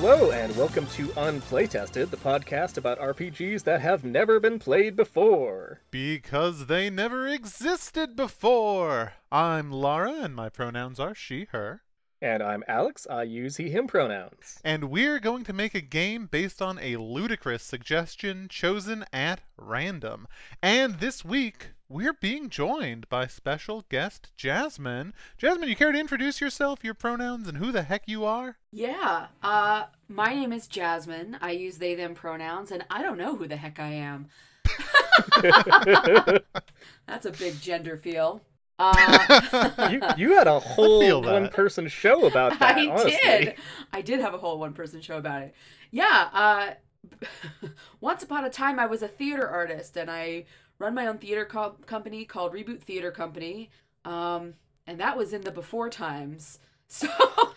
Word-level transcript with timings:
Hello, 0.00 0.30
and 0.30 0.56
welcome 0.56 0.86
to 0.86 1.08
Unplaytested, 1.08 2.10
the 2.10 2.16
podcast 2.16 2.78
about 2.78 3.00
RPGs 3.00 3.64
that 3.64 3.80
have 3.80 4.04
never 4.04 4.38
been 4.38 4.60
played 4.60 4.94
before. 4.94 5.80
Because 5.90 6.66
they 6.66 6.88
never 6.88 7.26
existed 7.26 8.14
before. 8.14 9.14
I'm 9.32 9.72
Lara, 9.72 10.12
and 10.22 10.36
my 10.36 10.50
pronouns 10.50 11.00
are 11.00 11.16
she, 11.16 11.48
her. 11.50 11.82
And 12.22 12.44
I'm 12.44 12.62
Alex, 12.68 13.08
I 13.10 13.24
use 13.24 13.56
he, 13.56 13.70
him 13.70 13.88
pronouns. 13.88 14.60
And 14.62 14.84
we're 14.84 15.18
going 15.18 15.42
to 15.42 15.52
make 15.52 15.74
a 15.74 15.80
game 15.80 16.26
based 16.26 16.62
on 16.62 16.78
a 16.78 16.94
ludicrous 16.94 17.64
suggestion 17.64 18.46
chosen 18.48 19.04
at 19.12 19.40
random. 19.56 20.28
And 20.62 21.00
this 21.00 21.24
week, 21.24 21.70
we're 21.88 22.12
being 22.12 22.50
joined 22.50 23.08
by 23.08 23.26
special 23.26 23.84
guest 23.88 24.30
Jasmine. 24.36 25.14
Jasmine, 25.38 25.68
you 25.68 25.76
care 25.76 25.92
to 25.92 25.98
introduce 25.98 26.40
yourself, 26.40 26.84
your 26.84 26.94
pronouns, 26.94 27.48
and 27.48 27.58
who 27.58 27.72
the 27.72 27.82
heck 27.82 28.02
you 28.06 28.24
are? 28.24 28.56
Yeah. 28.70 29.28
Uh, 29.42 29.84
my 30.08 30.34
name 30.34 30.52
is 30.52 30.66
Jasmine. 30.66 31.38
I 31.40 31.52
use 31.52 31.78
they 31.78 31.94
them 31.94 32.14
pronouns, 32.14 32.70
and 32.70 32.84
I 32.90 33.02
don't 33.02 33.16
know 33.18 33.36
who 33.36 33.46
the 33.48 33.56
heck 33.56 33.78
I 33.80 33.88
am. 33.88 34.28
That's 37.06 37.26
a 37.26 37.30
big 37.32 37.60
gender 37.60 37.96
feel. 37.96 38.42
Uh, 38.78 39.88
you, 39.90 40.00
you 40.16 40.36
had 40.36 40.46
a 40.46 40.60
whole 40.60 41.22
one 41.22 41.48
person 41.48 41.88
show 41.88 42.26
about 42.26 42.56
that, 42.60 42.76
I 42.76 42.86
honestly. 42.86 43.16
did. 43.22 43.54
I 43.92 44.02
did 44.02 44.20
have 44.20 44.34
a 44.34 44.38
whole 44.38 44.58
one 44.58 44.72
person 44.74 45.00
show 45.00 45.16
about 45.16 45.42
it. 45.42 45.54
Yeah. 45.90 46.28
Uh, 46.32 46.70
once 48.00 48.22
upon 48.22 48.44
a 48.44 48.50
time, 48.50 48.78
I 48.78 48.86
was 48.86 49.02
a 49.02 49.08
theater 49.08 49.48
artist, 49.48 49.96
and 49.96 50.10
I 50.10 50.44
run 50.78 50.94
my 50.94 51.06
own 51.06 51.18
theater 51.18 51.44
co- 51.44 51.76
company 51.86 52.24
called 52.24 52.52
Reboot 52.52 52.80
Theater 52.80 53.10
Company. 53.10 53.70
Um, 54.04 54.54
and 54.86 54.98
that 55.00 55.16
was 55.16 55.32
in 55.32 55.42
the 55.42 55.50
before 55.50 55.90
times. 55.90 56.58
So, 56.90 57.06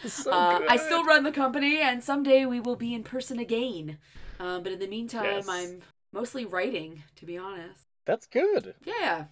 So 0.06 0.30
uh, 0.30 0.60
I 0.68 0.76
still 0.76 1.06
run 1.06 1.24
the 1.24 1.32
company, 1.32 1.80
and 1.80 2.04
someday 2.04 2.46
we 2.46 2.60
will 2.60 2.76
be 2.76 2.94
in 2.94 3.02
person 3.04 3.40
again. 3.40 3.98
Um, 4.42 4.62
but 4.62 4.74
in 4.74 4.80
the 4.80 4.88
meantime, 4.88 5.24
Yes. 5.24 5.48
I'm 5.48 5.82
mostly 6.12 6.44
writing, 6.44 7.04
to 7.16 7.26
be 7.26 7.38
honest. 7.38 7.86
That's 8.06 8.28
good. 8.28 8.76
Yeah. 8.86 9.26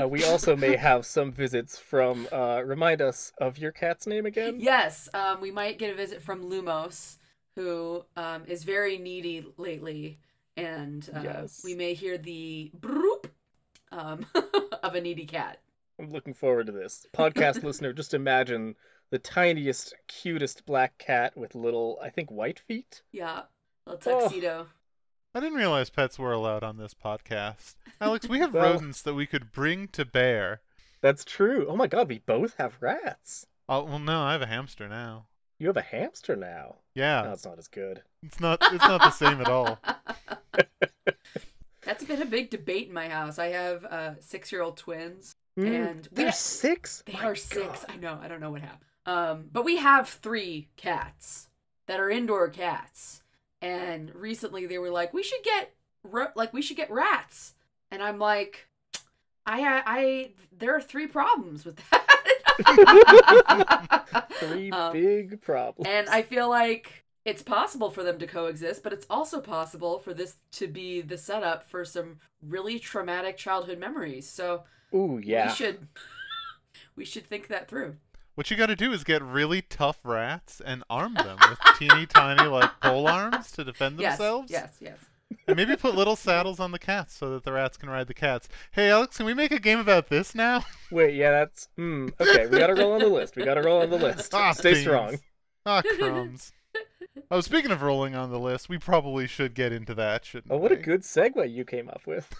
Uh, 0.00 0.08
we 0.08 0.24
also 0.24 0.56
may 0.56 0.76
have 0.88 1.04
some 1.06 1.32
visits 1.32 1.78
from, 1.78 2.26
uh, 2.32 2.62
remind 2.64 3.02
us 3.02 3.32
of 3.38 3.58
your 3.58 3.72
cat's 3.72 4.06
name 4.06 4.26
again? 4.26 4.56
Yes, 4.58 5.08
um, 5.14 5.40
we 5.40 5.50
might 5.50 5.78
get 5.78 5.92
a 5.92 5.94
visit 5.94 6.22
from 6.22 6.44
Lumos, 6.50 7.18
who 7.56 8.04
um, 8.16 8.44
is 8.46 8.64
very 8.64 8.98
needy 8.98 9.46
lately, 9.56 10.18
and 10.56 11.08
uh, 11.14 11.20
Yes. 11.22 11.62
we 11.64 11.74
may 11.74 11.94
hear 11.94 12.16
the 12.18 12.70
broop 12.74 13.28
um, 13.92 14.26
of 14.82 14.94
a 14.94 15.00
needy 15.00 15.26
cat. 15.26 15.60
I'm 15.98 16.10
looking 16.10 16.34
forward 16.34 16.66
to 16.66 16.72
this. 16.72 17.06
Podcast 17.16 17.62
listener, 17.64 17.92
just 17.92 18.14
imagine 18.14 18.74
the 19.10 19.18
tiniest, 19.18 19.94
cutest 20.08 20.66
black 20.66 20.98
cat 20.98 21.36
with 21.36 21.54
little, 21.54 21.98
I 22.02 22.10
think, 22.10 22.30
white 22.30 22.58
feet. 22.60 23.02
Yeah, 23.12 23.42
little 23.86 24.12
Oh. 24.12 24.20
tuxedo. 24.22 24.66
I 25.36 25.40
didn't 25.40 25.58
realize 25.58 25.90
pets 25.90 26.18
were 26.18 26.32
allowed 26.32 26.62
on 26.62 26.76
this 26.76 26.94
podcast. 26.94 27.74
Alex, 28.00 28.28
we 28.28 28.38
have 28.38 28.54
Well- 28.54 28.72
rodents 28.74 29.02
that 29.02 29.14
we 29.14 29.26
could 29.26 29.52
bring 29.52 29.88
to 29.88 30.04
bear. 30.04 30.60
That's 31.00 31.24
true. 31.24 31.66
Oh 31.68 31.76
my 31.76 31.86
god, 31.86 32.08
we 32.08 32.20
both 32.20 32.54
have 32.58 32.76
rats. 32.80 33.46
Oh, 33.68 33.84
well, 33.84 33.98
no, 33.98 34.22
I 34.22 34.32
have 34.32 34.42
a 34.42 34.46
hamster 34.46 34.88
now. 34.88 35.26
You 35.58 35.68
have 35.68 35.76
a 35.76 35.82
hamster 35.82 36.36
now. 36.36 36.76
Yeah, 36.94 37.22
No, 37.22 37.32
it's 37.32 37.44
not 37.44 37.58
as 37.58 37.68
good. 37.68 38.02
it's 38.22 38.40
not. 38.40 38.58
It's 38.72 38.84
not 38.84 39.00
the 39.00 39.10
same 39.10 39.40
at 39.40 39.48
all. 39.48 39.78
That's 41.82 42.04
been 42.04 42.22
a 42.22 42.26
big 42.26 42.50
debate 42.50 42.88
in 42.88 42.94
my 42.94 43.08
house. 43.08 43.38
I 43.38 43.48
have 43.48 43.84
uh, 43.84 44.14
six-year-old 44.20 44.76
twins. 44.76 45.36
Mm, 45.58 45.90
And 45.90 46.08
we 46.16 46.24
they're 46.24 46.32
six. 46.32 47.02
They 47.06 47.12
My 47.12 47.24
are 47.26 47.34
six. 47.36 47.84
I 47.88 47.96
know. 47.96 48.18
I 48.20 48.26
don't 48.28 48.40
know 48.40 48.50
what 48.50 48.62
happened. 48.62 48.80
Um, 49.06 49.48
but 49.52 49.64
we 49.64 49.76
have 49.76 50.08
three 50.08 50.68
cats 50.76 51.48
that 51.86 52.00
are 52.00 52.08
indoor 52.10 52.48
cats, 52.48 53.22
and 53.60 54.14
recently 54.14 54.66
they 54.66 54.78
were 54.78 54.90
like, 54.90 55.12
we 55.12 55.22
should 55.22 55.42
get 55.44 55.74
ra- 56.02 56.32
like 56.34 56.52
we 56.54 56.62
should 56.62 56.78
get 56.78 56.90
rats, 56.90 57.54
and 57.90 58.02
I'm 58.02 58.18
like, 58.18 58.66
I 59.46 59.82
I 59.86 60.30
there 60.56 60.74
are 60.74 60.80
three 60.80 61.06
problems 61.06 61.64
with 61.66 61.76
that. 61.90 62.03
Three 64.40 64.70
Um, 64.70 64.92
big 64.92 65.40
problems. 65.42 65.88
and 65.90 66.08
I 66.08 66.22
feel 66.22 66.48
like 66.48 67.04
it's 67.24 67.42
possible 67.42 67.90
for 67.90 68.02
them 68.02 68.18
to 68.18 68.26
coexist, 68.26 68.82
but 68.82 68.92
it's 68.92 69.06
also 69.08 69.40
possible 69.40 69.98
for 69.98 70.12
this 70.12 70.36
to 70.52 70.66
be 70.68 71.00
the 71.00 71.16
setup 71.18 71.64
for 71.64 71.84
some 71.84 72.18
really 72.42 72.78
traumatic 72.78 73.36
childhood 73.36 73.78
memories. 73.78 74.28
So 74.28 74.64
Ooh, 74.94 75.20
yeah. 75.22 75.48
we 75.48 75.54
should 75.54 75.88
we 76.96 77.04
should 77.04 77.26
think 77.26 77.48
that 77.48 77.68
through. 77.68 77.96
What 78.34 78.50
you 78.50 78.56
got 78.56 78.66
to 78.66 78.76
do 78.76 78.92
is 78.92 79.04
get 79.04 79.22
really 79.22 79.62
tough 79.62 79.98
rats 80.02 80.60
and 80.64 80.82
arm 80.90 81.14
them 81.14 81.38
with 81.48 81.58
teeny 81.78 82.04
tiny 82.06 82.42
like 82.48 82.70
pole 82.80 83.06
arms 83.06 83.52
to 83.52 83.62
defend 83.64 84.00
Yes, 84.00 84.18
themselves. 84.18 84.50
yes, 84.50 84.76
yes. 84.80 84.98
And 85.46 85.56
maybe 85.56 85.76
put 85.76 85.94
little 85.94 86.16
saddles 86.16 86.60
on 86.60 86.70
the 86.72 86.78
cats 86.78 87.14
so 87.14 87.30
that 87.30 87.44
the 87.44 87.52
rats 87.52 87.76
can 87.76 87.90
ride 87.90 88.06
the 88.06 88.14
cats. 88.14 88.48
Hey, 88.72 88.90
Alex, 88.90 89.16
can 89.18 89.26
we 89.26 89.34
make 89.34 89.52
a 89.52 89.58
game 89.58 89.78
about 89.78 90.08
this 90.08 90.34
now? 90.34 90.64
Wait, 90.90 91.14
yeah, 91.14 91.30
that's. 91.30 91.68
Mm, 91.78 92.12
okay, 92.20 92.46
we 92.46 92.58
gotta 92.58 92.74
roll 92.74 92.92
on 92.92 93.00
the 93.00 93.08
list. 93.08 93.36
We 93.36 93.44
gotta 93.44 93.62
roll 93.62 93.82
on 93.82 93.90
the 93.90 93.98
list. 93.98 94.32
Ah, 94.34 94.52
Stay 94.52 94.72
beans. 94.72 94.82
strong. 94.82 95.18
Ah, 95.66 95.82
crumbs. 95.98 96.52
oh, 97.30 97.40
speaking 97.40 97.70
of 97.70 97.82
rolling 97.82 98.14
on 98.14 98.30
the 98.30 98.38
list, 98.38 98.68
we 98.68 98.78
probably 98.78 99.26
should 99.26 99.54
get 99.54 99.72
into 99.72 99.94
that, 99.94 100.24
shouldn't 100.24 100.52
Oh, 100.52 100.56
what 100.56 100.72
a 100.72 100.76
good 100.76 101.02
segue 101.02 101.50
you 101.50 101.64
came 101.64 101.88
up 101.88 102.02
with. 102.06 102.32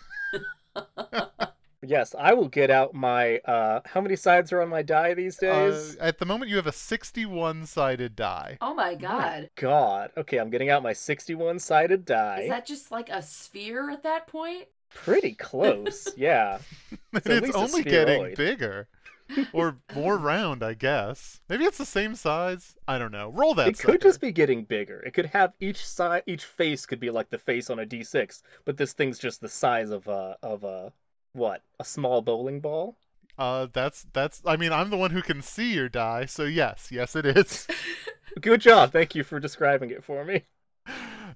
yes, 1.87 2.15
I 2.19 2.35
will 2.35 2.49
get 2.49 2.71
out 2.71 2.95
my. 2.95 3.39
uh 3.39 3.81
How 3.85 4.01
many 4.01 4.17
sides 4.17 4.53
are 4.53 4.61
on 4.63 4.69
my 4.69 4.83
die 4.83 5.15
these 5.15 5.43
Uh, 5.43 5.71
days? 5.71 5.97
at 5.97 6.19
the 6.19 6.27
moment, 6.27 6.51
you 6.51 6.57
have 6.57 6.67
a 6.67 6.73
61 6.73 7.67
sided 7.67 8.17
die. 8.17 8.59
Oh 8.61 8.75
my 8.75 8.95
god. 8.95 9.51
God. 9.57 10.11
Okay, 10.17 10.39
I'm 10.39 10.51
getting 10.51 10.71
out 10.71 10.83
my 10.83 10.93
61 10.93 11.59
sided 11.59 12.05
die. 12.05 12.41
Is 12.43 12.49
that 12.49 12.67
just 12.67 12.91
like 12.91 13.09
a 13.11 13.23
sphere 13.23 13.91
at 13.91 14.03
that 14.05 14.27
point? 14.27 14.69
Pretty 14.91 15.35
close. 15.35 16.09
yeah. 16.17 16.59
at 17.15 17.27
it's 17.27 17.57
only 17.57 17.83
getting 17.83 18.35
bigger. 18.35 18.89
or 19.53 19.79
more 19.95 20.19
round, 20.19 20.63
I 20.63 20.75
guess. 20.75 21.41
Maybe 21.49 21.65
it's 21.65 21.79
the 21.79 21.87
same 21.87 22.15
size. 22.15 22.77
I 22.87 22.99
don't 22.99 23.13
know. 23.13 23.31
Roll 23.31 23.55
that. 23.55 23.69
it 23.69 23.79
could 23.79 24.01
just 24.03 24.21
be 24.21 24.33
getting 24.33 24.65
bigger. 24.65 25.01
It 25.01 25.13
could 25.15 25.27
have 25.27 25.55
each 25.61 25.85
side, 25.87 26.23
each 26.27 26.45
face 26.45 26.87
could 26.87 27.01
be 27.01 27.11
like 27.11 27.31
the 27.31 27.39
face 27.39 27.71
on 27.71 27.79
a 27.79 27.87
D6, 27.87 28.43
but 28.65 28.77
this 28.77 28.93
thing's 28.93 29.19
just 29.19 29.41
the 29.41 29.49
size 29.49 29.91
of 29.91 30.07
a 30.09 30.37
of 30.43 30.65
a 30.65 30.93
what? 31.35 31.61
A 31.79 31.85
small 31.85 32.23
bowling 32.23 32.61
ball. 32.61 32.97
Uh, 33.39 33.67
that's 33.73 34.07
that's. 34.13 34.41
I 34.47 34.57
mean, 34.57 34.73
I'm 34.73 34.91
the 34.91 34.97
one 34.97 35.11
who 35.11 35.21
can 35.21 35.43
see 35.43 35.75
your 35.75 35.89
die, 35.89 36.25
so 36.25 36.45
yes, 36.45 36.89
yes, 36.91 37.15
it 37.17 37.27
is. 37.27 37.67
Good 38.41 38.61
job. 38.61 38.93
Thank 38.93 39.15
you 39.15 39.23
for 39.25 39.39
describing 39.41 39.91
it 39.91 40.03
for 40.05 40.25
me. 40.25 40.45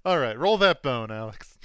All 0.04 0.18
right, 0.18 0.38
roll 0.38 0.58
that 0.58 0.82
bone, 0.82 1.10
Alex. 1.10 1.58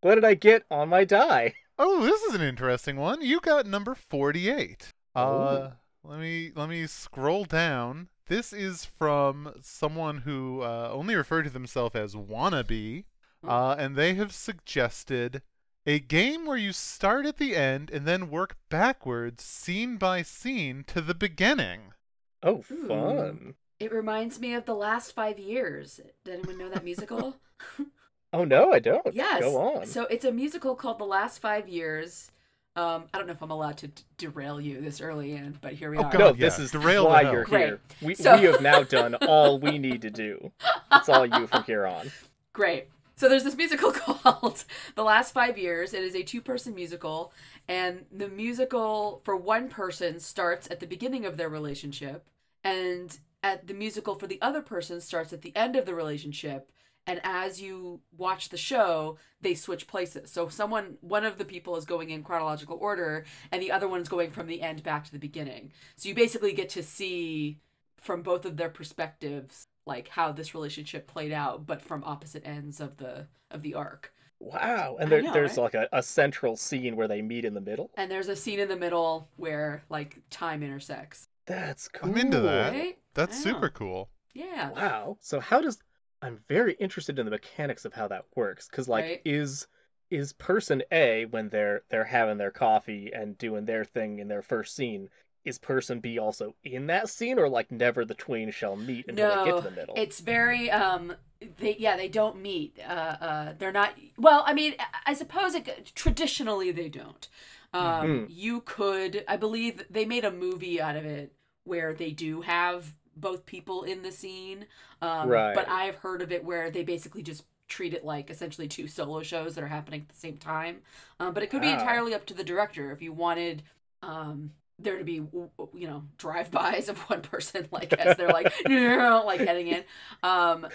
What 0.00 0.14
did 0.14 0.24
I 0.24 0.34
get 0.34 0.64
on 0.70 0.88
my 0.88 1.04
die? 1.04 1.54
Oh, 1.78 2.04
this 2.04 2.22
is 2.22 2.34
an 2.34 2.40
interesting 2.40 2.96
one. 2.96 3.20
You 3.22 3.40
got 3.40 3.66
number 3.66 3.94
48. 3.94 4.92
Uh, 5.14 5.70
let 6.04 6.20
me 6.20 6.52
let 6.54 6.68
me 6.68 6.86
scroll 6.86 7.44
down. 7.44 8.08
This 8.28 8.52
is 8.52 8.84
from 8.84 9.54
someone 9.62 10.18
who 10.18 10.60
uh, 10.62 10.90
only 10.92 11.14
referred 11.16 11.44
to 11.44 11.50
themselves 11.50 11.96
as 11.96 12.14
wannabe, 12.14 13.04
Oh. 13.42 13.48
uh, 13.48 13.76
and 13.78 13.96
they 13.96 14.14
have 14.14 14.32
suggested 14.32 15.42
a 15.88 15.98
game 15.98 16.44
where 16.44 16.56
you 16.58 16.72
start 16.72 17.24
at 17.24 17.38
the 17.38 17.56
end 17.56 17.90
and 17.90 18.06
then 18.06 18.28
work 18.30 18.56
backwards, 18.68 19.42
scene 19.42 19.96
by 19.96 20.20
scene, 20.22 20.84
to 20.88 21.00
the 21.00 21.14
beginning. 21.14 21.94
Oh, 22.42 22.62
Ooh. 22.70 22.86
fun. 22.86 23.54
It 23.80 23.90
reminds 23.92 24.38
me 24.38 24.52
of 24.54 24.66
the 24.66 24.74
last 24.74 25.12
five 25.12 25.38
years. 25.38 25.98
Did 26.24 26.34
anyone 26.40 26.58
know 26.58 26.68
that 26.68 26.84
musical? 26.84 27.36
Oh 28.30 28.44
no, 28.44 28.70
I 28.74 28.78
don't. 28.78 29.14
yes. 29.14 29.40
Go 29.40 29.56
on. 29.78 29.86
So 29.86 30.02
it's 30.04 30.26
a 30.26 30.30
musical 30.30 30.74
called 30.74 30.98
The 30.98 31.04
Last 31.06 31.38
Five 31.38 31.66
Years. 31.66 32.30
Um, 32.76 33.04
I 33.14 33.16
don't 33.16 33.26
know 33.26 33.32
if 33.32 33.40
I'm 33.42 33.50
allowed 33.50 33.78
to 33.78 33.88
d- 33.88 34.02
derail 34.18 34.60
you 34.60 34.82
this 34.82 35.00
early 35.00 35.32
in, 35.32 35.56
but 35.62 35.72
here 35.72 35.90
we 35.90 35.96
Oh, 35.96 36.02
are. 36.02 36.12
God. 36.12 36.18
no, 36.18 36.26
yeah, 36.28 36.34
this 36.34 36.58
is 36.58 36.70
derail 36.72 37.04
the 37.04 37.08
why 37.08 37.22
hell. 37.24 37.32
you're 37.32 37.44
Great. 37.44 37.64
here. 37.68 37.80
We, 38.02 38.14
So- 38.14 38.38
we 38.38 38.44
have 38.44 38.60
now 38.60 38.82
done 38.82 39.14
all 39.26 39.58
we 39.58 39.78
need 39.78 40.02
to 40.02 40.10
do. 40.10 40.52
It's 40.92 41.08
all 41.08 41.24
you 41.24 41.46
from 41.46 41.64
here 41.66 41.86
on. 41.86 42.12
Great. 42.52 42.88
So 43.18 43.28
there's 43.28 43.42
this 43.42 43.56
musical 43.56 43.90
called 43.92 44.64
The 44.94 45.02
Last 45.02 45.34
Five 45.34 45.58
Years. 45.58 45.92
It 45.92 46.04
is 46.04 46.14
a 46.14 46.22
two 46.22 46.40
person 46.40 46.72
musical, 46.72 47.32
and 47.66 48.06
the 48.12 48.28
musical 48.28 49.22
for 49.24 49.36
one 49.36 49.68
person 49.68 50.20
starts 50.20 50.70
at 50.70 50.78
the 50.78 50.86
beginning 50.86 51.26
of 51.26 51.36
their 51.36 51.48
relationship, 51.48 52.28
and 52.62 53.18
at 53.42 53.66
the 53.66 53.74
musical 53.74 54.14
for 54.14 54.28
the 54.28 54.40
other 54.40 54.62
person 54.62 55.00
starts 55.00 55.32
at 55.32 55.42
the 55.42 55.54
end 55.56 55.74
of 55.74 55.84
the 55.84 55.96
relationship. 55.96 56.70
And 57.08 57.20
as 57.24 57.60
you 57.60 58.02
watch 58.16 58.50
the 58.50 58.56
show, 58.56 59.18
they 59.40 59.54
switch 59.54 59.88
places. 59.88 60.30
So 60.30 60.48
someone, 60.48 60.98
one 61.00 61.24
of 61.24 61.38
the 61.38 61.44
people 61.44 61.74
is 61.74 61.84
going 61.84 62.10
in 62.10 62.22
chronological 62.22 62.78
order, 62.80 63.24
and 63.50 63.60
the 63.60 63.72
other 63.72 63.88
one's 63.88 64.08
going 64.08 64.30
from 64.30 64.46
the 64.46 64.62
end 64.62 64.84
back 64.84 65.04
to 65.06 65.12
the 65.12 65.18
beginning. 65.18 65.72
So 65.96 66.08
you 66.08 66.14
basically 66.14 66.52
get 66.52 66.68
to 66.70 66.84
see 66.84 67.58
from 67.96 68.22
both 68.22 68.44
of 68.44 68.56
their 68.56 68.68
perspectives 68.68 69.66
like 69.88 70.08
how 70.08 70.30
this 70.32 70.54
relationship 70.54 71.06
played 71.08 71.32
out 71.32 71.66
but 71.66 71.82
from 71.82 72.04
opposite 72.04 72.46
ends 72.46 72.80
of 72.80 72.96
the 72.98 73.26
of 73.50 73.62
the 73.62 73.74
arc 73.74 74.12
Wow. 74.40 74.98
And 75.00 75.10
there, 75.10 75.20
know, 75.20 75.32
there's 75.32 75.56
right? 75.56 75.64
like 75.64 75.74
a, 75.74 75.88
a 75.92 76.00
central 76.02 76.56
scene 76.56 76.94
where 76.94 77.08
they 77.08 77.22
meet 77.22 77.44
in 77.44 77.54
the 77.54 77.60
middle. 77.60 77.90
and 77.96 78.08
there's 78.08 78.28
a 78.28 78.36
scene 78.36 78.60
in 78.60 78.68
the 78.68 78.76
middle 78.76 79.28
where 79.36 79.82
like 79.88 80.18
time 80.30 80.62
intersects 80.62 81.28
That's 81.46 81.88
cool. 81.88 82.10
I'm 82.10 82.16
into 82.16 82.40
that. 82.42 82.72
right 82.72 82.98
That's 83.14 83.36
super 83.42 83.68
cool. 83.68 84.10
Yeah. 84.34 84.70
Wow. 84.70 85.16
So 85.20 85.40
how 85.40 85.60
does 85.60 85.78
I'm 86.22 86.38
very 86.48 86.74
interested 86.74 87.18
in 87.18 87.24
the 87.26 87.30
mechanics 87.32 87.84
of 87.84 87.92
how 87.94 88.06
that 88.08 88.26
works 88.36 88.68
cuz 88.68 88.88
like 88.88 89.04
Right. 89.04 89.22
is 89.24 89.66
is 90.10 90.32
person 90.34 90.82
A 90.92 91.24
when 91.26 91.48
they're 91.48 91.82
they're 91.90 92.04
having 92.04 92.38
their 92.38 92.52
coffee 92.52 93.10
and 93.12 93.36
doing 93.38 93.64
their 93.64 93.84
thing 93.84 94.20
in 94.20 94.28
their 94.28 94.42
first 94.42 94.76
scene 94.76 95.08
is 95.44 95.58
person 95.58 96.00
B 96.00 96.18
also 96.18 96.54
in 96.64 96.86
that 96.88 97.08
scene 97.08 97.38
or 97.38 97.48
like 97.48 97.70
never 97.70 98.04
the 98.04 98.14
twain 98.14 98.50
shall 98.50 98.76
meet 98.76 99.06
until 99.08 99.28
they 99.28 99.38
get 99.38 99.56
to 99.56 99.62
the 99.64 99.70
middle? 99.70 99.94
It's 99.96 100.20
very 100.20 100.70
um 100.70 101.14
they 101.58 101.76
yeah, 101.78 101.96
they 101.96 102.08
don't 102.08 102.40
meet. 102.40 102.78
Uh 102.80 103.16
uh 103.20 103.52
they're 103.58 103.72
not 103.72 103.94
well, 104.16 104.42
I 104.46 104.52
mean, 104.54 104.74
I- 105.06 105.14
suppose 105.14 105.54
it 105.54 105.92
traditionally 105.94 106.72
they 106.72 106.88
don't. 106.88 107.28
Um 107.72 108.22
Mhm. 108.22 108.26
you 108.26 108.60
could 108.62 109.24
I 109.28 109.36
believe 109.36 109.84
they 109.90 110.04
made 110.04 110.24
a 110.24 110.30
movie 110.32 110.80
out 110.80 110.96
of 110.96 111.04
it 111.04 111.32
where 111.64 111.94
they 111.94 112.10
do 112.10 112.40
have 112.42 112.94
both 113.16 113.46
people 113.46 113.82
in 113.82 114.02
the 114.02 114.12
scene. 114.12 114.66
Um 115.02 115.28
Right. 115.28 115.52
but 115.52 115.68
I've 115.68 115.96
heard 115.96 116.22
of 116.22 116.32
it 116.32 116.44
where 116.44 116.70
they 116.70 116.84
basically 116.84 117.22
just 117.22 117.44
treat 117.68 117.92
it 117.92 118.04
like 118.04 118.30
essentially 118.30 118.66
two 118.66 118.88
solo 118.88 119.22
shows 119.22 119.54
that 119.54 119.62
are 119.64 119.68
happening 119.68 120.00
at 120.02 120.08
the 120.08 120.16
same 120.20 120.38
time. 120.38 120.82
Um 121.20 121.34
but 121.34 121.42
it 121.42 121.50
could 121.50 121.60
be 121.62 121.70
Ah. 121.70 121.72
entirely 121.72 122.14
up 122.14 122.26
to 122.26 122.34
the 122.34 122.44
director 122.44 122.90
if 122.92 123.02
you 123.02 123.12
wanted 123.12 123.62
um 124.02 124.52
there 124.78 124.98
to 124.98 125.04
be 125.04 125.14
you 125.14 125.88
know 125.88 126.04
drive-bys 126.18 126.88
of 126.88 126.98
one 127.10 127.22
person 127.22 127.68
like 127.72 127.94
as 127.94 128.16
they're 128.16 128.30
like 128.30 128.52
like 128.66 129.42
heading 129.42 129.68
in 129.68 129.84
um 130.22 130.66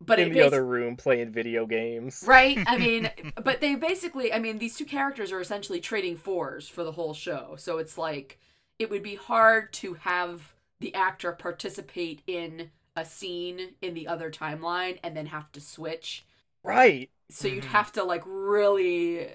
but 0.00 0.18
in 0.18 0.30
the 0.30 0.40
basi- 0.40 0.42
other 0.42 0.64
room 0.64 0.96
playing 0.96 1.30
video 1.32 1.66
games. 1.66 2.22
right 2.22 2.62
i 2.66 2.76
mean 2.76 3.08
but 3.42 3.60
they 3.60 3.74
basically 3.74 4.32
i 4.32 4.38
mean 4.38 4.58
these 4.58 4.76
two 4.76 4.84
characters 4.84 5.32
are 5.32 5.40
essentially 5.40 5.80
trading 5.80 6.16
fours 6.16 6.68
for 6.68 6.84
the 6.84 6.92
whole 6.92 7.14
show 7.14 7.54
so 7.58 7.78
it's 7.78 7.98
like 7.98 8.38
it 8.78 8.90
would 8.90 9.02
be 9.02 9.14
hard 9.14 9.72
to 9.72 9.94
have 9.94 10.54
the 10.80 10.94
actor 10.94 11.32
participate 11.32 12.22
in 12.26 12.70
a 12.96 13.04
scene 13.04 13.74
in 13.82 13.94
the 13.94 14.06
other 14.06 14.30
timeline 14.30 14.98
and 15.02 15.16
then 15.16 15.26
have 15.26 15.50
to 15.52 15.60
switch 15.60 16.24
Right. 16.64 17.10
so 17.30 17.48
you'd 17.48 17.64
Mhm. 17.64 17.68
have 17.70 17.92
to 17.92 18.04
like 18.04 18.22
really 18.26 19.26
uh, 19.26 19.30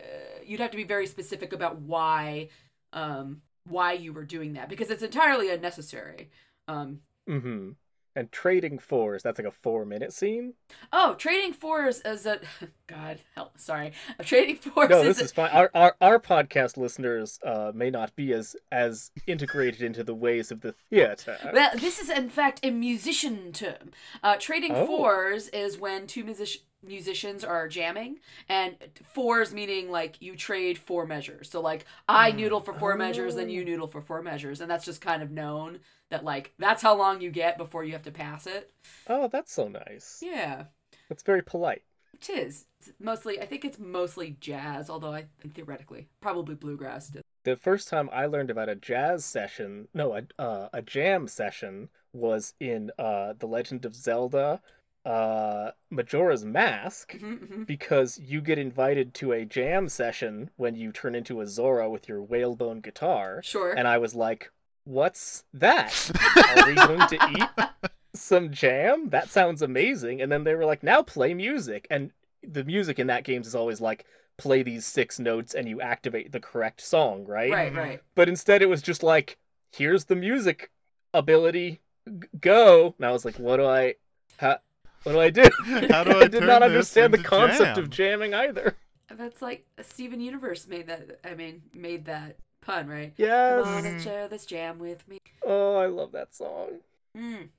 you'd 0.46 0.60
have 0.60 0.72
to 0.72 0.78
be 0.78 0.84
very 0.84 1.08
specific 1.08 1.54
about 1.54 1.80
why 1.82 2.50
um 2.94 3.42
why 3.70 3.94
you 3.94 4.12
were 4.14 4.26
doing 4.26 4.54
that 4.54 4.68
because 4.70 4.90
it's 4.90 5.04
entirely 5.04 5.50
unnecessary 5.52 6.30
um 6.68 7.00
Mhm. 7.28 7.76
And 8.16 8.32
trading 8.32 8.80
fours, 8.80 9.22
that's 9.22 9.38
like 9.40 9.48
a 9.48 9.52
4 9.52 9.86
minute 9.86 10.12
scene? 10.12 10.56
oh 10.92 11.14
trading 11.16 11.54
fours 11.54 12.02
as 12.02 12.26
a 12.26 12.40
god 12.88 13.20
help 13.36 13.58
sorry 13.60 13.94
trading 14.24 14.56
fours 14.56 14.90
No, 14.90 15.02
is 15.02 15.18
this 15.18 15.26
is 15.28 15.32
fine. 15.32 15.52
Our, 15.52 15.70
our 15.76 15.96
our 16.02 16.20
podcast 16.20 16.76
listeners 16.76 17.40
uh, 17.46 17.72
may 17.74 17.92
not 17.92 18.14
be 18.16 18.34
as 18.34 18.56
as 18.72 19.12
integrated 19.28 19.84
into 19.84 20.04
the 20.04 20.16
ways 20.16 20.52
of 20.52 20.60
the 20.62 20.74
theater. 20.90 21.38
Well, 21.54 21.70
this 21.76 22.00
is 22.00 22.10
in 22.10 22.30
fact 22.30 22.60
a 22.64 22.72
musician 22.72 23.54
term. 23.54 23.92
Uh, 24.24 24.36
trading 24.40 24.74
Oh. 24.76 24.86
fours 24.88 25.48
is 25.50 25.78
when 25.78 26.08
two 26.08 26.24
music- 26.24 26.62
musicians 26.84 27.44
are 27.44 27.68
jamming, 27.68 28.20
and 28.48 28.76
fours 29.04 29.54
meaning 29.54 29.90
like 29.92 30.22
you 30.22 30.36
trade 30.36 30.78
four 30.78 31.06
measures. 31.06 31.50
So 31.50 31.62
like 31.62 31.86
I 32.08 32.32
Hmm. 32.32 32.32
noodle 32.32 32.60
for 32.62 32.74
four 32.74 32.96
measures, 32.96 33.36
then 33.36 33.50
you 33.50 33.64
Oh. 33.64 33.66
noodle 33.66 33.88
for 33.88 34.02
four 34.02 34.22
measures, 34.22 34.62
and 34.62 34.70
that's 34.70 34.86
just 34.86 35.02
kind 35.02 35.22
of 35.24 35.32
known 35.32 35.80
that 36.10 36.24
like 36.24 36.54
that's 36.58 36.82
how 36.82 36.96
long 36.96 37.22
you 37.22 37.32
get 37.32 37.58
before 37.58 37.84
you 37.84 37.94
have 37.94 38.04
to 38.04 38.12
pass 38.12 38.48
it. 38.48 38.72
Oh, 39.08 39.28
that's 39.28 39.52
so 39.52 39.68
nice. 39.68 40.26
Yeah, 40.26 40.66
That's 41.10 41.24
very 41.24 41.44
polite. 41.44 41.84
it 42.14 42.30
is. 42.30 42.66
It's 42.80 42.92
mostly, 43.00 43.40
I 43.42 43.46
think 43.46 43.66
it's 43.66 43.80
mostly 43.80 44.38
jazz, 44.40 44.90
although 44.90 45.14
I 45.14 45.26
think 45.40 45.56
theoretically 45.56 46.08
probably 46.22 46.56
bluegrass. 46.56 47.10
Too. 47.10 47.22
The 47.44 47.58
first 47.58 47.90
time 47.90 48.10
I 48.14 48.28
learned 48.28 48.50
about 48.50 48.70
a 48.70 48.76
jazz 48.76 49.26
session, 49.26 49.90
no, 49.94 50.16
a 50.16 50.24
uh, 50.42 50.70
a 50.72 50.82
jam 50.82 51.28
session 51.28 51.90
was 52.14 52.54
in 52.62 52.92
uh 52.98 53.34
The 53.34 53.46
Legend 53.48 53.84
of 53.84 53.94
Zelda 53.94 54.62
uh 55.10 55.72
Majora's 55.90 56.46
Mask 56.46 57.14
Mhm, 57.14 57.40
mhm. 57.40 57.66
because 57.66 58.20
you 58.20 58.42
get 58.42 58.60
invited 58.60 59.14
to 59.16 59.32
a 59.34 59.44
jam 59.46 59.90
session 59.90 60.50
when 60.58 60.76
you 60.76 60.92
turn 60.92 61.16
into 61.16 61.42
a 61.42 61.48
Zora 61.48 61.90
with 61.90 62.08
your 62.08 62.22
whalebone 62.22 62.80
guitar. 62.82 63.42
Sure. 63.44 63.74
And 63.74 63.88
I 63.88 63.98
was 63.98 64.14
like, 64.14 64.52
"What's 64.86 65.46
that? 65.56 65.94
Are 66.58 66.68
we 66.68 66.76
going 66.76 67.08
to 67.08 67.20
eat 67.38 67.66
some 68.14 68.52
jam? 68.52 69.10
That 69.10 69.30
sounds 69.30 69.62
amazing." 69.64 70.22
And 70.22 70.32
then 70.32 70.44
they 70.44 70.54
were 70.56 70.66
like, 70.66 70.84
"Now 70.84 71.02
play 71.02 71.34
music." 71.34 71.88
And 71.90 72.12
the 72.44 72.64
music 72.64 73.00
in 73.00 73.08
that 73.08 73.24
game 73.24 73.42
is 73.42 73.56
always 73.56 73.82
like 73.82 74.06
play 74.38 74.62
these 74.64 74.86
six 74.86 75.20
notes 75.20 75.56
and 75.56 75.68
you 75.68 75.82
activate 75.82 76.32
the 76.32 76.40
correct 76.40 76.82
song, 76.82 77.26
right? 77.26 77.52
right, 77.52 77.74
right. 77.76 78.02
But 78.16 78.30
instead 78.30 78.62
it 78.62 78.70
was 78.70 78.82
just 78.84 79.02
like, 79.04 79.38
"Here's 79.72 80.06
the 80.06 80.16
music 80.16 80.70
ability. 81.16 81.80
G- 82.08 82.28
go." 82.40 82.94
And 82.98 83.06
I 83.08 83.12
was 83.12 83.26
like, 83.26 83.40
"What 83.40 83.58
do 83.58 83.66
I 83.66 83.96
how, 84.38 84.58
what 85.04 85.14
do 85.14 85.20
I 85.20 85.30
do?" 85.30 85.44
How 85.90 86.04
do 86.04 86.12
I 86.20 86.28
did 86.28 86.40
turn 86.40 86.48
not 86.48 86.64
understand 86.64 87.14
the 87.14 87.18
concept 87.24 87.76
jam? 87.76 87.80
of 87.84 87.90
jamming 87.90 88.34
either. 88.34 88.76
That's 89.12 89.42
like 89.42 89.66
Steven 89.82 90.20
Universe 90.22 90.68
made 90.68 90.88
that. 90.88 91.20
I 91.26 91.34
mean, 91.36 91.64
made 91.74 92.06
that 92.06 92.38
pun, 92.62 92.88
right? 92.88 93.14
Yes. 93.18 93.64
Come 93.66 93.74
on 93.76 93.86
and 93.86 94.02
share 94.02 94.28
this 94.28 94.46
jam 94.46 94.78
with 94.80 95.08
me. 95.08 95.18
Oh, 95.44 95.76
I 95.76 95.88
love 95.88 96.12
that 96.12 96.36
song. 96.36 96.80
Mm. 97.18 97.50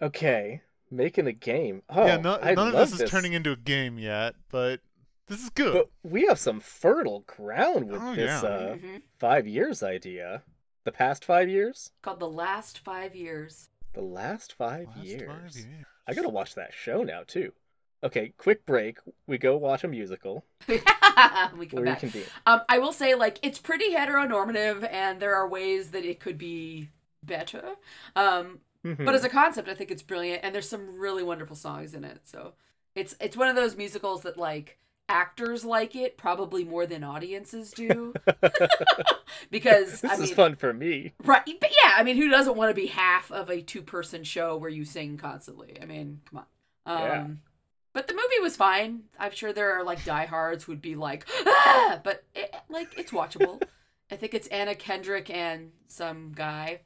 Okay, 0.00 0.60
making 0.90 1.26
a 1.26 1.32
game. 1.32 1.82
Oh, 1.88 2.06
yeah, 2.06 2.16
no, 2.16 2.38
I 2.40 2.54
none 2.54 2.68
of 2.68 2.74
love 2.74 2.90
this 2.90 3.00
is 3.00 3.10
turning 3.10 3.32
into 3.34 3.52
a 3.52 3.56
game 3.56 3.98
yet, 3.98 4.34
but 4.50 4.80
this 5.28 5.42
is 5.42 5.50
good. 5.50 5.72
But 5.74 5.90
we 6.10 6.26
have 6.26 6.38
some 6.38 6.60
fertile 6.60 7.20
ground 7.26 7.90
with 7.90 8.00
Oh, 8.02 8.14
this 8.14 8.42
yeah. 8.42 8.48
uh, 8.48 8.74
Mhm. 8.76 9.02
five 9.18 9.46
years 9.46 9.82
idea. 9.82 10.42
The 10.84 10.92
past 10.92 11.24
five 11.24 11.48
years? 11.48 11.92
Called 12.02 12.18
the 12.20 12.28
last 12.28 12.78
five 12.80 13.14
years. 13.14 13.68
The 13.94 14.00
last 14.02 14.54
five 14.54 14.88
Last 14.88 15.04
years. 15.04 15.28
five 15.28 15.54
years. 15.54 15.86
I 16.06 16.14
gotta 16.14 16.28
watch 16.28 16.54
that 16.54 16.72
show 16.74 17.02
now 17.02 17.22
too. 17.26 17.52
Okay, 18.04 18.32
quick 18.36 18.66
break. 18.66 18.98
We 19.26 19.38
go 19.38 19.56
watch 19.56 19.84
a 19.84 19.88
musical. 19.88 20.44
we 20.68 20.78
come 21.66 21.84
back. 21.84 22.02
Um, 22.46 22.62
I 22.68 22.78
will 22.80 22.92
say, 22.92 23.14
like, 23.14 23.38
it's 23.42 23.60
pretty 23.60 23.92
heteronormative, 23.94 24.88
and 24.92 25.20
there 25.20 25.36
are 25.36 25.48
ways 25.48 25.92
that 25.92 26.04
it 26.04 26.18
could 26.18 26.36
be 26.38 26.88
better. 27.22 27.62
Um, 28.16 28.60
Mhm. 28.84 29.04
but 29.04 29.14
as 29.14 29.22
a 29.22 29.28
concept, 29.28 29.68
I 29.68 29.74
think 29.74 29.92
it's 29.92 30.02
brilliant, 30.02 30.42
and 30.42 30.52
there's 30.52 30.68
some 30.68 30.98
really 30.98 31.22
wonderful 31.22 31.54
songs 31.54 31.94
in 31.94 32.02
it. 32.04 32.22
So 32.24 32.54
it's 32.96 33.14
it's 33.20 33.36
one 33.36 33.48
of 33.48 33.54
those 33.54 33.76
musicals 33.76 34.22
that 34.22 34.36
like 34.36 34.78
actors 35.12 35.64
like 35.64 35.94
it 35.94 36.16
probably 36.16 36.64
more 36.64 36.86
than 36.86 37.04
audiences 37.04 37.70
do, 37.70 38.14
because 39.50 40.00
this 40.00 40.10
I 40.10 40.14
is 40.14 40.20
mean, 40.20 40.34
fun 40.34 40.56
for 40.56 40.72
me. 40.72 41.12
right? 41.24 41.44
But 41.60 41.70
yeah, 41.84 41.92
I 41.96 42.02
mean, 42.02 42.16
who 42.16 42.28
doesn't 42.30 42.56
want 42.56 42.70
to 42.70 42.74
be 42.74 42.86
half 42.86 43.30
of 43.30 43.50
a 43.50 43.60
two 43.60 43.82
person 43.82 44.24
show 44.24 44.56
where 44.56 44.70
you 44.70 44.84
sing 44.84 45.16
constantly? 45.18 45.78
I 45.80 45.84
mean, 45.86 46.20
come 46.30 46.44
on. 46.86 46.96
Um, 46.96 47.02
Yeah. 47.08 47.26
But 47.94 48.08
the 48.08 48.14
movie 48.14 48.40
was 48.40 48.56
fine. 48.56 49.02
I'm 49.18 49.32
sure 49.32 49.52
there 49.52 49.78
are 49.78 49.84
like 49.84 50.02
diehards 50.04 50.64
who'd 50.64 50.80
be 50.80 50.94
like, 50.94 51.26
ah! 51.46 52.00
but 52.02 52.24
it, 52.34 52.54
like 52.70 52.98
it's 52.98 53.12
watchable. 53.12 53.60
I 54.10 54.16
think 54.16 54.32
it's 54.34 54.46
Anna 54.48 54.74
Kendrick 54.74 55.28
and 55.28 55.72
some 55.88 56.32
guy. 56.34 56.80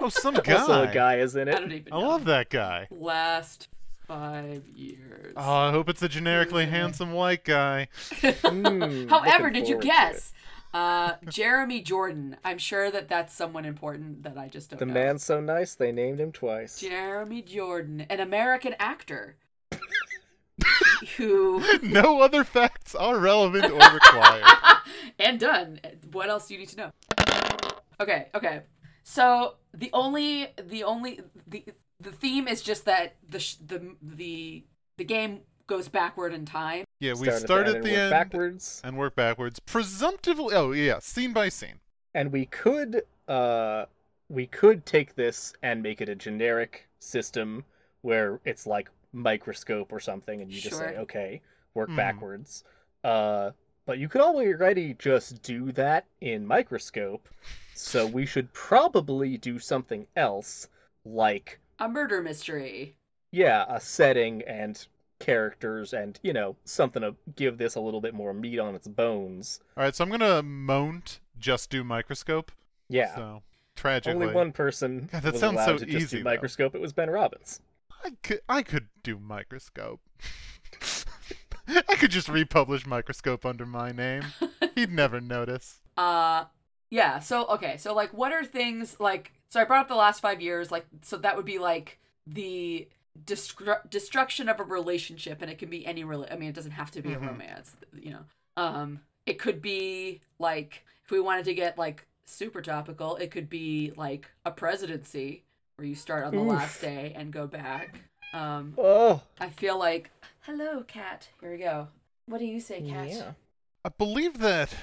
Oh, 0.00 0.08
some 0.08 0.34
guy. 0.34 0.54
Also, 0.58 0.82
a 0.82 0.92
guy 0.92 1.18
is 1.18 1.36
in 1.36 1.48
I 1.48 1.52
it. 1.52 1.60
don't 1.60 1.72
even 1.72 1.92
I 1.92 2.00
know. 2.00 2.08
love 2.08 2.24
that 2.24 2.48
guy. 2.50 2.88
Last 2.90 3.68
five 4.08 4.64
years. 4.74 5.34
Oh, 5.36 5.52
I 5.52 5.70
hope 5.70 5.88
it's 5.88 6.02
a 6.02 6.08
generically 6.08 6.64
Who's 6.64 6.72
handsome 6.74 7.12
white 7.12 7.44
guy. 7.44 7.88
Mm, 8.10 9.08
However, 9.10 9.50
did 9.50 9.68
you 9.68 9.78
guess? 9.78 10.32
Uh, 10.74 11.12
Jeremy 11.28 11.80
Jordan. 11.80 12.36
I'm 12.44 12.58
sure 12.58 12.90
that 12.90 13.08
that's 13.08 13.32
someone 13.34 13.64
important 13.64 14.22
that 14.24 14.36
I 14.36 14.48
just 14.48 14.70
don't 14.70 14.78
The 14.80 14.86
know. 14.86 14.92
man's 14.94 15.22
so 15.24 15.40
nice 15.40 15.74
they 15.74 15.92
named 15.92 16.20
him 16.20 16.32
twice. 16.32 16.80
Jeremy 16.80 17.42
Jordan, 17.42 18.06
an 18.10 18.20
American 18.20 18.74
actor 18.80 19.36
who 21.16 21.62
no 21.82 22.20
other 22.20 22.44
facts 22.44 22.94
are 22.94 23.18
relevant 23.18 23.66
or 23.66 23.78
required. 23.94 24.44
and 25.18 25.38
done. 25.38 25.80
What 26.12 26.28
else 26.28 26.48
do 26.48 26.54
you 26.54 26.60
need 26.60 26.68
to 26.70 26.76
know? 26.76 26.92
Okay, 28.00 28.28
okay. 28.34 28.62
So 29.04 29.54
the 29.72 29.90
only 29.92 30.48
the 30.62 30.84
only 30.84 31.20
the 31.46 31.64
the 32.00 32.12
theme 32.12 32.46
is 32.48 32.62
just 32.62 32.84
that 32.84 33.14
the 33.28 33.40
sh- 33.40 33.56
the 33.66 33.94
the 34.02 34.64
the 34.96 35.04
game 35.04 35.40
goes 35.66 35.88
backward 35.88 36.32
in 36.32 36.44
time. 36.44 36.84
Yeah, 37.00 37.12
we 37.14 37.26
Start 37.26 37.40
start 37.42 37.66
at 37.66 37.68
at 37.70 37.76
and 37.76 37.84
the 37.84 37.90
work 37.90 37.98
end 37.98 38.10
backwards. 38.10 38.80
and 38.84 38.96
work 38.96 39.14
backwards. 39.14 39.58
Presumptively, 39.60 40.54
oh 40.54 40.72
yeah, 40.72 40.98
scene 41.00 41.32
by 41.32 41.48
scene. 41.48 41.80
and 42.14 42.32
we 42.32 42.46
could 42.46 43.02
uh 43.28 43.84
we 44.30 44.46
could 44.46 44.84
take 44.86 45.14
this 45.14 45.52
and 45.62 45.82
make 45.82 46.00
it 46.00 46.08
a 46.08 46.14
generic 46.14 46.86
system 47.00 47.64
where 48.02 48.40
it's 48.44 48.66
like 48.66 48.90
microscope 49.12 49.92
or 49.92 50.00
something 50.00 50.40
and 50.40 50.50
you 50.52 50.60
just 50.60 50.76
say 50.78 50.96
okay 50.96 51.40
work 51.74 51.88
Mhm. 51.90 51.96
backwards 51.96 52.64
uh 53.04 53.50
but 53.86 53.98
you 53.98 54.08
could 54.08 54.20
already 54.20 54.94
just 54.98 55.42
do 55.42 55.72
that 55.72 56.04
in 56.20 56.46
microscope 56.46 57.26
so 57.74 58.06
we 58.06 58.24
should 58.26 58.52
probably 58.52 59.36
do 59.38 59.58
something 59.58 60.06
else 60.16 60.68
like 61.04 61.58
A 61.78 61.88
murder 61.88 62.22
mystery. 62.22 62.96
yeah 63.30 63.64
a 63.68 63.80
setting 63.80 64.42
and 64.42 64.86
characters 65.20 65.92
and 65.92 66.18
you 66.22 66.32
know 66.32 66.54
something 66.64 67.02
to 67.02 67.14
give 67.36 67.58
this 67.58 67.74
a 67.74 67.80
little 67.80 68.00
bit 68.00 68.14
more 68.14 68.32
meat 68.32 68.58
on 68.60 68.74
its 68.76 68.86
bones 68.86 69.60
All 69.76 69.82
right, 69.84 69.94
so 69.94 70.04
I'm 70.04 70.10
gonna 70.10 70.42
mount 70.42 71.20
just 71.38 71.70
do 71.70 71.82
microscope. 71.84 72.52
yeah 72.88 73.14
So 73.16 73.42
tragically. 73.76 74.26
Only 74.26 74.34
one 74.34 74.52
person 74.52 75.08
God, 75.12 75.22
that 75.22 75.32
was 75.32 75.40
sounds 75.40 75.54
allowed 75.54 75.66
so 75.66 75.78
to 75.78 75.86
just 75.86 76.04
easy, 76.04 76.16
do 76.18 76.24
though. 76.24 76.30
microscope. 76.30 76.74
It 76.74 76.80
was 76.80 76.92
Ben 76.92 77.10
Robbins. 77.10 77.60
I 78.04 78.10
could 78.22 78.40
I 78.48 78.62
could 78.62 78.88
do 79.02 79.18
microscope. 79.18 80.00
I 81.68 81.96
could 81.96 82.10
just 82.10 82.28
republish 82.28 82.86
microscope 82.86 83.44
under 83.44 83.66
my 83.66 83.92
name. 83.92 84.22
He'd 84.74 84.92
never 84.92 85.20
notice. 85.20 85.80
Uh 85.96 86.44
yeah, 86.90 87.18
so 87.18 87.44
okay, 87.48 87.76
so 87.76 87.92
like 87.94 88.14
what 88.14 88.32
are 88.32 88.44
things 88.44 88.96
like 88.98 89.32
so 89.50 89.60
I 89.60 89.64
brought 89.64 89.80
up 89.82 89.88
the 89.88 89.94
last 89.94 90.20
5 90.20 90.40
years 90.40 90.70
like 90.70 90.86
so 91.02 91.16
that 91.18 91.36
would 91.36 91.44
be 91.46 91.58
like 91.58 91.98
the 92.26 92.88
destru- 93.24 93.88
destruction 93.90 94.48
of 94.48 94.60
a 94.60 94.64
relationship 94.64 95.42
and 95.42 95.50
it 95.50 95.58
can 95.58 95.70
be 95.70 95.84
any 95.86 96.04
rela- 96.04 96.32
I 96.32 96.36
mean 96.36 96.48
it 96.50 96.54
doesn't 96.54 96.72
have 96.72 96.90
to 96.92 97.02
be 97.02 97.10
Mhm. 97.10 97.16
a 97.16 97.26
romance, 97.28 97.76
you 97.92 98.10
know. 98.12 98.24
Um 98.56 99.00
it 99.26 99.38
could 99.38 99.60
be 99.60 100.20
like 100.38 100.84
if 101.04 101.10
we 101.10 101.20
wanted 101.20 101.44
to 101.46 101.54
get 101.54 101.78
like 101.78 102.06
super 102.26 102.60
topical, 102.62 103.16
it 103.16 103.30
could 103.30 103.48
be 103.48 103.92
like 103.96 104.30
a 104.44 104.50
presidency 104.50 105.44
where 105.76 105.86
you 105.86 105.94
start 105.94 106.24
on 106.24 106.34
the 106.34 106.40
Oof. 106.42 106.48
last 106.48 106.80
day 106.80 107.12
and 107.16 107.32
go 107.32 107.46
back. 107.46 108.00
Um 108.32 108.74
Oh, 108.78 109.22
I 109.40 109.48
feel 109.48 109.78
like 109.78 110.10
hello 110.40 110.82
cat. 110.82 111.28
Here 111.40 111.50
we 111.52 111.58
go. 111.58 111.88
What 112.26 112.38
do 112.38 112.44
you 112.44 112.60
say, 112.60 112.82
cat? 112.82 113.08
yeah. 113.08 113.32
I 113.84 113.88
believe 113.88 114.38
that 114.38 114.74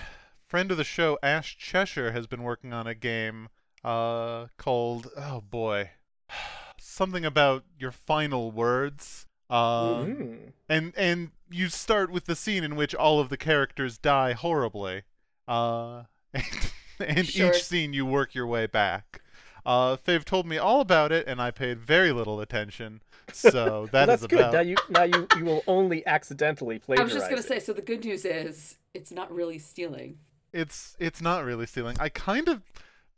friend 0.48 0.72
of 0.72 0.78
the 0.78 0.84
show 0.84 1.20
Ash 1.22 1.56
Cheshire 1.58 2.12
has 2.12 2.26
been 2.28 2.42
working 2.44 2.74
on 2.74 2.88
a 2.88 2.96
game 2.96 3.50
uh 3.86 4.48
called 4.58 5.10
oh 5.16 5.42
boy 5.42 5.92
something 6.80 7.26
about 7.26 7.64
your 7.78 7.92
final 7.92 8.52
words. 8.52 9.26
Uh, 9.50 10.06
Mhm. 10.06 10.54
and 10.70 10.94
and 10.98 11.32
you 11.52 11.70
start 11.70 12.10
with 12.12 12.26
the 12.26 12.36
scene 12.36 12.64
in 12.64 12.76
which 12.76 12.96
all 12.96 13.20
of 13.20 13.30
the 13.30 13.38
characters 13.38 13.98
die 14.00 14.34
horribly 14.34 15.04
uh 15.48 16.04
and, 16.34 16.46
and 17.00 17.28
Sure. 17.28 17.50
each 17.54 17.64
scene 17.64 17.94
you 17.94 18.06
work 18.08 18.34
your 18.34 18.48
way 18.48 18.66
back 18.66 19.22
uh 19.68 19.98
they've 20.06 20.26
told 20.26 20.48
me 20.48 20.58
all 20.58 20.82
about 20.82 21.12
it 21.12 21.28
and 21.28 21.40
i 21.40 21.52
paid 21.52 21.80
very 21.80 22.12
little 22.12 22.42
attention 22.42 23.02
so 23.32 23.88
that 23.92 24.08
Well, 24.08 24.16
is 24.16 24.22
that's 24.22 24.28
good. 24.28 24.40
about 24.40 24.54
Now 24.54 24.62
you 24.62 24.76
now 24.90 25.04
you 25.04 25.28
you 25.38 25.46
will 25.46 25.64
only 25.68 26.04
accidentally 26.08 26.80
play. 26.80 26.98
I 26.98 27.04
was 27.04 27.14
just 27.14 27.30
gonna 27.30 27.42
it. 27.42 27.46
say. 27.48 27.60
So 27.60 27.72
the 27.74 27.84
good 27.84 28.04
news 28.04 28.26
is 28.26 28.78
it's 28.96 29.12
not 29.12 29.32
really 29.32 29.60
stealing. 29.60 30.18
it's 30.54 30.96
it's 31.00 31.22
not 31.22 31.44
really 31.46 31.66
stealing 31.68 31.96
i 32.00 32.08
kind 32.10 32.48
of 32.48 32.62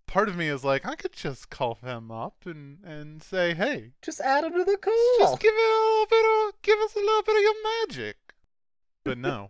part 0.07 0.27
of 0.29 0.35
me 0.37 0.47
is 0.47 0.63
like 0.63 0.85
i 0.85 0.95
could 0.95 1.13
just 1.13 1.49
call 1.49 1.77
them 1.83 2.09
up 2.11 2.35
and 2.45 2.79
and 2.83 3.21
say 3.21 3.53
hey 3.53 3.91
Just 4.01 4.19
add 4.21 4.43
him 4.45 4.53
to 4.53 4.63
the 4.63 4.77
call. 4.77 4.93
just 5.19 5.39
give 5.39 5.53
it 5.53 5.57
a 5.57 5.83
little 5.83 6.05
bit 6.09 6.25
of 6.47 6.61
give 6.61 6.79
us 6.79 6.95
a 6.95 6.99
little 6.99 7.23
bit 7.23 7.35
of 7.35 7.41
your 7.41 7.53
magic 7.81 8.17
but 9.03 9.17
no 9.17 9.49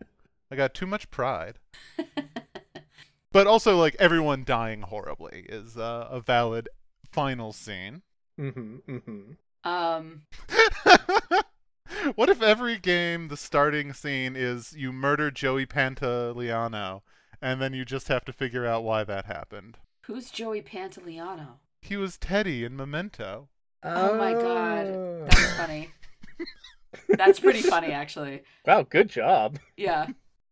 i 0.51 0.55
got 0.55 0.73
too 0.73 0.87
much 0.87 1.09
pride 1.11 1.59
but 3.31 3.47
also 3.47 3.77
like 3.77 3.95
everyone 3.99 4.43
dying 4.43 4.81
horribly 4.81 5.45
is 5.49 5.77
uh, 5.77 6.07
a 6.09 6.19
valid 6.19 6.67
final 7.11 7.53
scene 7.53 8.01
Mm-hmm. 8.39 8.75
Mm-hmm. 8.87 9.67
Um, 9.67 10.21
what 12.15 12.29
if 12.29 12.41
every 12.41 12.77
game 12.77 13.29
the 13.29 13.35
starting 13.37 13.93
scene 13.93 14.35
is 14.35 14.73
you 14.77 14.93
murder 14.93 15.31
joey 15.31 15.65
pantoliano 15.65 17.01
and 17.41 17.59
then 17.61 17.73
you 17.73 17.83
just 17.83 18.07
have 18.09 18.23
to 18.25 18.31
figure 18.33 18.65
out 18.65 18.83
why 18.83 19.03
that 19.03 19.25
happened 19.25 19.77
who's 20.07 20.31
Joey 20.31 20.61
Pantoliano? 20.61 21.59
he 21.81 21.95
was 21.97 22.17
teddy 22.17 22.63
in 22.65 22.75
memento 22.75 23.49
Oh 23.83 24.13
my 24.13 24.33
god, 24.33 24.87
Oh. 24.87 25.25
that's 25.25 25.53
funny. 25.53 25.93
That's 27.17 27.39
pretty 27.39 27.61
funny, 27.61 27.91
actually. 27.91 28.43
Wow, 28.65 28.83
good 28.83 29.09
job. 29.09 29.59
Yeah, 29.77 30.09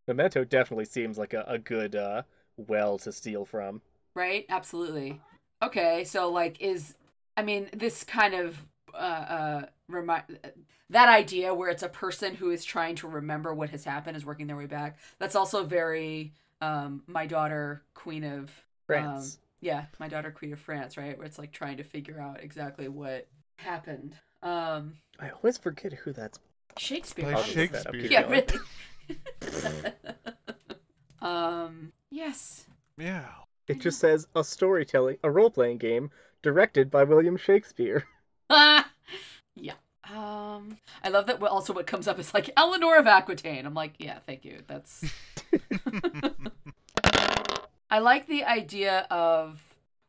Memento 0.07 0.43
definitely 0.43 0.85
seems 0.85 1.17
like 1.17 1.33
a, 1.33 1.43
a 1.47 1.57
good 1.57 1.95
uh, 1.95 2.23
well 2.57 2.97
to 2.99 3.11
steal 3.11 3.45
from. 3.45 3.81
right. 4.15 4.45
Absolutely. 4.49 5.21
Okay, 5.63 6.03
so 6.03 6.29
like, 6.31 6.61
is 6.61 6.95
I 7.37 7.43
mean, 7.43 7.69
this 7.73 8.03
kind 8.03 8.33
of 8.33 8.65
uh, 8.93 8.97
uh 8.97 9.65
remind 9.87 10.39
that 10.89 11.09
idea 11.09 11.53
where 11.53 11.69
it's 11.69 11.83
a 11.83 11.89
person 11.89 12.35
who 12.35 12.51
is 12.51 12.63
trying 12.63 12.95
to 12.97 13.07
remember 13.07 13.53
what 13.53 13.69
has 13.71 13.83
happened 13.83 14.15
is 14.17 14.25
working 14.25 14.47
their 14.47 14.57
way 14.57 14.67
back. 14.67 14.97
That's 15.19 15.35
also 15.35 15.63
very 15.65 16.33
um 16.61 17.03
my 17.07 17.25
daughter, 17.27 17.83
Queen 17.93 18.23
of 18.23 18.51
France. 18.87 19.39
Yeah, 19.65 19.85
my 19.97 20.07
daughter 20.07 20.29
Queen 20.29 20.53
of 20.53 20.59
France, 20.59 20.95
right? 20.95 21.17
Where 21.17 21.25
it's 21.25 21.39
like 21.39 21.51
trying 21.51 21.77
to 21.77 21.83
figure 21.83 22.19
out 22.21 22.43
exactly 22.43 22.87
what 22.87 23.27
happened. 23.57 24.15
Um 24.43 24.97
I 25.19 25.29
always 25.31 25.57
forget 25.57 25.91
who 25.91 26.13
that's. 26.13 26.37
Shakespeare. 26.77 27.25
By 27.25 27.31
I'll 27.31 27.39
obviously. 27.39 27.63
look 27.63 27.71
that. 27.71 27.87
Shakespeare. 27.91 28.11
Yeah, 28.11 28.29
really. 28.29 29.93
um 31.21 31.91
yes. 32.11 32.67
yeah 32.97 33.25
It 33.67 33.79
just 33.79 33.99
says 33.99 34.27
a 34.35 34.43
storytelling, 34.43 35.17
a 35.23 35.31
role 35.31 35.49
playing 35.49 35.79
game 35.79 36.11
directed 36.43 36.91
by 36.91 37.03
William 37.03 37.35
Shakespeare. 37.35 38.05
Ah! 38.51 38.91
yeah. 39.55 39.73
Um 40.13 40.77
I 41.03 41.09
love 41.09 41.25
that 41.25 41.41
also 41.41 41.73
what 41.73 41.87
comes 41.87 42.07
up 42.07 42.19
is 42.19 42.35
like 42.35 42.51
Eleanor 42.55 42.97
of 42.97 43.07
Aquitaine. 43.07 43.65
I'm 43.65 43.73
like, 43.73 43.95
yeah, 43.97 44.19
thank 44.27 44.45
you. 44.45 44.59
That's 44.67 45.03
I 47.89 47.99
like 47.99 48.27
the 48.27 48.43
idea 48.43 49.07
of 49.11 49.61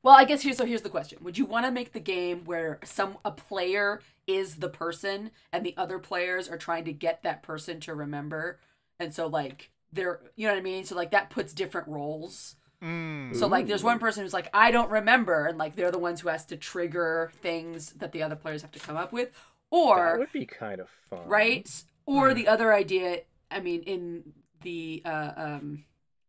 well, 0.03 0.15
I 0.15 0.25
guess 0.25 0.43
here's 0.43 0.57
so 0.57 0.65
here's 0.67 0.83
the 0.83 0.89
question. 0.89 1.19
Would 1.23 1.37
you 1.39 1.47
want 1.47 1.67
to 1.67 1.73
make 1.73 1.93
the 1.93 2.01
game 2.01 2.45
where 2.45 2.79
some 2.85 3.19
a 3.25 3.31
player 3.33 4.01
is 4.27 4.57
the 4.57 4.69
person 4.69 5.31
and 5.53 5.65
the 5.65 5.75
other 5.77 5.99
players 5.99 6.49
are 6.49 6.59
trying 6.59 6.85
to 6.85 6.93
get 6.93 7.23
that 7.23 7.43
person 7.43 7.81
to 7.81 7.95
remember? 7.95 8.61
And 9.01 9.13
so 9.15 9.27
like 9.27 9.71
they're 9.93 10.21
you 10.37 10.47
know 10.47 10.55
what 10.55 10.61
I 10.61 10.63
mean? 10.63 10.85
So 10.85 10.95
like 10.95 11.11
that 11.11 11.31
puts 11.31 11.53
different 11.53 11.89
roles. 11.89 12.57
Mm. 12.83 13.35
So 13.37 13.47
like 13.47 13.67
there's 13.67 13.83
one 13.83 13.99
person 13.99 14.23
who's 14.23 14.33
like 14.35 14.49
I 14.55 14.71
don't 14.71 14.91
remember 14.91 15.47
and 15.47 15.59
like 15.59 15.77
they're 15.77 15.91
the 15.91 15.99
ones 15.99 16.21
who 16.21 16.29
has 16.29 16.45
to 16.47 16.57
trigger 16.57 17.33
things 17.43 17.93
that 17.95 18.13
the 18.13 18.23
other 18.23 18.37
players 18.37 18.63
have 18.63 18.73
to 18.73 18.79
come 18.79 18.97
up 18.97 19.13
with 19.13 19.31
or 19.71 19.97
that 20.13 20.19
would 20.19 20.33
be 20.33 20.47
kind 20.47 20.81
of 20.81 20.89
fun. 21.11 21.21
right? 21.27 21.85
Or 22.07 22.31
Hmm. 22.31 22.35
the 22.35 22.49
other 22.49 22.73
idea, 22.73 23.23
I 23.51 23.61
mean, 23.61 23.83
in 23.83 24.33
the 24.63 25.03
uh, 25.05 25.33
um, 25.37 25.85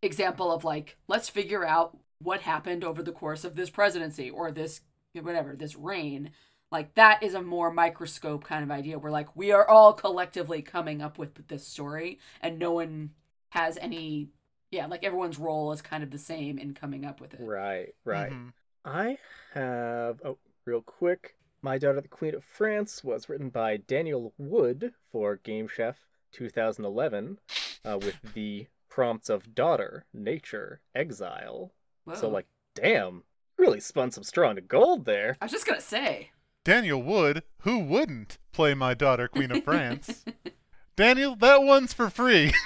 example 0.07 0.51
of 0.51 0.63
like, 0.63 0.97
let's 1.07 1.29
figure 1.29 1.65
out 1.65 1.97
what 2.19 2.41
happened 2.41 2.83
over 2.83 3.03
the 3.03 3.11
course 3.11 3.43
of 3.43 3.55
this 3.55 3.69
presidency 3.69 4.29
or 4.29 4.51
this, 4.51 4.81
whatever, 5.13 5.55
this 5.55 5.75
reign. 5.75 6.31
Like, 6.71 6.95
that 6.95 7.23
is 7.23 7.33
a 7.33 7.41
more 7.41 7.71
microscope 7.71 8.43
kind 8.43 8.63
of 8.63 8.71
idea 8.71 8.99
where, 8.99 9.11
like, 9.11 9.35
we 9.35 9.51
are 9.51 9.67
all 9.67 9.93
collectively 9.93 10.61
coming 10.61 11.01
up 11.01 11.17
with 11.17 11.47
this 11.47 11.65
story 11.65 12.19
and 12.41 12.59
no 12.59 12.71
one 12.71 13.11
has 13.49 13.77
any, 13.77 14.29
yeah, 14.71 14.87
like 14.87 15.03
everyone's 15.03 15.39
role 15.39 15.71
is 15.71 15.81
kind 15.81 16.03
of 16.03 16.11
the 16.11 16.17
same 16.17 16.57
in 16.57 16.73
coming 16.73 17.05
up 17.05 17.21
with 17.21 17.33
it. 17.33 17.39
Right, 17.41 17.93
right. 18.03 18.31
Mhm. 18.31 18.53
I 18.83 19.17
have 19.53 20.21
oh, 20.25 20.37
real 20.65 20.81
quick. 20.81 21.35
My 21.61 21.77
Daughter 21.77 22.01
the 22.01 22.07
Queen 22.07 22.35
of 22.35 22.43
France 22.43 23.03
was 23.03 23.29
written 23.29 23.49
by 23.49 23.77
Daniel 23.77 24.33
Wood 24.37 24.93
for 25.11 25.37
Game 25.37 25.67
Chef 25.67 25.97
2011, 26.31 27.39
uh, 27.83 27.97
with 28.01 28.15
the 28.33 28.67
prompts 28.97 29.29
of 29.29 29.53
daughter, 29.53 30.03
nature, 30.11 30.81
exile. 30.95 31.71
So 32.15 32.29
like, 32.29 32.47
damn, 32.73 33.21
really 33.55 33.79
spun 33.79 34.09
some 34.09 34.23
straw 34.23 34.49
into 34.49 34.63
gold 34.63 35.05
there. 35.05 35.37
I 35.39 35.45
was 35.45 35.51
just 35.51 35.67
going 35.67 35.77
to 35.77 35.85
say. 35.85 36.31
Daniel 36.65 37.03
would, 37.03 37.43
who 37.59 37.77
wouldn't 37.77 38.39
play 38.53 38.73
my 38.73 38.95
daughter 38.95 39.27
Queen 39.27 39.51
of 39.51 39.63
France? 39.63 40.25
Daniel, 40.95 41.35
that 41.35 41.61
one's 41.61 41.93
for 41.93 42.09
free. 42.09 42.51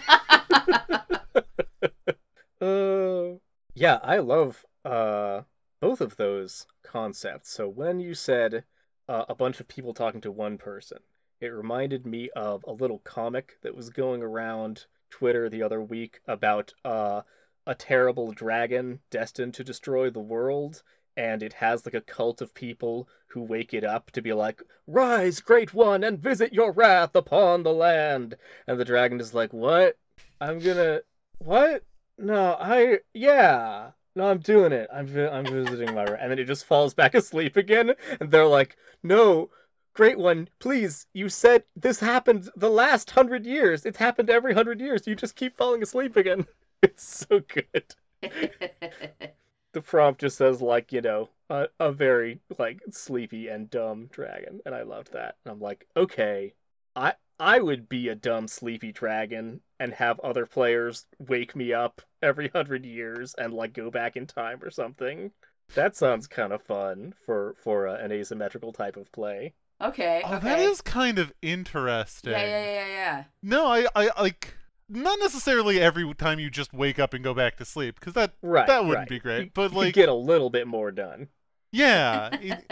Uh, 2.58 3.35
yeah, 3.75 3.99
I 4.02 4.18
love 4.18 4.64
uh 4.85 5.42
both 5.80 6.00
of 6.00 6.16
those 6.16 6.66
concepts. 6.82 7.50
So 7.50 7.68
when 7.68 8.00
you 8.00 8.14
said 8.14 8.64
uh, 9.08 9.26
a 9.28 9.35
bunch 9.35 9.61
of 9.61 9.68
people 9.68 9.92
talking 9.92 10.23
to 10.23 10.32
one 10.32 10.56
person, 10.56 10.99
it 11.40 11.49
reminded 11.49 12.06
me 12.06 12.30
of 12.35 12.64
a 12.66 12.73
little 12.73 13.00
comic 13.00 13.58
that 13.62 13.75
was 13.75 13.90
going 13.90 14.23
around 14.23 14.87
Twitter 15.18 15.49
the 15.49 15.62
other 15.62 15.80
week 15.80 16.20
about 16.26 16.75
uh 16.85 17.23
a 17.66 17.75
terrible 17.75 18.32
dragon 18.32 19.00
destined 19.11 19.54
to 19.54 19.64
destroy 19.64 20.11
the 20.11 20.20
world. 20.20 20.82
And 21.16 21.42
it 21.42 21.54
has 21.54 21.87
like 21.87 21.94
a 21.94 22.02
cult 22.02 22.42
of 22.42 22.52
people 22.52 23.08
who 23.28 23.40
wake 23.42 23.73
it 23.73 23.82
up 23.82 24.11
to 24.11 24.20
be 24.20 24.35
like, 24.35 24.62
Rise, 24.87 25.40
great 25.40 25.73
one, 25.73 26.04
and 26.04 26.18
visit 26.18 26.52
your 26.52 26.70
wrath 26.70 27.16
upon 27.16 27.62
the 27.62 27.73
land. 27.73 28.37
And 28.66 28.78
the 28.78 28.85
dragon 28.85 29.18
is 29.18 29.32
like, 29.32 29.54
What? 29.54 29.96
I'm 30.38 30.58
gonna. 30.58 31.00
What? 31.38 31.82
No, 32.18 32.54
I 32.61 32.99
yeah. 33.14 33.92
No, 34.14 34.26
I'm 34.28 34.40
doing 34.40 34.73
it. 34.73 34.87
I'm 34.92 35.08
I'm 35.16 35.46
visiting 35.46 35.94
my 35.94 36.04
and 36.04 36.30
then 36.30 36.38
it 36.38 36.44
just 36.44 36.66
falls 36.66 36.92
back 36.92 37.14
asleep 37.14 37.56
again. 37.56 37.94
And 38.20 38.30
they're 38.30 38.46
like, 38.46 38.76
"No, 39.02 39.50
great 39.96 40.18
one, 40.18 40.48
please. 40.58 41.06
You 41.14 41.28
said 41.28 41.64
this 41.74 41.98
happened 41.98 42.50
the 42.54 42.70
last 42.70 43.10
hundred 43.10 43.46
years. 43.46 43.86
It's 43.86 43.98
happened 43.98 44.30
every 44.30 44.52
hundred 44.54 44.80
years. 44.80 45.06
You 45.06 45.16
just 45.16 45.36
keep 45.36 45.56
falling 45.56 45.82
asleep 45.82 46.16
again. 46.16 46.46
It's 46.82 47.26
so 47.26 47.40
good." 47.40 47.94
The 49.72 49.82
prompt 49.82 50.22
just 50.22 50.38
says 50.38 50.62
like 50.62 50.90
you 50.92 51.02
know 51.02 51.28
a 51.50 51.68
a 51.78 51.92
very 51.92 52.40
like 52.58 52.80
sleepy 52.90 53.48
and 53.48 53.68
dumb 53.68 54.06
dragon, 54.06 54.60
and 54.64 54.74
I 54.74 54.82
loved 54.82 55.12
that. 55.12 55.36
And 55.44 55.52
I'm 55.52 55.60
like, 55.60 55.86
okay, 55.94 56.54
I 56.94 57.14
I 57.38 57.60
would 57.60 57.88
be 57.88 58.08
a 58.08 58.14
dumb 58.14 58.48
sleepy 58.48 58.92
dragon 58.92 59.60
and 59.78 59.92
have 59.92 60.18
other 60.20 60.46
players 60.46 61.06
wake 61.18 61.54
me 61.54 61.74
up 61.74 62.00
every 62.22 62.48
hundred 62.48 62.86
years 62.86 63.34
and 63.34 63.52
like 63.52 63.74
go 63.74 63.90
back 63.90 64.16
in 64.16 64.26
time 64.26 64.62
or 64.62 64.70
something. 64.70 65.30
That 65.74 65.94
sounds 65.94 66.26
kind 66.26 66.54
of 66.54 66.62
fun 66.62 67.12
for 67.26 67.54
for 67.58 67.88
uh, 67.88 67.96
an 67.96 68.12
asymmetrical 68.12 68.72
type 68.72 68.96
of 68.96 69.12
play. 69.12 69.52
Okay. 69.80 70.23
Oh, 70.25 70.37
okay. 70.37 70.45
that 70.49 70.59
is 70.61 70.80
kind 70.80 71.18
of 71.18 71.33
interesting. 71.42 72.33
Yeah, 72.33 72.40
yeah, 72.47 72.64
yeah, 72.64 72.87
yeah. 72.88 73.25
No, 73.42 73.66
I, 73.66 73.87
I 73.95 74.11
like 74.23 74.54
not 74.88 75.18
necessarily 75.21 75.80
every 75.80 76.12
time 76.14 76.38
you 76.38 76.49
just 76.49 76.73
wake 76.73 76.99
up 76.99 77.12
and 77.12 77.23
go 77.23 77.35
back 77.35 77.56
to 77.59 77.64
sleep 77.64 77.99
because 78.00 78.14
that 78.14 78.33
Right. 78.42 78.66
that 78.66 78.85
wouldn't 78.85 78.99
right. 79.00 79.09
be 79.09 79.18
great. 79.18 79.45
You- 79.45 79.50
but 79.54 79.73
you 79.73 79.78
like, 79.78 79.95
get 79.95 80.09
a 80.09 80.14
little 80.14 80.49
bit 80.50 80.66
more 80.66 80.90
done. 80.90 81.28
yeah, 81.73 82.30
in, 82.40 82.62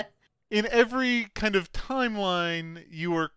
in 0.50 0.66
every 0.70 1.28
kind 1.34 1.56
of 1.56 1.72
timeline, 1.72 2.84
you 2.88 3.14
are 3.16 3.32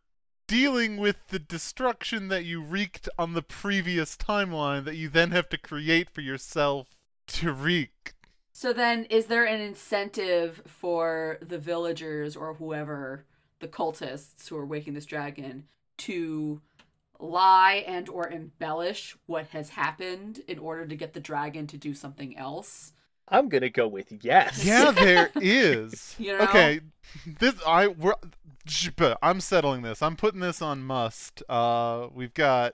dealing 0.48 0.96
with 0.96 1.18
the 1.28 1.40
destruction 1.40 2.30
that 2.30 2.46
you 2.46 2.62
wreaked 2.62 3.10
on 3.20 3.34
the 3.34 3.42
previous 3.42 4.16
timeline 4.16 4.86
that 4.86 4.96
you 4.96 5.10
then 5.10 5.32
have 5.32 5.50
to 5.50 5.58
create 5.58 6.10
for 6.10 6.22
yourself 6.22 6.96
to 7.28 7.52
wreak. 7.52 8.14
So 8.54 8.72
then, 8.72 9.04
is 9.10 9.26
there 9.26 9.44
an 9.44 9.60
incentive 9.60 10.62
for 10.66 11.38
the 11.42 11.58
villagers 11.60 12.36
or 12.38 12.54
whoever, 12.56 13.26
the 13.60 13.68
cultists 13.68 14.48
who 14.48 14.58
are 14.58 14.66
waking 14.66 14.94
this 14.94 15.06
dragon, 15.06 15.66
to 15.98 16.62
lie 17.20 17.84
and 17.88 18.08
or 18.10 18.30
embellish 18.30 19.18
what 19.26 19.48
has 19.48 19.70
happened 19.70 20.42
in 20.48 20.60
order 20.60 20.86
to 20.86 20.96
get 20.96 21.14
the 21.14 21.20
dragon 21.20 21.66
to 21.68 21.78
do 21.78 21.94
something 21.94 22.38
else? 22.38 22.94
I'm 23.30 23.50
gonna 23.50 23.70
go 23.70 23.88
with 23.88 24.14
yes. 24.24 24.64
Yeah, 24.64 24.92
there 24.92 25.32
is. 25.36 26.16
You 26.20 26.38
know? 26.38 26.44
Okay, 26.46 26.80
this 27.40 27.56
I 27.66 27.88
we're, 27.88 28.14
I'm 29.22 29.42
settling 29.42 29.82
this. 29.82 30.02
I'm 30.02 30.16
putting 30.16 30.40
this 30.40 30.62
on 30.62 30.84
must. 30.84 31.44
Uh, 31.50 32.08
we've 32.14 32.34
got 32.34 32.74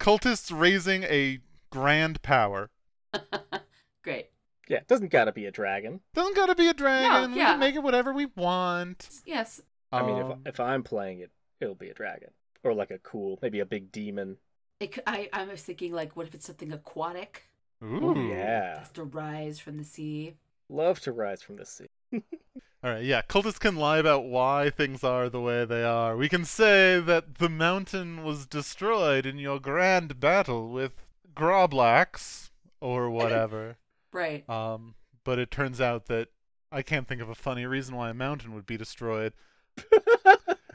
cultists 0.00 0.56
raising 0.56 1.04
a 1.04 1.38
grand 1.70 2.22
power. 2.22 2.70
Great. 4.02 4.30
Yeah, 4.68 4.78
it 4.78 4.86
doesn't 4.88 5.10
gotta 5.10 5.32
be 5.32 5.46
a 5.46 5.50
dragon. 5.50 6.00
Doesn't 6.14 6.36
gotta 6.36 6.54
be 6.54 6.68
a 6.68 6.74
dragon. 6.74 7.32
We 7.32 7.38
yeah. 7.38 7.52
can 7.52 7.60
make 7.60 7.74
it 7.74 7.82
whatever 7.82 8.12
we 8.12 8.26
want. 8.36 9.08
Yes. 9.24 9.62
I 9.90 10.02
mean, 10.06 10.20
Um, 10.22 10.30
if 10.44 10.54
if 10.54 10.60
I'm 10.60 10.82
playing 10.82 11.20
it, 11.20 11.30
it'll 11.60 11.74
be 11.74 11.88
a 11.88 11.94
dragon 11.94 12.30
or 12.62 12.74
like 12.74 12.90
a 12.90 12.98
cool, 12.98 13.38
maybe 13.40 13.60
a 13.60 13.66
big 13.66 13.90
demon. 13.90 14.36
It, 14.80 14.94
c- 14.94 15.00
I, 15.06 15.28
I 15.32 15.44
was 15.44 15.62
thinking, 15.62 15.92
like, 15.92 16.14
what 16.16 16.26
if 16.26 16.34
it's 16.34 16.46
something 16.46 16.72
aquatic? 16.72 17.48
ooh. 17.82 18.10
Oh, 18.10 18.14
yeah, 18.14 18.78
Has 18.80 18.90
to 18.90 19.04
rise 19.04 19.58
from 19.58 19.78
the 19.78 19.84
sea. 19.84 20.34
love 20.68 21.00
to 21.00 21.12
rise 21.12 21.42
from 21.42 21.56
the 21.56 21.64
sea. 21.66 21.88
All 22.12 22.90
right, 22.92 23.02
yeah. 23.02 23.22
Cultists 23.22 23.58
can 23.58 23.74
lie 23.76 23.98
about 23.98 24.24
why 24.26 24.70
things 24.70 25.02
are 25.02 25.28
the 25.28 25.40
way 25.40 25.64
they 25.64 25.82
are. 25.82 26.16
We 26.16 26.28
can 26.28 26.44
say 26.44 27.00
that 27.00 27.36
the 27.38 27.48
mountain 27.48 28.22
was 28.22 28.46
destroyed 28.46 29.26
in 29.26 29.38
your 29.38 29.58
grand 29.58 30.20
battle 30.20 30.68
with 30.68 30.92
Groblax 31.34 32.50
or 32.80 33.10
whatever. 33.18 33.76
Right. 34.12 34.48
um, 34.48 34.94
but 35.24 35.38
it 35.38 35.50
turns 35.50 35.80
out 35.80 36.06
that 36.06 36.28
I 36.72 36.82
can't 36.82 37.06
think 37.06 37.20
of 37.20 37.28
a 37.28 37.34
funny 37.34 37.66
reason 37.66 37.96
why 37.96 38.10
a 38.10 38.14
mountain 38.14 38.54
would 38.54 38.66
be 38.66 38.76
destroyed. 38.76 39.32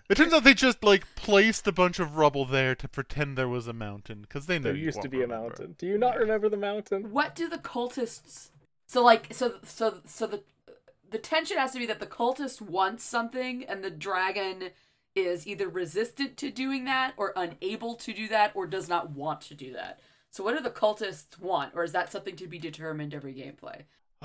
It 0.10 0.18
turns 0.18 0.34
out 0.34 0.44
they 0.44 0.54
just 0.54 0.84
like 0.84 1.16
placed 1.16 1.66
a 1.66 1.72
bunch 1.72 1.98
of 1.98 2.18
rubble 2.18 2.46
there 2.46 2.76
to 2.76 2.88
pretend 2.88 3.38
there 3.38 3.48
was 3.48 3.68
a 3.68 3.74
mountain 3.74 4.22
because 4.22 4.46
they 4.46 4.60
know 4.60 4.66
there 4.66 4.76
you 4.76 4.86
used 4.86 5.02
to 5.02 5.08
won't 5.08 5.12
be 5.12 5.24
a 5.24 5.28
mountain. 5.28 5.76
Do 5.78 5.88
you 5.88 5.98
not 5.98 6.18
remember 6.18 6.50
the 6.50 6.58
mountain? 6.58 7.12
What 7.12 7.36
do 7.36 7.50
the 7.50 7.58
cultists? 7.58 8.50
So 8.86 9.04
like, 9.04 9.34
so 9.34 9.56
so 9.64 10.02
so 10.06 10.28
the 10.28 10.44
the 11.10 11.18
tension 11.18 11.58
has 11.58 11.72
to 11.72 11.80
be 11.80 11.86
that 11.86 12.00
the 12.00 12.06
cultist 12.06 12.62
wants 12.62 13.04
something, 13.04 13.64
and 13.64 13.84
the 13.84 13.90
dragon 13.90 14.72
is 15.16 15.48
either 15.48 15.70
resistant 15.70 16.38
to 16.38 16.52
doing 16.52 16.86
that, 16.86 17.14
or 17.18 17.34
unable 17.36 17.96
to 17.96 18.14
do 18.14 18.28
that, 18.28 18.52
or 18.56 18.68
does 18.68 18.90
not 18.90 19.12
want 19.12 19.42
to 19.42 19.56
do 19.56 19.72
that. 19.74 20.00
So 20.34 20.44
what 20.44 20.58
do 20.58 20.64
the 20.64 20.72
cultists 20.72 21.38
want, 21.40 21.74
or 21.76 21.84
is 21.84 21.92
that 21.92 22.12
something 22.12 22.36
to 22.38 22.48
be 22.48 22.58
determined 22.58 23.14
every 23.14 23.36
gameplay? 23.36 23.84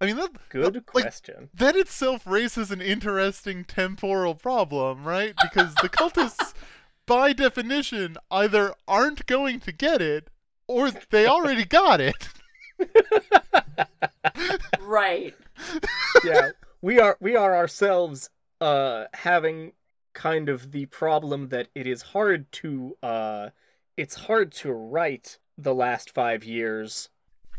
I 0.00 0.06
mean 0.06 0.16
that 0.16 0.30
Good 0.48 0.74
that- 0.74 0.94
like, 0.94 1.04
question. 1.04 1.48
that 1.54 1.76
itself 1.76 2.26
raises 2.26 2.72
an 2.72 2.80
interesting 2.80 3.64
temporal 3.64 4.34
problem, 4.34 5.04
right? 5.04 5.34
Because 5.40 5.74
the 5.76 5.88
cultists, 5.88 6.54
by 7.06 7.32
definition, 7.32 8.16
either 8.32 8.74
aren't 8.88 9.26
going 9.26 9.60
to 9.60 9.70
get 9.70 10.02
it 10.02 10.28
or 10.66 10.90
they 11.10 11.26
already 11.26 11.64
got 11.64 12.00
it. 12.00 12.28
Right. 14.80 15.34
yeah, 16.24 16.50
we 16.80 16.98
are 17.00 17.16
we 17.20 17.36
are 17.36 17.54
ourselves 17.56 18.30
uh 18.60 19.04
having 19.14 19.72
kind 20.14 20.48
of 20.48 20.72
the 20.72 20.86
problem 20.86 21.48
that 21.50 21.68
it 21.74 21.86
is 21.86 22.02
hard 22.02 22.50
to 22.52 22.96
uh 23.02 23.48
it's 23.98 24.14
hard 24.14 24.52
to 24.52 24.72
write 24.72 25.38
the 25.58 25.74
last 25.74 26.10
5 26.14 26.44
years 26.44 27.08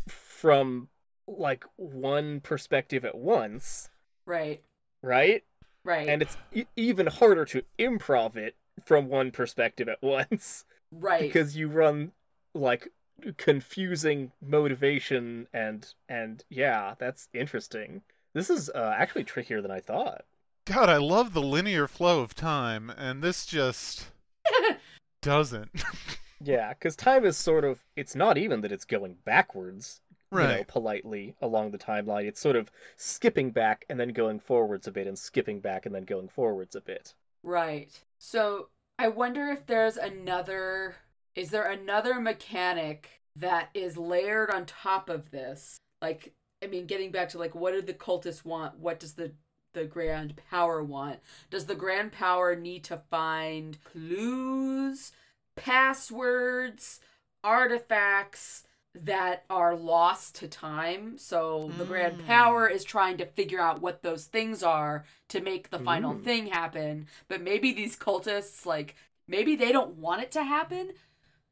from 0.08 0.88
like 1.28 1.64
one 1.76 2.40
perspective 2.40 3.04
at 3.04 3.14
once, 3.14 3.88
Right. 4.26 4.62
right? 5.02 5.44
Right. 5.84 6.08
And 6.08 6.22
it's 6.22 6.36
e- 6.52 6.64
even 6.76 7.06
harder 7.06 7.44
to 7.46 7.62
improv 7.78 8.36
it 8.36 8.54
from 8.84 9.08
one 9.08 9.30
perspective 9.30 9.88
at 9.88 10.02
once 10.18 10.64
right. 10.90 11.20
because 11.20 11.56
you 11.56 11.68
run 11.68 12.12
like 12.54 12.88
confusing 13.36 14.32
motivation 14.40 15.46
and 15.52 15.86
and 16.08 16.42
yeah, 16.48 16.94
that's 16.98 17.28
interesting. 17.34 18.00
This 18.32 18.48
is 18.48 18.70
uh, 18.70 18.94
actually 18.96 19.24
trickier 19.24 19.60
than 19.60 19.70
I 19.70 19.80
thought. 19.80 20.24
God, 20.64 20.88
I 20.88 20.96
love 20.98 21.32
the 21.34 21.42
linear 21.42 21.86
flow 21.88 22.20
of 22.20 22.34
time, 22.34 22.90
and 22.90 23.22
this 23.22 23.44
just 23.44 24.06
doesn't. 25.22 25.70
Yeah, 26.42 26.70
because 26.70 26.96
time 26.96 27.24
is 27.24 27.36
sort 27.36 27.64
of 27.64 27.84
it's 27.96 28.14
not 28.14 28.38
even 28.38 28.60
that 28.62 28.72
it's 28.72 28.84
going 28.84 29.16
backwards, 29.24 30.00
you 30.32 30.38
know, 30.38 30.64
politely 30.66 31.34
along 31.42 31.70
the 31.70 31.78
timeline. 31.78 32.24
It's 32.24 32.40
sort 32.40 32.56
of 32.56 32.70
skipping 32.96 33.50
back 33.50 33.84
and 33.90 34.00
then 34.00 34.10
going 34.10 34.40
forwards 34.40 34.86
a 34.86 34.92
bit 34.92 35.06
and 35.06 35.18
skipping 35.18 35.60
back 35.60 35.86
and 35.86 35.94
then 35.94 36.04
going 36.04 36.28
forwards 36.28 36.76
a 36.76 36.80
bit. 36.80 37.14
Right. 37.42 37.90
So 38.18 38.68
I 38.98 39.08
wonder 39.08 39.48
if 39.48 39.66
there's 39.66 39.96
another. 39.96 40.96
Is 41.34 41.50
there 41.50 41.70
another 41.70 42.20
mechanic 42.20 43.22
that 43.36 43.70
is 43.74 43.96
layered 43.96 44.50
on 44.50 44.66
top 44.66 45.08
of 45.08 45.30
this? 45.30 45.78
Like, 46.02 46.34
I 46.62 46.66
mean, 46.66 46.86
getting 46.86 47.10
back 47.10 47.28
to 47.30 47.38
like, 47.38 47.54
what 47.54 47.72
do 47.72 47.82
the 47.82 47.94
cultists 47.94 48.44
want? 48.44 48.78
What 48.78 48.98
does 48.98 49.14
the 49.14 49.32
the 49.72 49.84
grand 49.84 50.34
power 50.50 50.82
want? 50.82 51.20
Does 51.50 51.66
the 51.66 51.74
grand 51.74 52.12
power 52.12 52.56
need 52.56 52.84
to 52.84 53.02
find 53.10 53.78
clues, 53.84 55.12
passwords, 55.56 57.00
artifacts? 57.44 58.64
that 58.92 59.44
are 59.48 59.76
lost 59.76 60.34
to 60.34 60.48
time. 60.48 61.16
So 61.16 61.70
the 61.78 61.84
grand 61.84 62.18
Mm. 62.18 62.26
power 62.26 62.66
is 62.68 62.82
trying 62.82 63.18
to 63.18 63.24
figure 63.26 63.60
out 63.60 63.80
what 63.80 64.02
those 64.02 64.24
things 64.26 64.64
are 64.64 65.04
to 65.28 65.40
make 65.40 65.70
the 65.70 65.78
final 65.78 66.12
Mm. 66.14 66.24
thing 66.24 66.46
happen. 66.48 67.06
But 67.28 67.40
maybe 67.40 67.72
these 67.72 67.96
cultists 67.96 68.66
like 68.66 68.96
maybe 69.28 69.54
they 69.54 69.70
don't 69.70 69.94
want 69.94 70.22
it 70.22 70.32
to 70.32 70.42
happen 70.42 70.90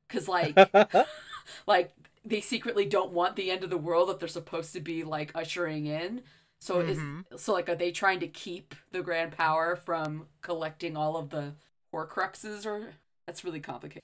cuz 0.08 0.28
like 0.28 0.54
like 1.66 1.92
they 2.24 2.40
secretly 2.40 2.84
don't 2.86 3.12
want 3.12 3.36
the 3.36 3.50
end 3.50 3.64
of 3.64 3.70
the 3.70 3.78
world 3.78 4.08
that 4.08 4.18
they're 4.18 4.28
supposed 4.28 4.72
to 4.74 4.80
be 4.80 5.04
like 5.04 5.30
ushering 5.34 5.86
in. 5.86 6.22
So 6.60 6.80
Mhm. 6.80 6.88
is 6.88 7.42
so 7.42 7.52
like 7.52 7.68
are 7.68 7.74
they 7.76 7.92
trying 7.92 8.20
to 8.20 8.28
keep 8.28 8.74
the 8.90 9.02
grand 9.02 9.32
power 9.32 9.76
from 9.76 10.28
collecting 10.42 10.96
all 10.96 11.16
of 11.16 11.30
the 11.30 11.54
horcruxes 11.92 12.66
or 12.66 12.94
that's 13.28 13.44
really 13.44 13.60
complicated. 13.60 14.02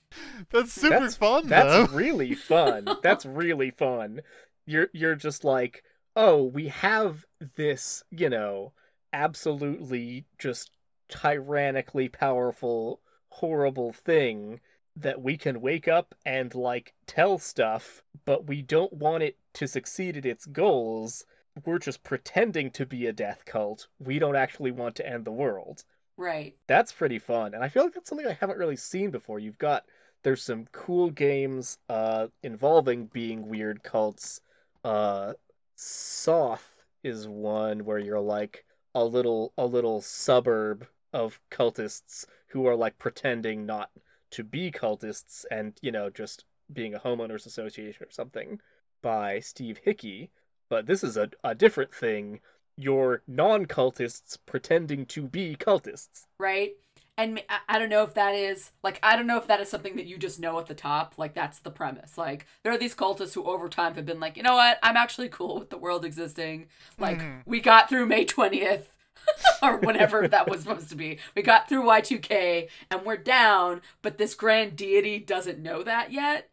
That's 0.51 0.71
super 0.71 0.89
That's- 0.91 1.17
fun, 1.17 1.47
That's 1.47 1.89
though. 1.91 1.97
really 1.97 2.35
fun. 2.35 2.87
That's 3.01 3.25
really 3.25 3.71
fun. 3.71 4.21
You're 4.67 4.89
you're 4.93 5.15
just 5.15 5.43
like, 5.43 5.83
oh, 6.15 6.43
we 6.43 6.67
have 6.67 7.25
this, 7.55 8.03
you 8.11 8.29
know, 8.29 8.71
absolutely 9.13 10.25
just 10.37 10.69
tyrannically 11.09 12.07
powerful, 12.07 13.01
horrible 13.29 13.93
thing 13.93 14.59
that 14.95 15.19
we 15.19 15.37
can 15.37 15.59
wake 15.59 15.87
up 15.87 16.13
and 16.25 16.53
like 16.53 16.93
tell 17.07 17.39
stuff, 17.39 18.03
but 18.25 18.45
we 18.45 18.61
don't 18.61 18.93
want 18.93 19.23
it 19.23 19.37
to 19.55 19.67
succeed 19.67 20.17
at 20.17 20.25
its 20.27 20.45
goals. 20.45 21.25
We're 21.65 21.79
just 21.79 22.03
pretending 22.03 22.69
to 22.71 22.85
be 22.85 23.07
a 23.07 23.13
death 23.13 23.43
cult. 23.45 23.87
We 23.97 24.19
don't 24.19 24.35
actually 24.35 24.71
want 24.71 24.95
to 24.97 25.07
end 25.09 25.25
the 25.25 25.31
world. 25.31 25.83
Right. 26.17 26.55
That's 26.67 26.91
pretty 26.91 27.19
fun. 27.19 27.53
And 27.53 27.63
I 27.63 27.69
feel 27.69 27.83
like 27.83 27.93
that's 27.93 28.09
something 28.09 28.27
I 28.27 28.33
haven't 28.33 28.57
really 28.57 28.75
seen 28.75 29.11
before. 29.11 29.39
You've 29.39 29.57
got 29.57 29.85
there's 30.23 30.43
some 30.43 30.65
cool 30.71 31.09
games 31.11 31.77
uh 31.89 32.27
involving 32.43 33.05
being 33.07 33.47
weird 33.47 33.83
cults. 33.83 34.41
Uh 34.83 35.33
Soth 35.75 36.75
is 37.03 37.27
one 37.27 37.85
where 37.85 37.99
you're 37.99 38.19
like 38.19 38.65
a 38.95 39.03
little 39.03 39.53
a 39.57 39.65
little 39.65 40.01
suburb 40.01 40.87
of 41.13 41.39
cultists 41.51 42.25
who 42.47 42.65
are 42.67 42.75
like 42.75 42.97
pretending 42.97 43.65
not 43.65 43.89
to 44.31 44.43
be 44.43 44.71
cultists 44.71 45.45
and, 45.51 45.77
you 45.81 45.91
know, 45.91 46.09
just 46.09 46.45
being 46.73 46.95
a 46.95 46.99
homeowners 46.99 47.45
association 47.45 48.05
or 48.05 48.11
something 48.11 48.59
by 49.01 49.39
Steve 49.39 49.77
Hickey. 49.83 50.31
But 50.69 50.85
this 50.85 51.03
is 51.03 51.17
a, 51.17 51.29
a 51.43 51.53
different 51.55 51.93
thing. 51.93 52.41
You're 52.77 53.21
non 53.27 53.65
cultists 53.65 54.37
pretending 54.45 55.05
to 55.07 55.21
be 55.23 55.55
cultists. 55.55 56.25
right? 56.39 56.73
and 57.17 57.41
I- 57.47 57.59
I 57.69 57.79
don't 57.79 57.87
know 57.87 58.03
if 58.03 58.13
that 58.15 58.35
is 58.35 58.71
like 58.83 58.99
I 59.01 59.15
don't 59.15 59.25
know 59.25 59.37
if 59.37 59.47
that 59.47 59.61
is 59.61 59.69
something 59.69 59.95
that 59.95 60.05
you 60.05 60.17
just 60.17 60.37
know 60.37 60.59
at 60.59 60.65
the 60.65 60.73
top. 60.75 61.13
Like 61.17 61.33
that's 61.33 61.59
the 61.59 61.71
premise. 61.71 62.17
Like 62.17 62.45
there 62.63 62.73
are 62.73 62.77
these 62.77 62.93
cultists 62.93 63.33
who 63.33 63.45
over 63.45 63.69
time 63.69 63.95
have 63.95 64.05
been 64.05 64.19
like, 64.19 64.35
you 64.35 64.43
know 64.43 64.55
what, 64.55 64.79
I'm 64.83 64.97
actually 64.97 65.29
cool 65.29 65.57
with 65.57 65.69
the 65.69 65.77
world 65.77 66.03
existing. 66.03 66.67
Like 66.99 67.19
Mhm. 67.19 67.43
we 67.45 67.61
got 67.61 67.87
through 67.87 68.07
May 68.07 68.25
twentieth. 68.25 68.91
or 69.63 69.77
whatever 69.77 70.27
that 70.27 70.49
was 70.49 70.63
supposed 70.63 70.89
to 70.89 70.95
be. 70.95 71.17
We 71.35 71.41
got 71.41 71.69
through 71.69 71.83
Y2K 71.85 72.67
and 72.91 73.03
we're 73.05 73.15
down, 73.17 73.81
but 74.01 74.17
this 74.17 74.35
grand 74.35 74.75
deity 74.75 75.17
doesn't 75.17 75.57
know 75.59 75.83
that 75.83 76.11
yet. 76.11 76.49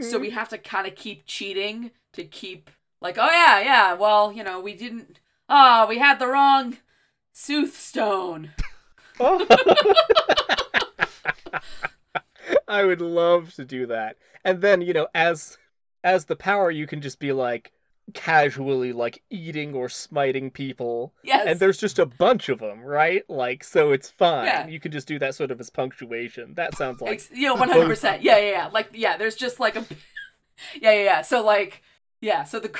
So 0.00 0.18
we 0.20 0.30
have 0.30 0.50
to 0.50 0.58
kind 0.58 0.86
of 0.86 0.94
keep 0.94 1.24
cheating 1.26 1.90
to 2.12 2.24
keep 2.24 2.70
like, 3.00 3.16
oh 3.18 3.30
yeah, 3.30 3.58
yeah. 3.60 3.94
Well, 3.94 4.30
you 4.32 4.44
know, 4.44 4.60
we 4.60 4.74
didn't. 4.74 5.18
Ah, 5.48 5.86
we 5.88 5.98
had 5.98 6.18
the 6.18 6.26
wrong 6.26 6.78
sooth 7.32 7.78
stone. 7.78 8.50
Oh. 9.20 9.46
I 12.68 12.84
would 12.84 13.00
love 13.00 13.52
to 13.54 13.64
do 13.64 13.86
that. 13.86 14.16
And 14.44 14.60
then, 14.60 14.80
you 14.80 14.92
know, 14.92 15.08
as 15.14 15.56
as 16.02 16.24
the 16.26 16.36
power 16.36 16.70
you 16.70 16.86
can 16.86 17.00
just 17.00 17.18
be 17.18 17.32
like 17.32 17.72
casually 18.12 18.92
like 18.92 19.22
eating 19.30 19.74
or 19.74 19.88
smiting 19.88 20.50
people 20.50 21.14
Yes. 21.22 21.46
and 21.46 21.58
there's 21.58 21.78
just 21.78 21.98
a 21.98 22.04
bunch 22.04 22.50
of 22.50 22.58
them, 22.58 22.82
right? 22.82 23.22
Like 23.30 23.64
so 23.64 23.92
it's 23.92 24.10
fine. 24.10 24.46
Yeah. 24.46 24.66
You 24.66 24.80
can 24.80 24.92
just 24.92 25.08
do 25.08 25.18
that 25.20 25.34
sort 25.34 25.50
of 25.50 25.60
as 25.60 25.70
punctuation. 25.70 26.54
That 26.54 26.76
sounds 26.76 27.00
like 27.00 27.12
Ex- 27.12 27.30
you 27.32 27.48
know, 27.48 27.54
one 27.54 27.68
hundred 27.68 27.86
percent. 27.88 28.22
Yeah, 28.22 28.36
yeah, 28.38 28.50
yeah. 28.50 28.68
Like, 28.72 28.90
yeah. 28.92 29.16
There's 29.16 29.36
just 29.36 29.60
like 29.60 29.76
a. 29.76 29.84
Yeah, 30.80 30.92
yeah, 30.92 31.02
yeah. 31.04 31.22
So 31.22 31.44
like, 31.44 31.82
yeah. 32.20 32.44
So 32.44 32.60
the, 32.60 32.70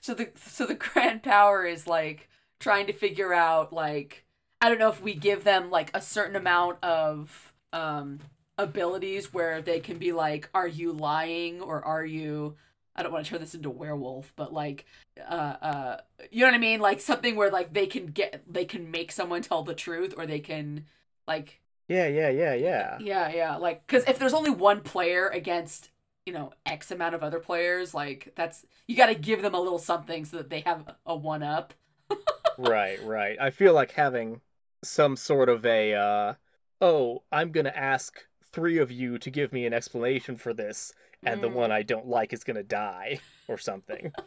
so 0.00 0.14
the, 0.14 0.30
so 0.36 0.66
the 0.66 0.74
grand 0.92 1.22
power 1.22 1.64
is 1.64 1.86
like 1.86 2.28
trying 2.58 2.86
to 2.86 2.92
figure 2.92 3.32
out 3.32 3.72
like 3.72 4.24
I 4.60 4.68
don't 4.68 4.78
know 4.78 4.90
if 4.90 5.00
we 5.02 5.14
give 5.14 5.44
them 5.44 5.70
like 5.70 5.90
a 5.94 6.00
certain 6.00 6.36
amount 6.36 6.82
of 6.84 7.52
um 7.72 8.20
abilities 8.58 9.32
where 9.32 9.62
they 9.62 9.80
can 9.80 9.98
be 9.98 10.12
like, 10.12 10.48
are 10.54 10.68
you 10.68 10.92
lying 10.92 11.60
or 11.62 11.84
are 11.84 12.04
you? 12.04 12.56
I 12.94 13.02
don't 13.02 13.12
want 13.12 13.24
to 13.24 13.30
turn 13.30 13.40
this 13.40 13.54
into 13.54 13.70
werewolf, 13.70 14.32
but 14.36 14.52
like, 14.52 14.84
uh, 15.18 15.54
uh, 15.62 15.96
you 16.30 16.40
know 16.40 16.48
what 16.48 16.54
I 16.54 16.58
mean? 16.58 16.80
Like 16.80 17.00
something 17.00 17.36
where 17.36 17.50
like 17.50 17.72
they 17.72 17.86
can 17.86 18.06
get, 18.06 18.42
they 18.52 18.64
can 18.64 18.90
make 18.90 19.12
someone 19.12 19.42
tell 19.42 19.62
the 19.62 19.74
truth, 19.74 20.14
or 20.16 20.26
they 20.26 20.40
can, 20.40 20.86
like, 21.26 21.60
Yeah, 21.88 22.06
yeah, 22.08 22.28
yeah, 22.30 22.54
yeah. 22.54 22.98
yeah, 23.00 23.28
yeah. 23.32 23.56
Like, 23.56 23.86
because 23.86 24.04
if 24.06 24.18
there's 24.18 24.34
only 24.34 24.50
one 24.50 24.80
player 24.82 25.28
against, 25.28 25.89
you 26.26 26.32
know, 26.32 26.52
X 26.66 26.90
amount 26.90 27.14
of 27.14 27.22
other 27.22 27.38
players, 27.40 27.94
like, 27.94 28.32
that's, 28.36 28.64
you 28.86 28.96
got 28.96 29.06
to 29.06 29.14
give 29.14 29.42
them 29.42 29.54
a 29.54 29.60
little 29.60 29.78
something 29.78 30.24
so 30.24 30.36
that 30.38 30.50
they 30.50 30.60
have 30.60 30.94
a 31.06 31.16
one 31.16 31.42
up. 31.42 31.74
right, 32.58 33.02
right. 33.04 33.36
I 33.40 33.50
feel 33.50 33.72
like 33.74 33.92
having 33.92 34.40
some 34.82 35.16
sort 35.16 35.48
of 35.48 35.64
a 35.66 35.94
uh 35.94 36.34
oh, 36.80 37.22
I'm 37.30 37.52
going 37.52 37.66
to 37.66 37.76
ask 37.78 38.18
3 38.52 38.78
of 38.78 38.90
you 38.90 39.18
to 39.18 39.30
give 39.30 39.52
me 39.52 39.66
an 39.66 39.74
explanation 39.74 40.36
for 40.36 40.54
this 40.54 40.92
and 41.22 41.42
the 41.42 41.48
Mm. 41.48 41.52
one 41.52 41.72
I 41.72 41.82
don't 41.82 42.06
like 42.08 42.32
is 42.32 42.42
going 42.42 42.56
to 42.56 42.62
die 42.62 43.20
or 43.48 43.58
something. 43.58 44.12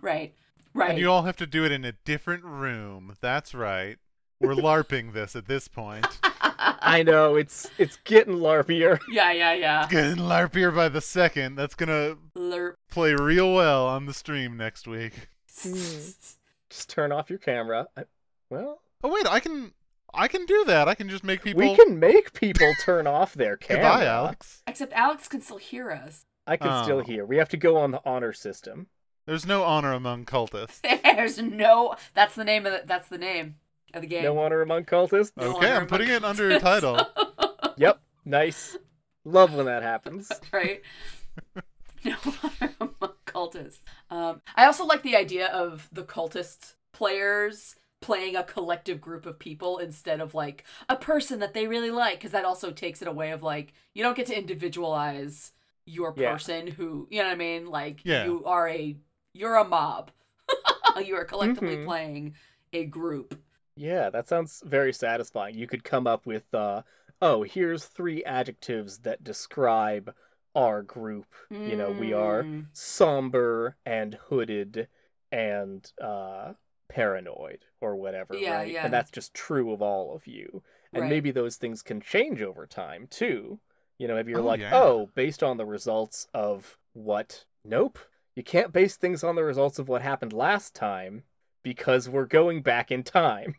Right. 0.00 0.34
Right. 0.74 0.90
And 0.90 0.98
you 0.98 1.10
all 1.10 1.22
have 1.22 1.36
to 1.36 1.46
do 1.46 1.64
it 1.64 1.72
in 1.72 1.84
a 1.84 1.92
different 2.04 2.44
room. 2.44 3.14
That's 3.20 3.52
right. 3.54 3.98
We're 4.40 4.54
LARPing 4.54 5.12
this 5.12 5.34
at 5.36 5.46
this 5.46 5.68
point. 5.68 6.06
I 6.80 7.02
know 7.02 7.34
it's 7.36 7.70
it's 7.78 7.96
getting 8.04 8.34
larpier. 8.34 8.98
yeah, 9.10 9.32
yeah, 9.32 9.52
yeah. 9.54 9.86
Getting 9.88 10.16
LARPier 10.16 10.74
by 10.74 10.88
the 10.88 11.00
second. 11.00 11.56
That's 11.56 11.74
gonna 11.74 12.16
Lerp. 12.36 12.74
play 12.90 13.14
real 13.14 13.52
well 13.54 13.86
on 13.86 14.06
the 14.06 14.14
stream 14.14 14.56
next 14.56 14.86
week. 14.86 15.12
Just 15.62 16.88
turn 16.88 17.12
off 17.12 17.28
your 17.30 17.38
camera. 17.38 17.86
I, 17.96 18.04
well, 18.50 18.80
Oh 19.04 19.12
wait, 19.12 19.26
I 19.26 19.40
can 19.40 19.72
I 20.14 20.28
can 20.28 20.46
do 20.46 20.64
that. 20.66 20.88
I 20.88 20.94
can 20.94 21.08
just 21.08 21.24
make 21.24 21.42
people 21.42 21.60
we 21.62 21.74
can 21.74 21.98
make 21.98 22.32
people 22.34 22.70
turn 22.84 23.06
off 23.06 23.34
their 23.34 23.56
camera. 23.56 23.82
Goodbye, 23.84 24.04
Alex. 24.06 24.62
Except 24.66 24.92
Alex 24.92 25.26
can 25.28 25.40
still 25.40 25.56
hear 25.58 25.90
us. 25.90 26.22
I 26.46 26.56
can 26.56 26.84
still 26.84 26.98
Oh. 26.98 27.02
hear. 27.02 27.24
We 27.24 27.36
have 27.38 27.48
to 27.50 27.56
go 27.56 27.76
on 27.76 27.90
the 27.92 28.00
honor 28.04 28.32
system. 28.32 28.88
There's 29.26 29.46
no 29.46 29.62
honor 29.62 29.92
among 29.92 30.24
cultists. 30.24 30.80
There's 31.02 31.38
no. 31.40 31.94
That's 32.14 32.34
the 32.34 32.44
name 32.44 32.66
of 32.66 32.72
the. 32.72 32.82
That's 32.84 33.08
the 33.08 33.18
name 33.18 33.56
of 33.94 34.02
the 34.02 34.06
game. 34.08 34.22
No 34.24 34.38
honor 34.38 34.62
among 34.62 34.84
cultists. 34.84 35.32
No 35.36 35.56
Okay, 35.56 35.66
honor 35.70 35.80
I'm 35.80 35.86
putting 35.86 36.08
among 36.08 36.16
it 36.16 36.24
under 36.24 36.50
a 36.50 36.58
title. 36.60 36.98
Yep, 37.78 38.00
nice. 38.26 38.76
Love 39.24 39.54
when 39.54 39.66
that 39.66 39.82
happens. 39.82 40.30
right? 40.52 40.82
No 42.04 42.16
honor 42.60 42.74
among 42.80 43.12
cultists. 43.26 43.78
Um, 44.10 44.40
I 44.56 44.66
also 44.66 44.84
like 44.84 45.02
the 45.02 45.16
idea 45.16 45.46
of 45.48 45.88
the 45.92 46.02
cultist 46.02 46.74
players 46.92 47.76
playing 48.00 48.34
a 48.34 48.42
collective 48.42 49.00
group 49.00 49.24
of 49.24 49.38
people 49.38 49.78
instead 49.78 50.20
of 50.20 50.34
like 50.34 50.64
a 50.88 50.96
person 50.96 51.38
that 51.38 51.54
they 51.54 51.68
really 51.68 51.90
like, 51.92 52.14
because 52.18 52.32
that 52.32 52.44
also 52.44 52.72
takes 52.72 53.00
it 53.00 53.08
away 53.08 53.30
of 53.30 53.42
like 53.42 53.72
you 53.94 54.02
don't 54.02 54.16
get 54.16 54.26
to 54.26 54.36
individualize 54.38 55.52
your 55.86 56.12
Yeah. 56.16 56.32
person 56.32 56.66
who 56.66 57.06
you 57.10 57.18
know 57.18 57.26
what 57.28 57.32
I 57.32 57.36
mean. 57.36 57.66
Like 57.66 58.00
Yeah. 58.04 58.24
you 58.24 58.44
are 58.44 58.68
a 58.68 58.96
you're 59.32 59.56
a 59.56 59.64
mob. 59.64 60.10
you 61.04 61.14
are 61.16 61.24
collectively 61.24 61.76
Mhm. 61.76 61.84
playing 61.86 62.34
a 62.72 62.84
group. 62.84 63.40
Yeah, 63.74 64.10
that 64.10 64.28
sounds 64.28 64.62
very 64.66 64.92
satisfying. 64.92 65.56
You 65.56 65.66
could 65.66 65.82
come 65.84 66.06
up 66.06 66.26
with, 66.26 66.52
uh, 66.54 66.82
oh, 67.22 67.42
here's 67.42 67.84
three 67.86 68.22
adjectives 68.24 68.98
that 69.00 69.24
describe 69.24 70.14
our 70.54 70.82
group. 70.82 71.26
You 71.64 71.76
know, 71.76 71.90
we 71.90 72.12
are 72.12 72.44
Mm. 72.44 72.66
somber 72.72 73.76
and 73.86 74.14
hooded 74.14 74.88
and 75.30 75.90
uh, 76.00 76.52
paranoid 76.88 77.64
or 77.80 77.96
whatever, 77.96 78.34
Yeah, 78.34 78.58
right? 78.58 78.72
yeah. 78.72 78.84
And 78.84 78.92
that's 78.92 79.10
just 79.10 79.32
true 79.32 79.72
of 79.72 79.80
all 79.80 80.14
of 80.14 80.26
you. 80.26 80.62
And 80.92 81.02
Right. 81.02 81.10
maybe 81.10 81.30
those 81.30 81.56
things 81.56 81.82
can 81.82 82.00
change 82.02 82.42
over 82.42 82.66
time 82.66 83.06
too. 83.06 83.58
You 83.98 84.08
know, 84.08 84.14
maybe 84.14 84.32
you're 84.32 84.42
Oh, 84.42 84.46
like, 84.46 84.60
yeah. 84.60 84.74
oh, 84.74 85.06
based 85.14 85.42
on 85.42 85.56
the 85.56 85.64
results 85.66 86.26
of 86.34 86.78
what? 86.92 87.44
Nope. 87.64 87.98
You 88.34 88.42
can't 88.42 88.72
base 88.72 88.96
things 88.96 89.24
on 89.24 89.34
the 89.36 89.44
results 89.44 89.78
of 89.78 89.88
what 89.88 90.02
happened 90.02 90.32
last 90.34 90.74
time 90.74 91.22
because 91.62 92.08
we're 92.08 92.26
going 92.26 92.60
back 92.62 92.90
in 92.90 93.02
time. 93.02 93.54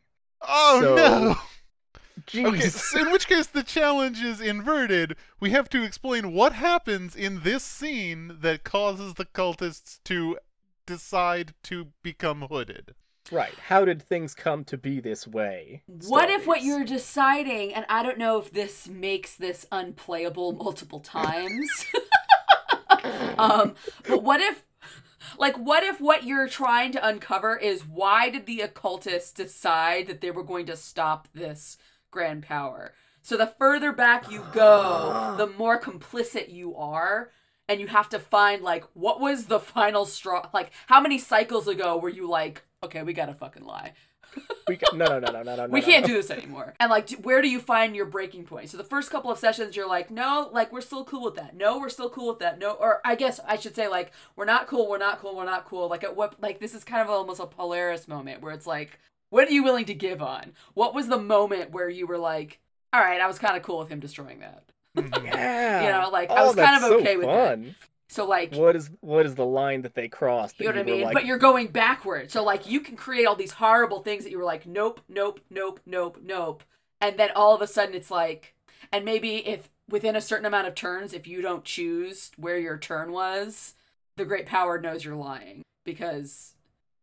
Oh 0.47 0.81
So- 0.81 0.95
no! 0.95 1.35
Jeez. 2.27 2.45
Okay, 2.45 2.69
so 2.69 3.01
in 3.01 3.11
which 3.11 3.27
case 3.27 3.47
the 3.47 3.63
challenge 3.63 4.21
is 4.21 4.39
inverted. 4.39 5.17
We 5.41 5.49
have 5.49 5.67
to 5.69 5.83
explain 5.83 6.31
what 6.31 6.53
happens 6.53 7.15
in 7.15 7.41
this 7.41 7.63
scene 7.63 8.37
that 8.41 8.63
causes 8.63 9.15
the 9.15 9.25
cultists 9.25 9.99
to 10.05 10.37
decide 10.85 11.53
to 11.63 11.87
become 12.01 12.43
hooded. 12.49 12.95
Right. 13.31 13.53
How 13.67 13.85
did 13.85 14.01
things 14.01 14.35
come 14.35 14.63
to 14.65 14.77
be 14.77 14.99
this 14.99 15.25
way? 15.27 15.83
What 16.07 16.29
if 16.29 16.45
what 16.45 16.61
you're 16.61 16.83
deciding, 16.83 17.73
and 17.73 17.85
I 17.89 18.03
don't 18.03 18.17
know 18.17 18.37
if 18.39 18.51
this 18.51 18.87
makes 18.87 19.35
this 19.35 19.65
unplayable 19.71 20.53
multiple 20.53 20.99
times, 20.99 21.85
um, 23.37 23.75
but 24.07 24.23
what 24.23 24.39
if, 24.41 24.63
like, 25.37 25.57
what 25.57 25.83
if 25.83 25.99
what 25.99 26.23
you're 26.23 26.47
trying 26.47 26.91
to 26.93 27.07
uncover 27.07 27.55
is 27.57 27.87
why 27.87 28.29
did 28.29 28.45
the 28.45 28.61
occultists 28.61 29.31
decide 29.31 30.07
that 30.07 30.21
they 30.21 30.31
were 30.31 30.43
going 30.43 30.65
to 30.67 30.75
stop 30.75 31.27
this 31.33 31.77
grand 32.11 32.43
power? 32.43 32.93
So 33.21 33.37
the 33.37 33.47
further 33.47 33.91
back 33.93 34.29
you 34.29 34.43
go, 34.53 35.35
the 35.37 35.47
more 35.47 35.79
complicit 35.79 36.53
you 36.53 36.75
are. 36.75 37.31
And 37.69 37.79
you 37.79 37.87
have 37.87 38.09
to 38.09 38.19
find 38.19 38.61
like 38.61 38.83
what 38.93 39.21
was 39.21 39.45
the 39.45 39.59
final 39.59 40.05
straw? 40.05 40.49
Like 40.53 40.71
how 40.87 40.99
many 40.99 41.17
cycles 41.17 41.67
ago 41.67 41.97
were 41.97 42.09
you 42.09 42.29
like, 42.29 42.63
okay, 42.83 43.03
we 43.03 43.13
gotta 43.13 43.33
fucking 43.33 43.63
lie. 43.63 43.93
We 44.67 44.77
ca- 44.77 44.95
no, 44.95 45.05
no, 45.05 45.19
no, 45.19 45.31
no, 45.31 45.43
no, 45.43 45.55
no. 45.55 45.65
we 45.67 45.81
no, 45.81 45.85
can't 45.85 46.03
no. 46.03 46.07
do 46.07 46.13
this 46.13 46.31
anymore. 46.31 46.73
And 46.79 46.89
like, 46.89 47.09
where 47.21 47.41
do 47.41 47.49
you 47.49 47.59
find 47.59 47.95
your 47.95 48.05
breaking 48.05 48.45
point? 48.45 48.69
So 48.69 48.77
the 48.77 48.83
first 48.83 49.11
couple 49.11 49.29
of 49.29 49.37
sessions, 49.37 49.75
you're 49.75 49.87
like, 49.87 50.09
no, 50.09 50.49
like 50.53 50.71
we're 50.71 50.81
still 50.81 51.03
cool 51.03 51.23
with 51.25 51.35
that. 51.35 51.55
No, 51.55 51.77
we're 51.79 51.89
still 51.89 52.09
cool 52.09 52.29
with 52.29 52.39
that. 52.39 52.59
No, 52.59 52.71
or 52.71 53.01
I 53.03 53.15
guess 53.15 53.39
I 53.45 53.57
should 53.57 53.75
say 53.75 53.87
like, 53.89 54.13
we're 54.35 54.45
not 54.45 54.67
cool. 54.67 54.89
We're 54.89 54.97
not 54.97 55.19
cool. 55.19 55.35
We're 55.35 55.43
not 55.45 55.65
cool. 55.65 55.89
Like 55.89 56.03
at 56.03 56.15
what? 56.15 56.41
Like 56.41 56.59
this 56.59 56.73
is 56.73 56.83
kind 56.83 57.01
of 57.01 57.09
almost 57.09 57.41
a 57.41 57.45
Polaris 57.45 58.07
moment 58.07 58.41
where 58.41 58.53
it's 58.53 58.65
like, 58.67 58.99
what 59.29 59.47
are 59.47 59.51
you 59.51 59.63
willing 59.63 59.85
to 59.85 59.93
give 59.93 60.21
on? 60.21 60.53
What 60.75 60.93
was 60.95 61.07
the 61.07 61.17
moment 61.19 61.71
where 61.71 61.89
you 61.89 62.07
were 62.07 62.17
like, 62.17 62.59
all 62.93 63.01
right, 63.01 63.19
I 63.19 63.27
was 63.27 63.39
kind 63.39 63.57
of 63.57 63.63
cool 63.63 63.79
with 63.79 63.89
him 63.89 63.99
destroying 63.99 64.39
that. 64.39 64.63
Mhm. 64.97 65.23
Yeah. 65.25 65.81
You 65.83 65.89
know, 65.91 66.09
like, 66.11 66.29
I 66.29 66.35
Oh, 66.41 66.47
was 66.47 66.55
kind 66.55 66.67
that's 66.81 66.83
of 66.83 66.89
so 66.89 66.99
okay 66.99 67.17
with 67.17 67.27
it. 67.27 67.75
Fun. 68.13 68.25
So 68.25 68.29
like, 68.29 68.53
What 68.53 68.75
is 68.75 68.89
what 69.01 69.25
is 69.25 69.35
the 69.35 69.45
line 69.45 69.81
that 69.81 69.95
they 69.95 70.07
crossed? 70.07 70.57
That 70.57 70.63
You 70.63 70.69
know 70.71 70.79
what 70.79 70.89
I 70.89 70.91
mean? 70.91 71.03
Like, 71.03 71.13
But 71.13 71.25
you're 71.25 71.37
going 71.37 71.67
backward. 71.67 72.31
So 72.31 72.43
like 72.43 72.69
you 72.69 72.79
can 72.79 72.95
create 72.95 73.25
all 73.25 73.35
these 73.35 73.53
horrible 73.53 74.01
things 74.01 74.23
that 74.23 74.31
you 74.31 74.37
were 74.37 74.43
like, 74.43 74.65
nope, 74.65 75.01
nope, 75.07 75.39
nope, 75.49 75.79
nope, 75.85 76.19
nope. 76.23 76.63
And 77.01 77.17
then 77.17 77.29
all 77.35 77.53
of 77.53 77.61
a 77.61 77.67
sudden 77.67 77.95
it's 77.95 78.11
like 78.11 78.55
and 78.91 79.05
maybe 79.05 79.47
if 79.47 79.69
within 79.89 80.15
a 80.15 80.21
certain 80.21 80.45
amount 80.45 80.67
of 80.67 80.75
turns, 80.75 81.13
if 81.13 81.27
you 81.27 81.41
don't 81.41 81.65
choose 81.65 82.31
where 82.37 82.57
your 82.57 82.77
turn 82.77 83.11
was, 83.11 83.75
the 84.15 84.25
great 84.25 84.45
power 84.45 84.79
knows 84.79 85.03
you're 85.03 85.15
lying. 85.15 85.63
Because 85.85 86.53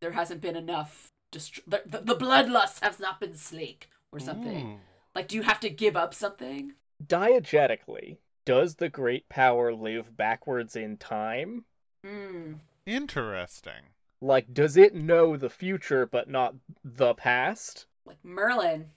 there 0.00 0.12
hasn't 0.12 0.40
been 0.40 0.56
enough 0.56 1.08
dist- 1.30 1.60
the, 1.66 1.82
the, 1.84 1.98
the 1.98 2.16
bloodlust 2.16 2.82
has 2.82 2.98
not 2.98 3.20
been 3.20 3.36
slaked 3.36 3.86
or 4.12 4.18
something. 4.18 4.72
Ooh. 4.72 4.78
Like 5.14 5.28
do 5.28 5.36
you 5.36 5.42
have 5.42 5.60
to 5.60 5.70
give 5.70 5.96
up 5.96 6.14
something? 6.14 6.74
diegetically, 7.06 8.18
does 8.50 8.74
the 8.74 8.88
great 8.88 9.28
power 9.28 9.72
live 9.72 10.16
backwards 10.16 10.74
in 10.74 10.96
time? 10.96 11.64
Hmm. 12.04 12.54
Interesting. 12.84 13.92
Like, 14.20 14.52
does 14.52 14.76
it 14.76 14.92
know 14.92 15.36
the 15.36 15.48
future 15.48 16.04
but 16.04 16.28
not 16.28 16.56
the 16.84 17.14
past? 17.14 17.86
Like 18.04 18.16
Merlin. 18.24 18.90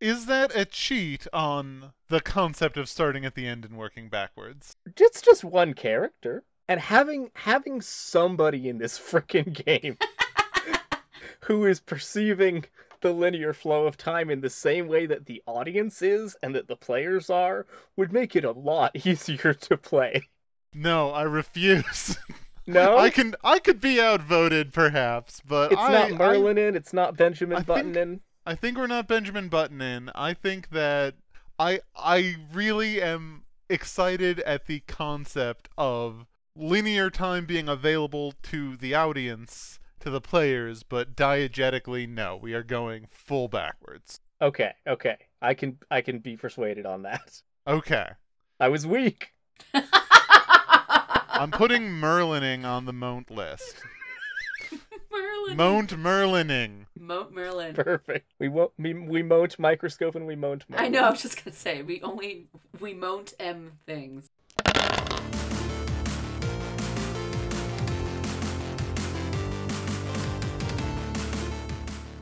is 0.00 0.26
that 0.26 0.54
a 0.54 0.66
cheat 0.66 1.26
on 1.32 1.92
the 2.08 2.20
concept 2.20 2.76
of 2.76 2.90
starting 2.90 3.24
at 3.24 3.34
the 3.34 3.46
end 3.46 3.64
and 3.64 3.78
working 3.78 4.10
backwards? 4.10 4.76
It's 4.98 5.22
just 5.22 5.44
one 5.44 5.72
character. 5.72 6.44
And 6.68 6.78
having 6.78 7.30
having 7.32 7.80
somebody 7.80 8.68
in 8.68 8.76
this 8.76 8.98
freaking 9.10 9.54
game 9.64 9.96
who 11.40 11.64
is 11.64 11.80
perceiving 11.80 12.66
the 13.00 13.12
linear 13.12 13.52
flow 13.52 13.86
of 13.86 13.96
time 13.96 14.30
in 14.30 14.40
the 14.40 14.50
same 14.50 14.88
way 14.88 15.06
that 15.06 15.26
the 15.26 15.42
audience 15.46 16.02
is 16.02 16.36
and 16.42 16.54
that 16.54 16.68
the 16.68 16.76
players 16.76 17.30
are 17.30 17.66
would 17.96 18.12
make 18.12 18.36
it 18.36 18.44
a 18.44 18.50
lot 18.52 18.92
easier 19.06 19.54
to 19.54 19.76
play. 19.76 20.22
No, 20.74 21.10
I 21.10 21.22
refuse. 21.22 22.16
No, 22.66 22.98
I 22.98 23.10
can 23.10 23.34
I 23.42 23.58
could 23.58 23.80
be 23.80 24.00
outvoted 24.00 24.72
perhaps, 24.72 25.40
but 25.44 25.72
it's 25.72 25.80
I, 25.80 25.90
not 25.92 26.12
I- 26.12 26.14
Merlin 26.16 26.56
in. 26.58 26.76
It's 26.76 26.92
not 26.92 27.16
Benjamin 27.16 27.56
I 27.56 27.62
Button 27.62 27.94
think- 27.94 27.96
in. 27.96 28.20
I 28.46 28.54
think 28.54 28.78
we're 28.78 28.86
not 28.86 29.08
Benjamin 29.08 29.48
Button 29.48 29.80
in. 29.80 30.10
I 30.14 30.34
think 30.34 30.68
that 30.70 31.14
I 31.58 31.80
I 31.96 32.36
really 32.52 33.02
am 33.02 33.42
excited 33.68 34.38
at 34.40 34.66
the 34.66 34.80
concept 34.86 35.68
of 35.76 36.26
linear 36.54 37.10
time 37.10 37.44
being 37.44 37.68
available 37.68 38.34
to 38.44 38.76
the 38.76 38.94
audience, 38.94 39.80
to 40.00 40.10
the 40.10 40.20
players, 40.20 40.82
but 40.82 41.14
diegetically 41.14 42.08
no, 42.08 42.36
we 42.36 42.54
are 42.54 42.62
going 42.62 43.06
full 43.10 43.48
backwards. 43.48 44.20
Okay, 44.42 44.72
okay, 44.86 45.16
I 45.40 45.54
can 45.54 45.78
I 45.90 46.00
can 46.00 46.18
be 46.18 46.36
persuaded 46.36 46.86
on 46.86 47.02
that. 47.02 47.42
Okay. 47.66 48.08
I 48.58 48.68
was 48.68 48.86
weak. 48.86 49.32
I'm 51.30 51.50
putting 51.50 51.82
Merlining 51.82 52.64
on 52.64 52.86
the 52.86 52.92
Mount 52.92 53.30
list. 53.30 53.76
Merlin. 55.10 55.56
Mount 55.56 55.90
Merlining. 55.90 56.86
Moat 56.98 57.32
Merlin. 57.32 57.74
Perfect. 57.74 58.32
We 58.38 58.48
won't. 58.48 58.72
We, 58.78 58.94
we 58.94 59.22
moaned 59.22 59.58
microscope 59.58 60.14
and 60.14 60.26
we 60.26 60.36
moaned. 60.36 60.64
I 60.74 60.88
know. 60.88 61.04
I 61.04 61.10
was 61.10 61.22
just 61.22 61.42
gonna 61.44 61.54
say 61.54 61.82
we 61.82 62.00
only 62.02 62.46
we 62.78 62.94
moat 62.94 63.32
m 63.38 63.72
things. 63.86 64.29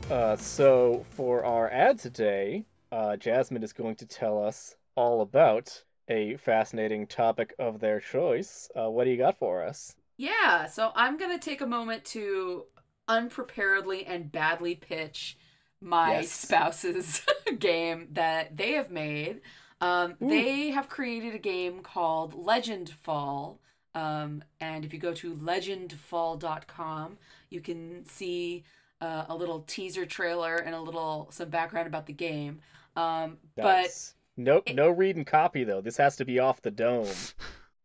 Uh, 0.09 0.35
so 0.35 1.05
for 1.11 1.45
our 1.45 1.69
ad 1.69 1.99
today, 1.99 2.65
uh, 2.91 3.15
Jasmine 3.17 3.63
is 3.63 3.73
going 3.73 3.95
to 3.97 4.05
tell 4.05 4.43
us 4.43 4.75
all 4.95 5.21
about 5.21 5.83
a 6.07 6.35
fascinating 6.37 7.05
topic 7.07 7.53
of 7.59 7.79
their 7.79 7.99
choice. 7.99 8.69
Uh, 8.75 8.89
what 8.89 9.03
do 9.05 9.11
you 9.11 9.17
got 9.17 9.37
for 9.37 9.63
us? 9.63 9.95
Yeah. 10.17 10.65
So 10.67 10.91
I'm 10.95 11.17
gonna 11.17 11.39
take 11.39 11.61
a 11.61 11.65
moment 11.65 12.05
to 12.05 12.65
unpreparedly 13.07 14.05
and 14.05 14.31
badly 14.31 14.75
pitch 14.75 15.37
my 15.81 16.25
Yes. 16.25 16.29
spouse's 16.31 17.21
game 17.59 18.09
that 18.11 18.57
they 18.57 18.73
have 18.73 18.91
made. 18.91 19.41
Um, 19.81 20.17
they 20.19 20.71
have 20.71 20.89
created 20.89 21.33
a 21.33 21.39
game 21.39 21.81
called 21.81 22.33
Legend 22.33 22.89
Fall. 22.89 23.59
Um, 23.95 24.43
and 24.59 24.83
if 24.85 24.93
you 24.93 24.99
go 24.99 25.13
to 25.15 25.33
legendfall.com, 25.33 27.17
you 27.49 27.61
can 27.61 28.05
see 28.05 28.65
uh, 29.01 29.25
a 29.29 29.35
little 29.35 29.61
teaser 29.61 30.05
trailer 30.05 30.57
and 30.57 30.75
a 30.75 30.81
little 30.81 31.27
some 31.31 31.49
background 31.49 31.87
about 31.87 32.05
the 32.05 32.13
game. 32.13 32.59
Um, 32.95 33.37
but 33.55 33.63
Nice. 33.63 34.15
no, 34.37 34.61
no 34.73 34.89
read 34.89 35.15
and 35.15 35.25
copy 35.25 35.63
though. 35.63 35.81
This 35.81 35.97
has 35.97 36.15
to 36.17 36.25
be 36.25 36.39
off 36.39 36.61
the 36.61 36.71
dome. 36.71 37.07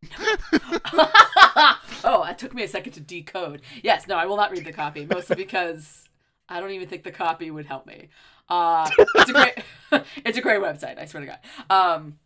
oh, 2.05 2.27
it 2.29 2.39
took 2.39 2.55
me 2.55 2.63
a 2.63 2.69
second 2.69 2.93
to 2.93 3.01
decode. 3.01 3.63
Yes, 3.83 4.07
no, 4.07 4.17
I 4.17 4.27
will 4.27 4.37
not 4.37 4.51
read 4.51 4.65
the 4.65 4.73
copy, 4.73 5.07
mostly 5.07 5.37
because 5.37 6.09
I 6.49 6.61
don't 6.61 6.71
even 6.71 6.89
think 6.89 7.05
the 7.05 7.13
copy 7.13 7.51
would 7.51 7.67
help 7.67 7.87
me. 7.87 8.09
Uh, 8.49 8.89
it's 9.15 9.31
a 9.31 9.33
great, 9.33 9.55
it's 10.25 10.39
a 10.39 10.43
great 10.43 10.61
website. 10.61 10.99
I 10.99 11.07
swear 11.07 11.25
to 11.25 11.27
God. 11.27 11.39
Um, 11.71 12.19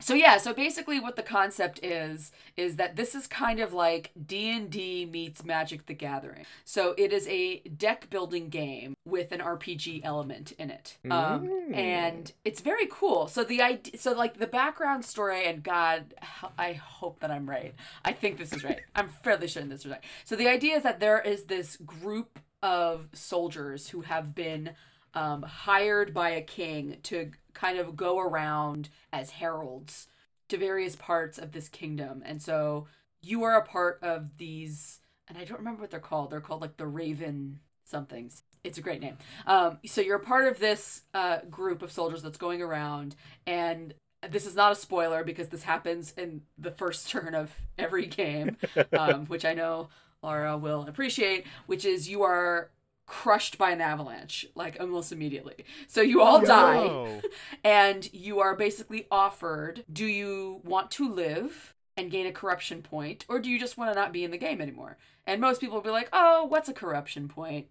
so 0.00 0.12
yeah, 0.14 0.36
so 0.36 0.52
basically, 0.52 1.00
what 1.00 1.16
the 1.16 1.22
concept 1.22 1.80
is 1.82 2.30
is 2.56 2.76
that 2.76 2.96
this 2.96 3.14
is 3.14 3.26
kind 3.26 3.60
of 3.60 3.72
like 3.72 4.10
D 4.26 4.50
and 4.50 4.70
D 4.70 5.06
meets 5.06 5.44
Magic: 5.44 5.86
The 5.86 5.94
Gathering. 5.94 6.44
So 6.64 6.94
it 6.98 7.12
is 7.12 7.26
a 7.28 7.60
deck 7.60 8.10
building 8.10 8.48
game 8.50 8.94
with 9.06 9.32
an 9.32 9.40
RPG 9.40 10.02
element 10.04 10.52
in 10.58 10.70
it, 10.70 10.98
um, 11.10 11.48
Mm. 11.48 11.74
and 11.74 12.32
it's 12.44 12.60
very 12.60 12.86
cool. 12.90 13.26
So 13.28 13.42
the 13.44 13.62
idea, 13.62 13.98
so 13.98 14.12
like 14.12 14.38
the 14.38 14.46
background 14.46 15.04
story, 15.04 15.46
and 15.46 15.62
God, 15.62 16.14
I 16.58 16.74
hope 16.74 17.20
that 17.20 17.30
I'm 17.30 17.48
right. 17.48 17.74
I 18.04 18.12
think 18.12 18.36
this 18.38 18.52
is 18.52 18.64
right. 18.64 18.80
I'm 18.94 19.08
fairly 19.08 19.48
sure 19.48 19.62
this 19.62 19.80
is 19.80 19.90
right. 19.90 20.04
So 20.24 20.36
the 20.36 20.48
idea 20.48 20.76
is 20.76 20.82
that 20.82 21.00
there 21.00 21.20
is 21.20 21.44
this 21.44 21.76
group 21.78 22.38
of 22.62 23.08
soldiers 23.12 23.88
who 23.88 24.02
have 24.02 24.34
been 24.34 24.70
um, 25.14 25.42
hired 25.42 26.12
by 26.12 26.30
a 26.30 26.42
king 26.42 26.98
to 27.04 27.30
kind 27.56 27.78
of 27.78 27.96
go 27.96 28.20
around 28.20 28.88
as 29.12 29.30
heralds 29.30 30.06
to 30.48 30.56
various 30.56 30.94
parts 30.94 31.38
of 31.38 31.52
this 31.52 31.68
kingdom. 31.68 32.22
And 32.24 32.40
so 32.40 32.86
you 33.22 33.42
are 33.42 33.56
a 33.56 33.64
part 33.64 33.98
of 34.02 34.36
these, 34.38 35.00
and 35.26 35.36
I 35.36 35.44
don't 35.44 35.58
remember 35.58 35.80
what 35.80 35.90
they're 35.90 35.98
called. 35.98 36.30
They're 36.30 36.40
called 36.40 36.60
like 36.60 36.76
the 36.76 36.86
Raven 36.86 37.60
somethings. 37.84 38.42
It's 38.62 38.78
a 38.78 38.82
great 38.82 39.00
name. 39.00 39.16
Um, 39.46 39.78
so 39.86 40.00
you're 40.00 40.16
a 40.16 40.24
part 40.24 40.46
of 40.46 40.58
this 40.58 41.02
uh, 41.14 41.38
group 41.50 41.82
of 41.82 41.90
soldiers 41.90 42.22
that's 42.22 42.38
going 42.38 42.62
around, 42.62 43.16
and 43.46 43.94
this 44.28 44.46
is 44.46 44.54
not 44.54 44.72
a 44.72 44.76
spoiler 44.76 45.24
because 45.24 45.48
this 45.48 45.62
happens 45.62 46.12
in 46.16 46.42
the 46.58 46.70
first 46.70 47.08
turn 47.10 47.34
of 47.34 47.52
every 47.78 48.06
game, 48.06 48.56
um, 48.92 49.26
which 49.28 49.44
I 49.44 49.54
know 49.54 49.88
Laura 50.22 50.58
will 50.58 50.86
appreciate, 50.86 51.46
which 51.66 51.84
is 51.84 52.08
you 52.08 52.22
are 52.22 52.70
crushed 53.06 53.56
by 53.56 53.70
an 53.70 53.80
avalanche 53.80 54.46
like 54.54 54.76
almost 54.80 55.12
immediately. 55.12 55.64
So 55.86 56.00
you 56.00 56.20
all 56.20 56.40
die 56.40 57.20
and 57.64 58.12
you 58.12 58.40
are 58.40 58.56
basically 58.56 59.06
offered 59.10 59.84
do 59.92 60.06
you 60.06 60.60
want 60.64 60.90
to 60.92 61.08
live 61.08 61.74
and 61.96 62.10
gain 62.10 62.26
a 62.26 62.32
corruption 62.32 62.82
point 62.82 63.24
or 63.28 63.38
do 63.38 63.48
you 63.48 63.58
just 63.58 63.78
want 63.78 63.92
to 63.92 63.98
not 63.98 64.12
be 64.12 64.24
in 64.24 64.32
the 64.32 64.38
game 64.38 64.60
anymore? 64.60 64.96
And 65.26 65.40
most 65.40 65.60
people 65.60 65.76
will 65.76 65.82
be 65.82 65.90
like 65.90 66.08
oh 66.12 66.44
what's 66.44 66.68
a 66.68 66.74
corruption 66.74 67.28
point? 67.28 67.66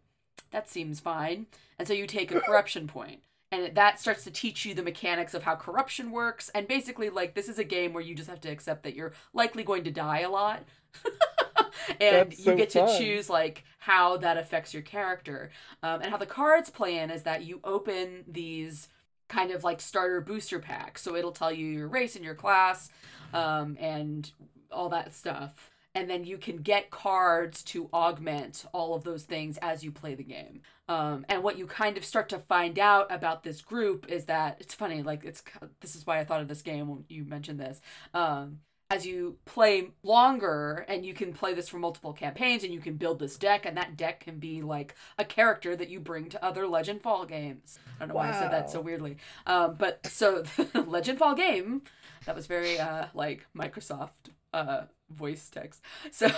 That 0.52 0.70
seems 0.70 1.00
fine. 1.00 1.48
And 1.78 1.88
so 1.88 1.94
you 1.94 2.08
take 2.08 2.34
a 2.34 2.40
corruption 2.40 2.88
point 2.88 3.22
and 3.52 3.76
that 3.76 4.00
starts 4.00 4.24
to 4.24 4.32
teach 4.32 4.66
you 4.66 4.74
the 4.74 4.84
mechanics 4.84 5.34
of 5.34 5.44
how 5.44 5.56
corruption 5.56 6.12
works 6.12 6.50
and 6.56 6.68
basically 6.68 7.10
like 7.10 7.36
this 7.36 7.50
is 7.50 7.60
a 7.60 7.64
game 7.64 7.94
where 7.94 8.04
you 8.04 8.16
just 8.16 8.30
have 8.30 8.42
to 8.42 8.50
accept 8.50 8.84
that 8.84 8.96
you're 8.96 9.14
likely 9.34 9.64
going 9.64 9.84
to 9.84 9.92
die 9.92 10.20
a 10.20 10.30
lot 10.30 10.64
and 12.02 12.32
That's 12.32 12.40
you 12.40 12.46
so 12.46 12.56
get 12.56 12.70
to 12.72 12.98
choose 12.98 13.30
like 13.30 13.64
how 13.80 14.18
that 14.18 14.38
affects 14.38 14.74
your 14.74 14.84
character. 14.84 15.52
Um, 15.84 16.02
and 16.02 16.12
how 16.12 16.18
the 16.18 16.26
cards 16.26 16.70
play 16.70 16.98
in 16.98 17.12
is 17.12 17.24
that 17.24 17.44
you 17.44 17.60
open 17.64 18.24
these 18.28 18.90
kind 19.28 19.52
of 19.52 19.64
like 19.64 19.82
starter 19.82 20.22
booster 20.22 20.60
packs. 20.60 21.02
So 21.02 21.16
it'll 21.16 21.32
tell 21.32 21.52
you 21.52 21.66
your 21.68 21.88
race 21.88 22.16
and 22.16 22.24
your 22.24 22.36
class 22.36 22.90
um, 23.34 23.78
and 23.80 24.32
all 24.72 24.90
that 24.90 25.14
stuff. 25.14 25.72
And 25.94 26.10
then 26.10 26.26
you 26.26 26.38
can 26.38 26.58
get 26.58 26.90
cards 26.90 27.64
to 27.66 27.90
augment 27.94 28.66
all 28.74 28.96
of 28.96 29.06
those 29.06 29.24
things 29.24 29.58
as 29.62 29.84
you 29.84 29.92
play 29.92 30.14
the 30.14 30.24
game. 30.24 30.62
Um, 30.90 31.26
and 31.30 31.42
what 31.42 31.58
you 31.58 31.68
kind 31.68 31.98
of 31.98 32.04
start 32.04 32.28
to 32.30 32.40
find 32.40 32.78
out 32.78 33.10
about 33.10 33.44
this 33.44 33.62
group 33.62 34.06
is 34.10 34.26
that 34.26 34.58
it's 34.60 34.74
funny 34.74 35.02
like 35.02 35.24
it's 35.24 35.42
this 35.80 35.96
is 35.96 36.06
why 36.06 36.20
i 36.20 36.26
thought 36.26 36.42
of 36.42 36.48
this 36.48 36.62
game 36.62 36.90
when 36.90 37.06
you 37.08 37.24
mentioned 37.24 37.60
this. 37.60 37.80
Um, 38.14 38.60
as 38.90 39.06
you 39.06 39.38
play 39.46 39.90
longer 40.04 40.86
and 40.88 41.06
you 41.06 41.14
can 41.14 41.34
play 41.34 41.54
this 41.54 41.68
for 41.68 41.80
multiple 41.80 42.14
campaigns 42.14 42.64
and 42.64 42.72
you 42.72 42.80
can 42.80 42.96
build 42.96 43.18
this 43.18 43.36
deck 43.36 43.66
and 43.66 43.76
that 43.76 43.98
deck 43.98 44.20
can 44.20 44.38
be 44.38 44.62
like 44.62 44.94
a 45.18 45.26
character 45.26 45.76
that 45.76 45.90
you 45.90 46.00
bring 46.00 46.30
to 46.30 46.44
other 46.44 46.68
legend 46.68 47.02
fall 47.02 47.26
games. 47.26 47.80
I 47.96 48.00
don't 48.00 48.10
know 48.10 48.16
why 48.16 48.30
i 48.30 48.32
said 48.32 48.52
that 48.52 48.70
so 48.70 48.82
weirdly. 48.82 49.18
Um, 49.48 49.76
but 49.76 50.06
so 50.06 50.44
legend 50.86 51.18
fall 51.18 51.34
game 51.34 51.82
that 52.26 52.36
was 52.36 52.46
very 52.46 52.80
uh, 52.80 53.08
like 53.16 53.48
microsoft 53.58 54.30
uh, 54.54 54.84
voice 55.10 55.50
text. 55.50 55.82
So 56.12 56.30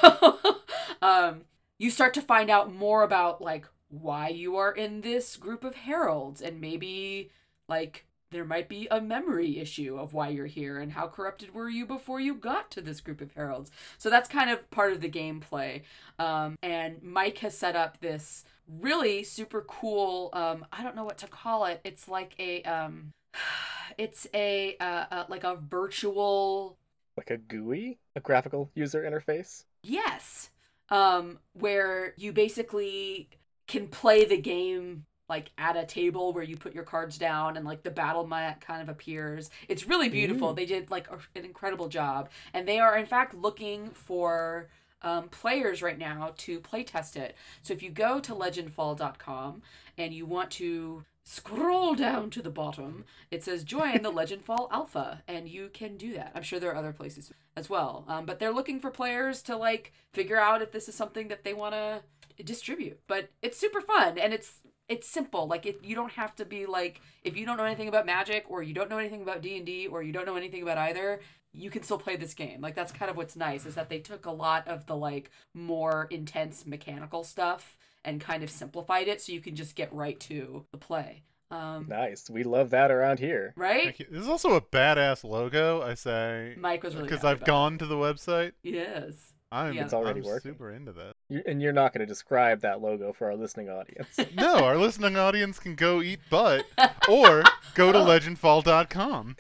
um, 1.01 1.41
you 1.77 1.91
start 1.91 2.13
to 2.15 2.21
find 2.21 2.49
out 2.49 2.73
more 2.73 3.03
about 3.03 3.41
like 3.41 3.67
why 3.89 4.29
you 4.29 4.55
are 4.55 4.71
in 4.71 5.01
this 5.01 5.35
group 5.35 5.63
of 5.63 5.75
heralds 5.75 6.41
and 6.41 6.61
maybe 6.61 7.29
like 7.67 8.06
there 8.31 8.45
might 8.45 8.67
be 8.67 8.87
a 8.91 8.99
memory 8.99 9.59
issue 9.59 9.97
of 9.97 10.13
why 10.13 10.29
you're 10.29 10.45
here 10.45 10.79
and 10.79 10.91
how 10.91 11.07
corrupted 11.07 11.53
were 11.53 11.69
you 11.69 11.85
before 11.85 12.19
you 12.19 12.35
got 12.35 12.69
to 12.71 12.81
this 12.81 12.99
group 12.99 13.21
of 13.21 13.33
heralds. 13.33 13.71
So 13.97 14.09
that's 14.09 14.27
kind 14.27 14.49
of 14.49 14.69
part 14.69 14.91
of 14.91 15.01
the 15.01 15.09
gameplay. 15.09 15.83
Um, 16.19 16.57
and 16.61 17.01
Mike 17.01 17.37
has 17.39 17.57
set 17.57 17.75
up 17.75 17.99
this 17.99 18.43
really 18.67 19.23
super 19.23 19.61
cool. 19.61 20.29
Um, 20.33 20.65
I 20.71 20.83
don't 20.83 20.95
know 20.95 21.05
what 21.05 21.17
to 21.19 21.27
call 21.27 21.65
it. 21.65 21.79
It's 21.83 22.07
like 22.07 22.35
a 22.39 22.63
um, 22.63 23.11
it's 23.97 24.27
a 24.33 24.75
uh, 24.79 25.05
uh, 25.11 25.23
like 25.29 25.43
a 25.43 25.55
virtual 25.55 26.77
Like 27.15 27.31
a 27.31 27.37
GUI, 27.37 27.97
a 28.15 28.19
graphical 28.19 28.71
user 28.75 29.03
interface. 29.03 29.63
Yes. 29.83 30.49
Um, 30.89 31.39
where 31.53 32.13
you 32.17 32.31
basically 32.31 33.29
can 33.67 33.87
play 33.87 34.23
the 34.23 34.37
game 34.37 35.05
like 35.29 35.51
at 35.57 35.75
a 35.75 35.85
table 35.85 36.33
where 36.33 36.43
you 36.43 36.55
put 36.55 36.73
your 36.73 36.83
cards 36.83 37.17
down 37.17 37.57
and 37.57 37.65
like 37.65 37.83
the 37.83 37.91
battle 37.91 38.25
mat 38.25 38.61
kind 38.61 38.81
of 38.81 38.89
appears. 38.89 39.49
It's 39.67 39.87
really 39.87 40.09
beautiful. 40.09 40.53
Mm. 40.53 40.55
They 40.55 40.65
did 40.65 40.91
like 40.91 41.09
a- 41.09 41.37
an 41.37 41.45
incredible 41.45 41.89
job. 41.89 42.29
And 42.53 42.67
they 42.67 42.79
are 42.79 42.97
in 42.97 43.05
fact 43.05 43.33
looking 43.33 43.89
for 43.89 44.67
um, 45.01 45.29
players 45.29 45.81
right 45.81 45.97
now 45.97 46.33
to 46.37 46.59
play 46.59 46.83
test 46.83 47.15
it. 47.15 47.35
So 47.61 47.73
if 47.73 47.83
you 47.83 47.89
go 47.89 48.19
to 48.19 48.33
legendfall.com 48.33 49.61
and 49.97 50.13
you 50.13 50.25
want 50.25 50.51
to 50.51 51.03
scroll 51.23 51.93
down 51.93 52.29
to 52.31 52.41
the 52.41 52.49
bottom, 52.49 53.03
it 53.29 53.43
says 53.43 53.63
join 53.63 54.01
the 54.01 54.11
Legendfall 54.13 54.69
Alpha, 54.71 55.23
and 55.27 55.47
you 55.47 55.69
can 55.73 55.97
do 55.97 56.13
that. 56.13 56.31
I'm 56.33 56.41
sure 56.41 56.59
there 56.59 56.71
are 56.71 56.77
other 56.77 56.93
places 56.93 57.31
as 57.55 57.69
well, 57.69 58.05
um, 58.07 58.25
but 58.25 58.39
they're 58.39 58.53
looking 58.53 58.79
for 58.79 58.89
players 58.89 59.41
to 59.43 59.55
like 59.55 59.91
figure 60.13 60.39
out 60.39 60.61
if 60.61 60.71
this 60.71 60.87
is 60.87 60.95
something 60.95 61.27
that 61.27 61.43
they 61.43 61.53
want 61.53 61.73
to 61.73 62.01
distribute. 62.43 62.99
But 63.07 63.29
it's 63.41 63.57
super 63.57 63.81
fun 63.81 64.17
and 64.17 64.33
it's 64.33 64.61
it's 64.89 65.07
simple. 65.07 65.47
Like 65.47 65.65
it, 65.65 65.79
you 65.83 65.95
don't 65.95 66.11
have 66.13 66.35
to 66.37 66.45
be 66.45 66.65
like 66.65 67.01
if 67.23 67.35
you 67.37 67.45
don't 67.45 67.57
know 67.57 67.63
anything 67.65 67.87
about 67.87 68.05
Magic 68.05 68.45
or 68.49 68.63
you 68.63 68.73
don't 68.73 68.89
know 68.89 68.97
anything 68.97 69.21
about 69.21 69.41
D 69.41 69.57
and 69.57 69.65
D 69.65 69.87
or 69.87 70.01
you 70.03 70.11
don't 70.13 70.25
know 70.25 70.35
anything 70.35 70.61
about 70.63 70.77
either. 70.77 71.21
You 71.53 71.69
can 71.71 71.81
still 71.83 71.97
play 71.97 72.15
this 72.17 72.33
game. 72.33 72.61
Like 72.61 72.75
that's 72.75 72.91
kind 72.91 73.09
of 73.09 73.17
what's 73.17 73.35
nice 73.35 73.65
is 73.65 73.75
that 73.75 73.89
they 73.89 73.99
took 73.99 74.25
a 74.25 74.31
lot 74.31 74.67
of 74.67 74.85
the 74.85 74.95
like 74.95 75.31
more 75.53 76.07
intense 76.11 76.65
mechanical 76.67 77.23
stuff 77.23 77.77
and 78.05 78.21
kind 78.21 78.43
of 78.43 78.49
simplified 78.49 79.07
it 79.07 79.21
so 79.21 79.31
you 79.31 79.41
can 79.41 79.55
just 79.55 79.75
get 79.75 79.91
right 79.91 80.19
to 80.21 80.65
the 80.71 80.77
play. 80.77 81.23
Um, 81.49 81.85
Nice. 81.87 82.29
We 82.29 82.43
love 82.43 82.71
that 82.71 82.91
around 82.91 83.19
here. 83.19 83.53
right? 83.55 83.85
Thank 83.85 83.99
you. 83.99 84.05
This 84.11 84.23
is 84.23 84.27
also 84.27 84.53
a 84.55 84.61
badass 84.61 85.23
logo, 85.23 85.81
I 85.81 85.93
say. 85.93 86.55
Mike 86.57 86.83
was 86.83 86.93
really 86.95 87.07
Because 87.07 87.23
I've 87.23 87.37
about 87.37 87.47
gone 87.47 87.77
to 87.79 87.85
the 87.85 87.95
website. 87.95 88.51
Yes. 88.63 89.26
I'm, 89.51 89.73
Yeah. 89.73 89.83
It's 89.85 89.93
already 89.93 90.19
I'm 90.19 90.25
working. 90.25 90.51
super 90.53 90.71
into 90.71 90.91
this. 90.91 91.13
You, 91.29 91.41
and 91.45 91.61
you're 91.61 91.73
not 91.73 91.93
going 91.93 91.99
to 92.01 92.05
describe 92.05 92.61
that 92.61 92.81
logo 92.81 93.13
for 93.13 93.27
our 93.27 93.35
listening 93.35 93.69
audience. 93.69 94.17
No, 94.35 94.63
our 94.65 94.77
listening 94.77 95.17
audience 95.17 95.59
can 95.59 95.75
go 95.75 96.01
eat 96.01 96.19
butt 96.29 96.65
or 97.09 97.43
go 97.75 97.91
to 97.91 97.99
Oh. 97.99 98.05
legendfall.com. 98.05 99.35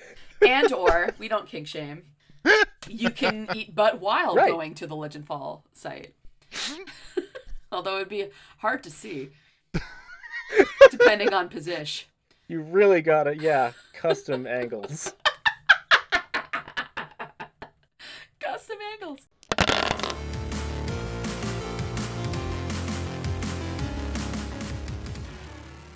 and 0.45 0.71
or 0.73 1.09
we 1.19 1.27
don't 1.27 1.47
kink 1.47 1.67
shame. 1.67 2.03
You 2.89 3.09
can 3.09 3.49
eat 3.53 3.75
butt 3.75 3.99
while 3.99 4.33
Right. 4.33 4.49
going 4.49 4.73
to 4.75 4.87
the 4.87 4.95
Legend 4.95 5.27
Fall 5.27 5.65
site. 5.73 6.13
Although 7.69 7.97
it'd 7.97 8.07
be 8.07 8.27
hard 8.59 8.81
to 8.83 8.89
see. 8.89 9.31
depending 10.89 11.33
on 11.33 11.49
position. 11.49 12.07
you 12.47 12.61
really 12.61 13.01
got 13.01 13.23
to, 13.23 13.35
yeah, 13.37 13.73
custom 13.93 14.47
angles. 14.47 15.13
Custom 18.39 18.77
angles. 18.93 19.19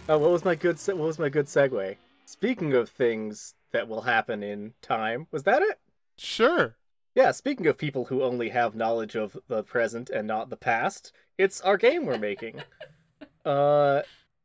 Oh, 0.10 0.18
what 0.18 0.32
was 0.32 0.44
my 0.46 0.56
good 0.56 0.80
se- 0.80 0.94
what 0.94 1.08
was 1.08 1.20
my 1.20 1.30
good 1.30 1.46
segue? 1.46 1.96
Speaking 2.26 2.74
of 2.74 2.90
things 2.90 3.54
that 3.72 3.88
will 3.88 4.02
happen 4.02 4.44
in 4.44 4.74
time, 4.82 5.28
was 5.32 5.44
that 5.44 5.62
it? 5.62 5.80
Sure. 6.18 6.76
Yeah, 7.16 7.32
speaking 7.32 7.68
of 7.68 7.78
people 7.78 8.06
who 8.06 8.24
only 8.24 8.50
have 8.50 8.76
knowledge 8.76 9.16
of 9.16 9.38
the 9.48 9.64
present 9.64 10.10
and 10.10 10.28
not 10.28 10.50
the 10.50 10.58
past, 10.58 11.14
it's 11.38 11.62
our 11.62 11.78
game 11.78 12.06
we're 12.06 12.18
making. 12.18 12.62
uh 13.46 14.02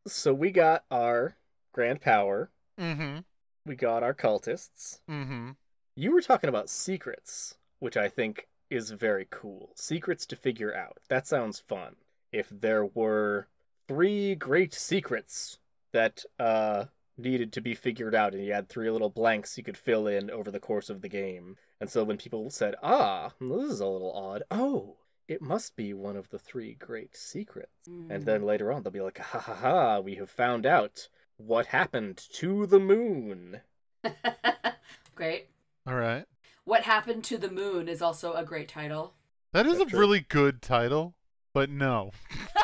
so 0.07 0.33
we 0.33 0.51
got 0.53 0.85
our 0.91 1.37
grand 1.73 2.01
power, 2.01 2.51
Mm-hmm. 2.79 3.21
we 3.65 3.75
got 3.75 4.03
our 4.03 4.15
cultists. 4.15 5.01
Mm-hmm. 5.11 5.51
You 5.97 6.13
were 6.13 6.21
talking 6.23 6.49
about 6.49 6.69
secrets, 6.69 7.57
which 7.81 7.97
I 7.97 8.09
think 8.09 8.47
is 8.71 8.91
very 8.91 9.27
cool. 9.31 9.71
Secrets 9.75 10.27
to 10.27 10.37
figure 10.37 10.75
out. 10.75 10.99
That 11.09 11.27
sounds 11.27 11.59
fun. 11.59 11.97
If 12.33 12.49
there 12.51 12.85
were 12.85 13.49
three 13.89 14.35
great 14.35 14.75
secrets 14.75 15.59
that 15.93 16.25
uh 16.39 16.85
needed 17.19 17.53
to 17.55 17.61
be 17.63 17.75
figured 17.75 18.15
out 18.15 18.35
and 18.35 18.45
you 18.45 18.53
had 18.53 18.69
three 18.69 18.91
little 18.91 19.09
blanks 19.09 19.57
you 19.57 19.65
could 19.65 19.77
fill 19.79 20.07
in 20.07 20.31
over 20.31 20.51
the 20.51 20.61
course 20.61 20.91
of 20.91 21.01
the 21.01 21.09
game. 21.09 21.57
And 21.81 21.89
so 21.89 22.05
when 22.05 22.19
people 22.19 22.51
said, 22.51 22.75
"Ah, 22.83 23.33
this 23.41 23.71
is 23.71 23.81
a 23.81 23.87
little 23.87 24.13
odd." 24.13 24.43
Oh, 24.51 24.97
it 25.29 25.41
must 25.43 25.75
be 25.77 25.95
one 25.95 26.17
of 26.17 26.29
the 26.31 26.39
three 26.39 26.75
great 26.75 27.17
secrets. 27.17 27.71
And 27.87 28.25
then 28.25 28.43
later 28.43 28.71
on 28.73 28.83
they'll 28.83 28.93
be 28.93 29.01
like, 29.01 29.19
"Ha 29.19 29.39
ha 29.39 29.55
ha, 29.55 30.01
we 30.01 30.15
have 30.17 30.31
found 30.31 30.67
out 30.67 31.09
what 31.39 31.67
happened 31.67 32.19
to 32.35 32.67
the 32.67 32.79
moon." 32.79 33.61
great. 35.15 35.49
All 35.87 35.95
right. 35.95 36.25
What 36.65 36.83
happened 36.83 37.25
to 37.25 37.39
the 37.39 37.51
moon 37.51 37.89
is 37.89 38.03
also 38.03 38.35
a 38.35 38.45
great 38.45 38.69
title. 38.69 39.15
That 39.53 39.67
is 39.67 39.79
That's 39.79 39.89
a 39.89 39.91
true. 39.91 40.01
really 40.01 40.21
good 40.21 40.61
title, 40.63 41.15
but 41.55 41.71
no. 41.71 42.11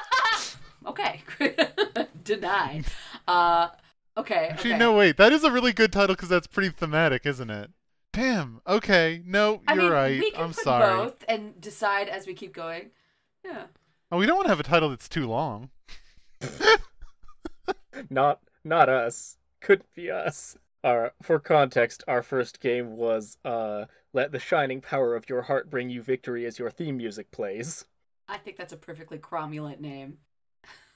Okay. 0.87 1.23
Denied. 2.25 2.85
Uh 3.27 3.69
okay. 4.17 4.49
Actually, 4.51 4.73
okay. 4.73 4.79
no, 4.79 4.93
wait. 4.93 5.17
That 5.17 5.33
is 5.33 5.45
a 5.45 5.51
really 5.51 5.73
good 5.73 5.93
title 5.93 6.15
because 6.15 6.29
that's 6.29 6.47
pretty 6.47 6.71
thematic, 6.71 7.27
isn't 7.27 7.51
it? 7.51 7.71
Damn. 8.13 8.61
Okay. 8.67 9.23
No, 9.25 9.63
I 9.67 9.75
you're 9.75 9.85
mean, 9.85 9.93
right. 9.93 10.21
we 10.21 10.31
can 10.31 10.45
I'm 10.45 10.53
put 10.53 10.65
sorry. 10.65 10.97
both 10.97 11.25
and 11.29 11.61
decide 11.61 12.09
as 12.09 12.27
we 12.27 12.35
keep 12.35 12.53
going. 12.53 12.91
Yeah. 13.45 13.65
Oh, 14.11 14.19
we 14.19 14.27
don't 14.27 14.37
want 14.37 14.47
to 14.47 14.51
have 14.51 14.61
a 14.61 14.65
title 14.65 14.91
that's 14.91 15.09
too 15.09 15.27
long. 15.27 15.71
Not 18.11 18.41
not 18.65 18.89
us. 18.89 19.37
Couldn't 19.61 19.93
be 19.95 20.11
us. 20.11 20.57
Our 20.85 21.13
for 21.23 21.39
context, 21.39 22.05
our 22.09 22.23
first 22.23 22.61
game 22.61 22.97
was 22.97 23.37
uh 23.45 23.87
let 24.13 24.33
the 24.33 24.39
shining 24.39 24.81
power 24.81 25.15
of 25.15 25.29
your 25.29 25.43
heart 25.43 25.71
bring 25.71 25.89
you 25.91 26.03
victory 26.03 26.47
as 26.47 26.59
your 26.59 26.71
theme 26.71 26.97
music 26.97 27.31
plays. 27.31 27.85
I 28.29 28.39
think 28.39 28.57
that's 28.57 28.73
a 28.73 28.77
perfectly 28.77 29.19
cromulent 29.19 29.81
name. 29.81 30.19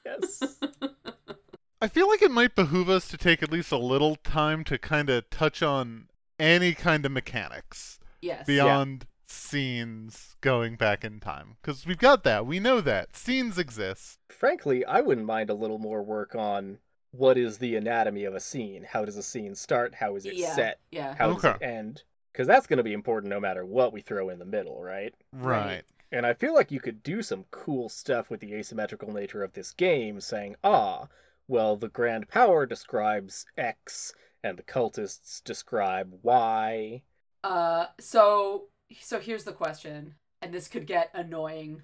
Yes. 0.06 0.60
I 1.80 1.88
feel 1.88 2.08
like 2.08 2.22
it 2.22 2.30
might 2.30 2.54
behoove 2.54 2.88
us 2.88 3.06
to 3.08 3.18
take 3.18 3.42
at 3.42 3.52
least 3.52 3.70
a 3.70 3.76
little 3.76 4.16
time 4.16 4.64
to 4.64 4.78
kind 4.78 5.10
of 5.10 5.28
touch 5.28 5.62
on 5.62 6.08
any 6.38 6.72
kind 6.72 7.04
of 7.04 7.12
mechanics 7.12 7.98
yes. 8.20 8.46
beyond 8.46 9.06
scenes 9.26 10.36
going 10.40 10.76
back 10.76 11.04
in 11.04 11.20
time. 11.20 11.56
Because 11.60 11.86
we've 11.86 11.98
got 11.98 12.24
that. 12.24 12.46
We 12.46 12.60
know 12.60 12.80
that. 12.80 13.14
Scenes 13.14 13.58
exist. 13.58 14.18
Frankly, 14.30 14.84
I 14.84 15.00
wouldn't 15.00 15.26
mind 15.26 15.50
a 15.50 15.54
little 15.54 15.78
more 15.78 16.02
work 16.02 16.34
on 16.34 16.78
what 17.10 17.36
is 17.36 17.58
the 17.58 17.76
anatomy 17.76 18.24
of 18.24 18.34
a 18.34 18.40
scene. 18.40 18.86
How 18.88 19.04
does 19.04 19.16
a 19.16 19.22
scene 19.22 19.54
start? 19.54 19.94
How 19.94 20.16
is 20.16 20.26
it 20.26 20.34
yeah. 20.34 20.54
set? 20.54 20.80
Yeah. 20.90 21.14
How 21.14 21.32
does 21.32 21.44
it 21.44 21.62
end? 21.62 22.02
Because 22.32 22.46
that's 22.46 22.66
going 22.66 22.78
to 22.78 22.82
be 22.82 22.92
important 22.92 23.30
no 23.30 23.40
matter 23.40 23.64
what 23.64 23.92
we 23.92 24.00
throw 24.00 24.28
in 24.28 24.38
the 24.38 24.44
middle, 24.44 24.82
right? 24.82 25.14
Right. 25.32 25.66
Right. 25.66 25.84
And 26.16 26.24
I 26.24 26.32
feel 26.32 26.54
like 26.54 26.72
you 26.72 26.80
could 26.80 27.02
do 27.02 27.20
some 27.20 27.44
cool 27.50 27.90
stuff 27.90 28.30
with 28.30 28.40
the 28.40 28.54
asymmetrical 28.54 29.12
nature 29.12 29.42
of 29.42 29.52
this 29.52 29.72
game, 29.72 30.18
saying, 30.18 30.56
ah, 30.64 31.08
well, 31.46 31.76
the 31.76 31.90
Grand 31.90 32.26
Power 32.30 32.64
describes 32.64 33.44
X, 33.58 34.14
and 34.42 34.56
the 34.56 34.62
cultists 34.62 35.44
describe 35.44 36.18
Y. 36.22 37.02
Uh 37.44 37.88
so 38.00 38.68
so 38.98 39.20
here's 39.20 39.44
the 39.44 39.52
question, 39.52 40.14
and 40.40 40.54
this 40.54 40.68
could 40.68 40.86
get 40.86 41.10
annoying. 41.12 41.82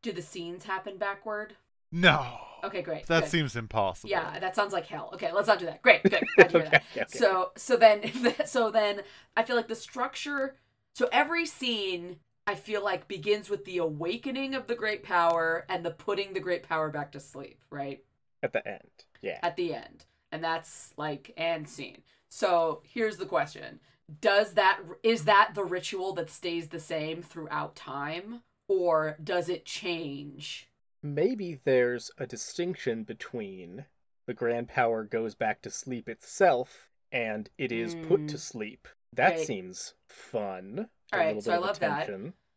Do 0.00 0.12
the 0.12 0.22
scenes 0.22 0.64
happen 0.66 0.96
backward? 0.96 1.56
No. 1.90 2.38
Okay, 2.62 2.82
great. 2.82 3.06
That 3.08 3.24
good. 3.24 3.30
seems 3.30 3.56
impossible. 3.56 4.10
Yeah, 4.10 4.38
that 4.38 4.54
sounds 4.54 4.72
like 4.72 4.86
hell. 4.86 5.10
Okay, 5.14 5.32
let's 5.32 5.48
not 5.48 5.58
do 5.58 5.66
that. 5.66 5.82
Great, 5.82 6.04
good. 6.04 6.22
Glad 6.36 6.50
to 6.50 6.58
hear 6.58 6.62
that. 6.70 6.82
okay, 6.92 7.02
okay. 7.02 7.18
So 7.18 7.50
so 7.56 7.76
then 7.76 8.12
so 8.46 8.70
then 8.70 9.02
I 9.36 9.42
feel 9.42 9.56
like 9.56 9.66
the 9.66 9.74
structure 9.74 10.54
so 10.94 11.08
every 11.10 11.46
scene 11.46 12.18
I 12.46 12.54
feel 12.54 12.82
like 12.82 13.06
begins 13.08 13.48
with 13.48 13.64
the 13.64 13.78
awakening 13.78 14.54
of 14.54 14.66
the 14.66 14.74
great 14.74 15.02
power 15.02 15.64
and 15.68 15.84
the 15.84 15.90
putting 15.90 16.32
the 16.32 16.40
great 16.40 16.62
power 16.62 16.90
back 16.90 17.12
to 17.12 17.20
sleep, 17.20 17.62
right? 17.70 18.02
At 18.42 18.52
the 18.52 18.66
end. 18.66 19.04
Yeah. 19.22 19.38
At 19.42 19.56
the 19.56 19.74
end. 19.74 20.06
And 20.32 20.42
that's 20.42 20.92
like 20.96 21.32
and 21.36 21.68
scene. 21.68 22.02
So 22.28 22.82
here's 22.84 23.18
the 23.18 23.26
question. 23.26 23.80
Does 24.20 24.54
that 24.54 24.80
is 25.02 25.24
that 25.24 25.52
the 25.54 25.64
ritual 25.64 26.12
that 26.14 26.30
stays 26.30 26.68
the 26.68 26.80
same 26.80 27.22
throughout 27.22 27.76
time 27.76 28.42
or 28.68 29.16
does 29.22 29.48
it 29.48 29.64
change? 29.64 30.68
Maybe 31.02 31.60
there's 31.64 32.10
a 32.18 32.26
distinction 32.26 33.04
between 33.04 33.84
the 34.26 34.34
Grand 34.34 34.68
Power 34.68 35.04
goes 35.04 35.34
back 35.34 35.60
to 35.62 35.70
sleep 35.70 36.08
itself 36.08 36.88
and 37.12 37.50
it 37.58 37.70
is 37.72 37.94
put 37.96 38.26
to 38.28 38.36
Mm. 38.36 38.40
sleep. 38.40 38.88
That 39.12 39.36
Right. 39.36 39.38
seems 39.38 39.94
fun. 40.08 40.88
A 41.12 41.16
Alright, 41.16 41.42
so 41.42 41.52
I 41.52 41.56
of 41.56 41.62
love 41.62 41.78
that. 41.80 42.10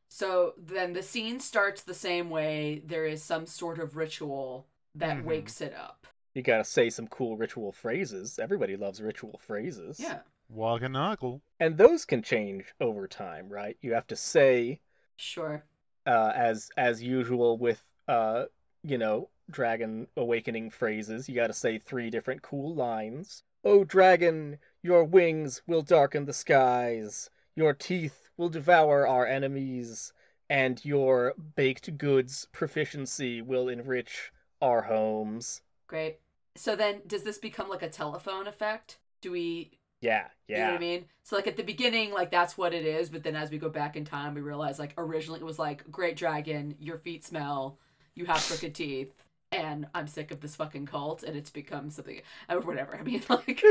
So 0.10 0.54
then 0.58 0.94
the 0.94 1.02
scene 1.02 1.40
starts 1.40 1.82
the 1.82 1.94
same 1.94 2.30
way. 2.30 2.84
There 2.86 3.06
is 3.06 3.24
some 3.24 3.46
sort 3.48 3.80
of 3.80 3.96
ritual 3.96 4.68
that 4.96 5.18
Mhm. 5.18 5.24
wakes 5.24 5.60
it 5.60 5.74
up. 5.74 6.06
You 6.36 6.44
gotta 6.44 6.64
say 6.64 6.90
some 6.90 7.08
cool 7.08 7.36
ritual 7.36 7.72
phrases. 7.72 8.38
Everybody 8.38 8.76
loves 8.78 9.02
ritual 9.02 9.40
phrases. 9.40 10.00
Yeah, 10.00 10.20
Waganoggle. 10.54 11.42
And 11.60 11.78
those 11.78 12.06
can 12.06 12.22
change 12.22 12.74
over 12.80 13.08
time, 13.08 13.50
right? 13.50 13.78
You 13.82 13.94
have 13.94 14.08
to 14.08 14.16
say, 14.16 14.82
sure. 15.16 15.64
uh, 16.06 16.32
as 16.36 16.70
as 16.78 17.02
usual 17.02 17.58
with 17.58 17.84
uh, 18.08 18.46
you 18.84 18.98
know, 18.98 19.30
dragon 19.50 20.08
awakening 20.18 20.70
phrases, 20.70 21.28
you 21.30 21.34
gotta 21.36 21.54
say 21.54 21.80
three 21.80 22.10
different 22.12 22.42
cool 22.44 22.76
lines. 22.76 23.44
Oh 23.64 23.84
dragon, 23.84 24.60
your 24.84 25.06
wings 25.06 25.62
will 25.66 25.82
darken 25.82 26.26
the 26.26 26.34
skies, 26.34 27.30
your 27.56 27.74
teeth 27.74 28.23
will 28.38 28.50
devour 28.50 29.08
our 29.08 29.26
enemies, 29.26 30.14
and 30.50 30.84
your 30.84 31.34
baked 31.56 31.98
goods 31.98 32.48
proficiency 32.52 33.42
will 33.42 33.70
enrich 33.70 34.32
our 34.62 34.82
homes. 34.82 35.62
Great. 35.88 36.20
So 36.56 36.76
then 36.76 37.02
does 37.08 37.24
this 37.24 37.38
become 37.38 37.70
like 37.70 37.82
a 37.82 37.90
telephone 37.90 38.48
effect? 38.48 39.00
Do 39.22 39.32
we 39.32 39.80
Yeah, 40.02 40.28
yeah. 40.48 40.58
You 40.58 40.64
know 40.64 40.70
what. 40.72 40.78
I 40.78 40.80
mean? 40.80 41.06
So 41.24 41.36
like 41.36 41.48
at 41.48 41.58
the 41.58 41.64
beginning, 41.64 42.12
like 42.12 42.32
that's 42.32 42.58
what 42.58 42.74
it 42.74 42.86
is, 42.86 43.10
but 43.10 43.24
then 43.24 43.36
as 43.36 43.50
we 43.52 43.58
go 43.58 43.70
back 43.70 43.96
in 43.96 44.06
time, 44.06 44.34
we 44.34 44.42
realize 44.42 44.80
like 44.80 44.94
originally 44.98 45.40
it 45.40 45.46
was 45.46 45.60
like 45.60 45.90
great 45.92 46.16
dragon, 46.16 46.76
your 46.80 46.98
feet 46.98 47.26
smell, 47.26 47.78
you 48.16 48.26
have 48.26 48.46
crooked 48.46 48.76
teeth, 48.76 49.14
and 49.52 49.88
I'm 49.94 50.08
sick 50.08 50.32
of 50.32 50.42
this 50.42 50.56
fucking 50.56 50.86
cult, 50.86 51.24
and 51.24 51.36
it's 51.36 51.50
become 51.50 51.90
something 51.90 52.22
or 52.50 52.60
whatever. 52.60 52.96
I 52.98 53.04
mean, 53.04 53.24
like, 53.30 53.64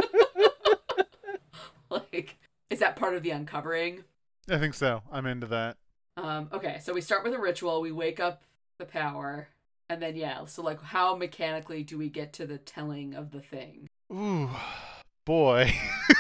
like 1.91 2.37
is 2.71 2.81
that 2.81 2.97
part 2.97 3.15
of 3.15 3.23
the 3.23 3.31
uncovering? 3.31 4.05
I 4.51 4.59
think 4.59 4.75
so. 4.75 5.03
I'm 5.11 5.27
into 5.27 5.47
that. 5.49 5.77
Um, 6.17 6.49
okay, 6.53 6.79
so 6.83 6.93
we 6.93 7.01
start 7.01 7.25
with 7.25 7.33
a 7.35 7.39
ritual. 7.39 7.81
We 7.81 7.93
wake 7.93 8.21
up 8.21 8.43
the 8.79 8.85
power, 8.85 9.49
and 9.89 10.03
then 10.03 10.17
yeah. 10.17 10.45
So 10.47 10.63
like, 10.63 10.83
how 10.83 11.17
mechanically 11.17 11.83
do 11.85 11.97
we 11.97 12.09
get 12.11 12.33
to 12.35 12.47
the 12.47 12.59
telling 12.59 13.15
of 13.15 13.31
the 13.31 13.41
thing? 13.41 13.89
Ooh, 14.13 14.51
boy. 15.25 15.73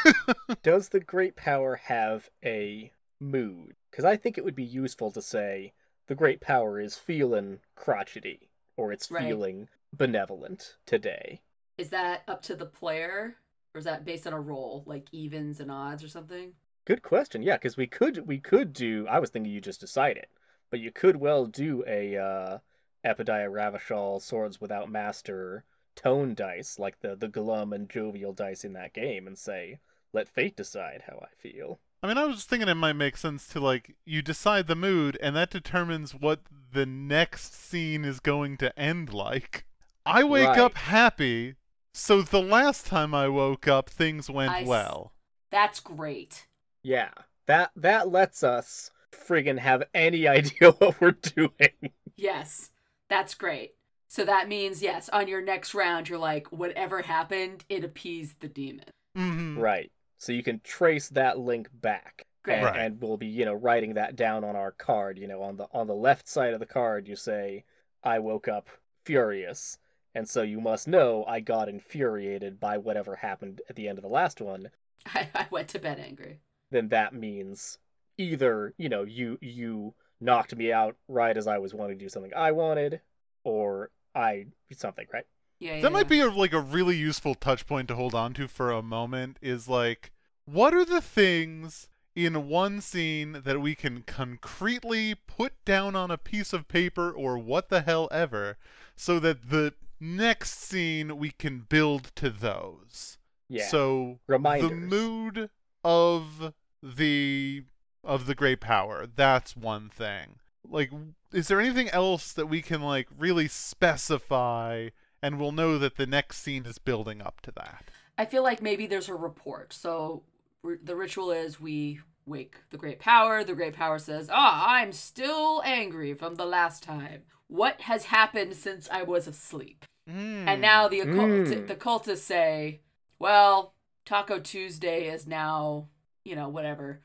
Does 0.63 0.89
the 0.89 1.01
great 1.01 1.37
power 1.37 1.77
have 1.77 2.29
a 2.45 2.91
mood? 3.21 3.75
Because 3.91 4.05
I 4.05 4.17
think 4.17 4.39
it 4.39 4.45
would 4.45 4.55
be 4.55 4.65
useful 4.65 5.11
to 5.13 5.21
say 5.21 5.73
the 6.07 6.15
great 6.15 6.41
power 6.41 6.81
is 6.81 6.97
feeling 6.97 7.59
crotchety 7.75 8.49
or 8.77 8.93
it's 8.93 9.11
Right. 9.11 9.27
feeling 9.27 9.69
benevolent 9.93 10.77
today. 10.87 11.43
Is 11.77 11.91
that 11.91 12.23
up 12.29 12.43
to 12.43 12.57
the 12.57 12.65
player, 12.67 13.37
or 13.75 13.79
is 13.79 13.85
that 13.85 14.05
based 14.07 14.27
on 14.27 14.33
a 14.33 14.41
roll, 14.41 14.85
like 14.87 15.07
evens 15.13 15.61
and 15.61 15.71
odds 15.71 16.03
or 16.03 16.09
something? 16.09 16.53
Good 16.85 17.03
question. 17.03 17.43
Yeah, 17.43 17.57
because 17.57 17.77
we 17.77 17.89
could 17.89 18.27
we 18.27 18.39
could 18.39 18.73
do. 18.73 19.07
I 19.09 19.19
was 19.19 19.31
thinking 19.31 19.53
you 19.53 19.61
just 19.61 19.81
decide 19.81 20.17
it, 20.17 20.31
but 20.71 20.79
you 20.81 20.93
could 20.93 21.17
well 21.17 21.47
do 21.47 21.83
a 21.87 22.17
uh, 22.17 22.59
Epidiah 23.05 23.51
Ravachol 23.51 24.23
Swords 24.23 24.61
Without 24.61 24.89
Master 24.91 25.65
tone 25.97 26.35
dice 26.35 26.79
like 26.79 27.01
the 27.01 27.17
the 27.17 27.29
glum 27.29 27.73
and 27.73 27.89
jovial 27.91 28.33
dice 28.33 28.65
in 28.65 28.73
that 28.75 28.93
game, 28.95 29.27
and 29.27 29.37
say, 29.39 29.79
"Let 30.13 30.29
fate 30.29 30.57
decide 30.57 31.03
how 31.07 31.19
I 31.19 31.35
feel." 31.37 31.81
I 32.03 32.09
mean, 32.09 32.19
I 32.19 32.25
was 32.27 32.45
thinking 32.45 32.69
it 32.69 32.75
might 32.75 32.95
make 32.95 33.17
sense 33.17 33.47
to 33.49 33.61
like 33.61 33.97
you 34.05 34.23
decide 34.23 34.67
the 34.67 34.75
mood, 34.77 35.19
and 35.23 35.35
that 35.37 35.51
determines 35.51 36.15
what 36.15 36.41
the 36.73 36.87
next 36.87 37.55
scene 37.55 38.05
is 38.05 38.21
going 38.21 38.57
to 38.59 38.77
end 38.79 39.13
like. 39.13 39.65
I 40.07 40.25
wake 40.25 40.47
Right. 40.49 40.59
up 40.59 40.75
happy, 40.75 41.57
so 41.95 42.23
the 42.23 42.43
last 42.43 42.87
time 42.87 43.15
I 43.15 43.29
woke 43.29 43.69
up, 43.69 43.89
things 43.89 44.29
went 44.31 44.53
I 44.53 44.63
s- 44.63 44.67
well. 44.67 45.13
That's 45.51 45.81
great. 45.81 46.47
Yeah, 46.85 47.11
that 47.47 47.73
that 47.77 48.09
lets 48.11 48.43
us 48.45 48.91
friggin' 49.13 49.59
have 49.59 49.83
any 49.95 50.29
idea 50.29 50.71
what 50.73 51.01
we're 51.01 51.11
doing. 51.13 51.93
Yes, 52.17 52.71
that's 53.09 53.35
great. 53.35 53.75
So 54.09 54.25
that 54.25 54.49
means 54.49 54.83
yes, 54.83 55.09
on 55.11 55.29
your 55.29 55.41
next 55.43 55.75
round, 55.75 56.09
you're 56.09 56.19
like, 56.19 56.51
whatever 56.53 57.03
happened, 57.03 57.65
it 57.69 57.85
appeased 57.85 58.41
the 58.41 58.49
demon. 58.49 58.85
Mm-hmm. 59.17 59.59
Right. 59.59 59.91
So 60.19 60.33
you 60.33 60.43
can 60.43 60.61
trace 60.61 61.09
that 61.11 61.39
link 61.39 61.69
back. 61.73 62.27
Great. 62.45 62.65
And, 62.65 62.65
Right. 62.65 62.77
and 62.79 63.01
we'll 63.01 63.17
be, 63.17 63.27
you 63.27 63.45
know, 63.45 63.55
writing 63.55 63.95
that 63.95 64.17
down 64.17 64.45
on 64.45 64.57
our 64.57 64.73
card. 64.73 65.19
You 65.19 65.29
know, 65.29 65.43
on 65.43 65.57
the 65.57 65.69
on 65.73 65.87
the 65.87 65.95
left 65.95 66.29
side 66.29 66.55
of 66.55 66.61
the 66.61 66.67
card, 66.67 67.09
you 67.09 67.17
say, 67.17 67.65
"I 68.03 68.19
woke 68.19 68.49
up 68.49 68.69
furious," 69.05 69.79
and 70.15 70.29
so 70.29 70.43
you 70.43 70.61
must 70.61 70.89
know 70.89 71.25
I 71.27 71.41
got 71.41 71.69
infuriated 71.69 72.59
by 72.61 72.79
whatever 72.79 73.17
happened 73.17 73.61
at 73.69 73.77
the 73.77 73.89
end 73.89 73.99
of 73.99 74.03
the 74.03 74.09
last 74.09 74.41
one. 74.41 74.71
I, 75.07 75.29
I 75.35 75.47
went 75.51 75.69
to 75.71 75.79
bed 75.79 75.99
angry. 76.01 76.41
Then 76.73 76.89
that 76.89 77.15
means 77.15 77.79
either, 78.19 78.75
you 78.79 78.89
know, 78.89 79.03
you 79.03 79.39
you 79.41 79.95
knocked 80.21 80.57
me 80.57 80.73
out 80.73 80.97
right 81.07 81.37
as 81.37 81.47
I 81.47 81.59
was 81.59 81.75
wanting 81.75 81.99
to 81.99 82.05
do 82.05 82.09
something 82.09 82.33
I 82.35 82.53
wanted, 82.53 83.01
or 83.45 83.91
I 84.15 84.47
something 84.73 85.07
right. 85.13 85.27
Yeah, 85.61 85.77
yeah. 85.77 85.83
That 85.83 85.93
might 85.93 86.07
yeah. 86.07 86.09
be 86.09 86.21
a, 86.21 86.31
like 86.31 86.53
a 86.53 86.61
really 86.61 86.97
useful 86.97 87.35
touch 87.35 87.67
point 87.67 87.89
to 87.89 87.95
hold 87.95 88.15
on 88.15 88.33
to 88.35 88.49
for 88.49 88.71
a 88.71 88.83
moment. 88.83 89.39
Is 89.43 89.69
like, 89.69 90.13
what 90.47 90.75
are 90.75 90.85
the 90.85 91.01
things 91.03 91.89
in 92.15 92.49
one 92.49 92.81
scene 92.81 93.43
that 93.45 93.61
we 93.61 93.75
can 93.75 94.03
concretely 94.03 95.15
put 95.15 95.53
down 95.65 95.97
on 95.97 96.11
a 96.11 96.19
piece 96.19 96.53
of 96.53 96.69
paper 96.69 97.11
or 97.11 97.39
what 97.39 97.69
the 97.69 97.83
hell 97.83 98.09
ever, 98.11 98.57
so 98.97 99.19
that 99.19 99.51
the 99.51 99.75
next 100.01 100.59
scene 100.59 101.17
we 101.17 101.31
can 101.31 101.61
build 101.69 102.11
to 102.17 102.29
those. 102.29 103.19
Yeah. 103.49 103.69
So 103.69 104.19
Reminders. 104.27 104.71
the 104.71 104.75
mood 104.77 105.51
of 105.85 106.55
the 106.83 107.65
of 108.05 108.27
the 108.27 108.35
great 108.35 108.61
power. 108.61 109.07
That's 109.07 109.57
one 109.57 109.89
thing. 109.89 110.37
Like, 110.69 110.91
is 111.33 111.49
there 111.49 111.61
anything 111.61 111.89
else 111.91 112.33
that 112.33 112.47
we 112.47 112.63
can 112.63 112.83
like 112.83 113.09
really 113.17 113.49
specify, 113.49 114.89
and 115.23 115.39
we'll 115.39 115.53
know 115.53 115.79
that 115.79 115.97
the 115.97 116.07
next 116.07 116.39
scene 116.39 116.67
is 116.67 116.79
building 116.79 117.21
up 117.23 117.41
to 117.43 117.53
that? 117.53 117.85
I 118.19 118.25
feel 118.25 118.43
like 118.43 118.61
maybe 118.63 118.87
there's 118.87 119.09
a 119.09 119.15
report. 119.15 119.73
So 119.73 120.25
r- 120.65 120.79
the 120.83 120.97
ritual 120.97 121.31
is 121.31 121.61
we 121.61 122.01
wake 122.27 122.57
the 122.71 122.77
great 122.77 122.99
power. 122.99 123.43
The 123.45 123.55
great 123.55 123.75
power 123.75 123.99
says, 123.99 124.29
"Ah, 124.33 124.65
I'm 124.69 124.93
still 124.93 125.63
angry 125.65 126.15
from 126.15 126.37
the 126.37 126.47
last 126.47 126.83
time. 126.83 127.23
What 127.49 127.83
has 127.83 128.07
happened 128.07 128.55
since 128.55 128.89
I 128.91 129.03
was 129.03 129.27
asleep?" 129.27 129.85
And 130.07 130.61
now 130.61 130.89
the 130.89 131.01
occult- 131.01 131.47
Mm. 131.47 131.69
the 131.69 131.77
cultists 131.77 132.19
say, 132.25 132.81
"Well, 133.19 133.75
Taco 134.05 134.41
Tuesday 134.41 135.07
is 135.09 135.27
now, 135.27 135.89
you 136.25 136.37
know, 136.37 136.49
whatever. 136.49 137.01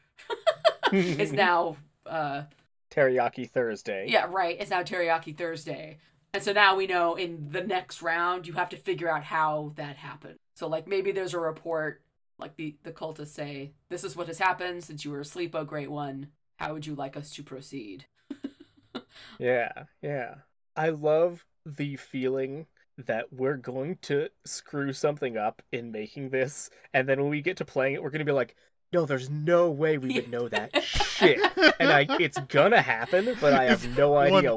is 0.92 1.34
now 1.34 1.78
uh 2.06 2.44
Teriyaki 2.92 3.50
Thursday. 3.50 4.06
yeah, 4.08 4.26
right. 4.30 4.58
It's 4.60 4.72
now 4.72 4.84
Teriyaki 4.84 5.38
Thursday. 5.38 5.98
And 6.34 6.44
so 6.44 6.54
now 6.54 6.76
we 6.76 6.88
know 6.88 7.16
in 7.16 7.50
the 7.52 7.64
next 7.64 8.02
round 8.02 8.48
you 8.48 8.54
have 8.54 8.70
to 8.70 8.78
figure 8.78 9.10
out 9.10 9.24
how 9.24 9.74
that 9.76 9.98
happened. 9.98 10.38
So 10.56 10.68
like 10.68 10.88
maybe 10.88 11.12
there's 11.12 11.34
a 11.34 11.40
report 11.40 12.02
like 12.40 12.56
the 12.56 12.76
the 12.84 12.92
cultists 12.92 13.28
say, 13.28 13.74
this 13.90 14.04
is 14.04 14.16
what 14.16 14.28
has 14.28 14.40
happened 14.40 14.84
since 14.84 15.04
you 15.04 15.12
were 15.12 15.22
asleep, 15.22 15.56
oh 15.56 15.64
great 15.64 15.92
one. 15.92 16.28
How 16.58 16.74
would 16.74 16.86
you 16.86 16.96
like 16.96 17.18
us 17.18 17.32
to 17.32 17.44
proceed? 17.44 18.06
Yeah, 19.40 19.72
yeah. 20.02 20.36
I 20.76 20.90
love 20.90 21.46
the 21.66 21.96
feeling 21.96 22.66
that 23.06 23.32
we're 23.32 23.58
going 23.58 23.98
to 24.04 24.30
screw 24.46 24.92
something 24.94 25.38
up 25.38 25.62
in 25.72 25.92
making 25.92 26.30
this, 26.30 26.70
and 26.94 27.08
then 27.08 27.22
when 27.22 27.30
we 27.30 27.42
get 27.42 27.58
to 27.58 27.66
playing 27.66 27.96
it, 27.96 28.04
we're 28.04 28.10
gonna 28.10 28.26
be 28.26 28.32
like, 28.32 28.56
no, 28.94 29.06
there's 29.06 29.30
no 29.30 29.70
way 29.70 29.98
we 29.98 30.14
would 30.16 30.30
know 30.32 30.48
that 30.48 30.84
shit. 30.84 31.40
And 31.80 31.92
I 31.92 32.06
it's 32.20 32.40
gonna 32.48 32.82
happen, 32.82 33.36
but 33.42 33.54
I 33.54 33.66
have 33.66 33.98
no 33.98 34.16
idea 34.16 34.54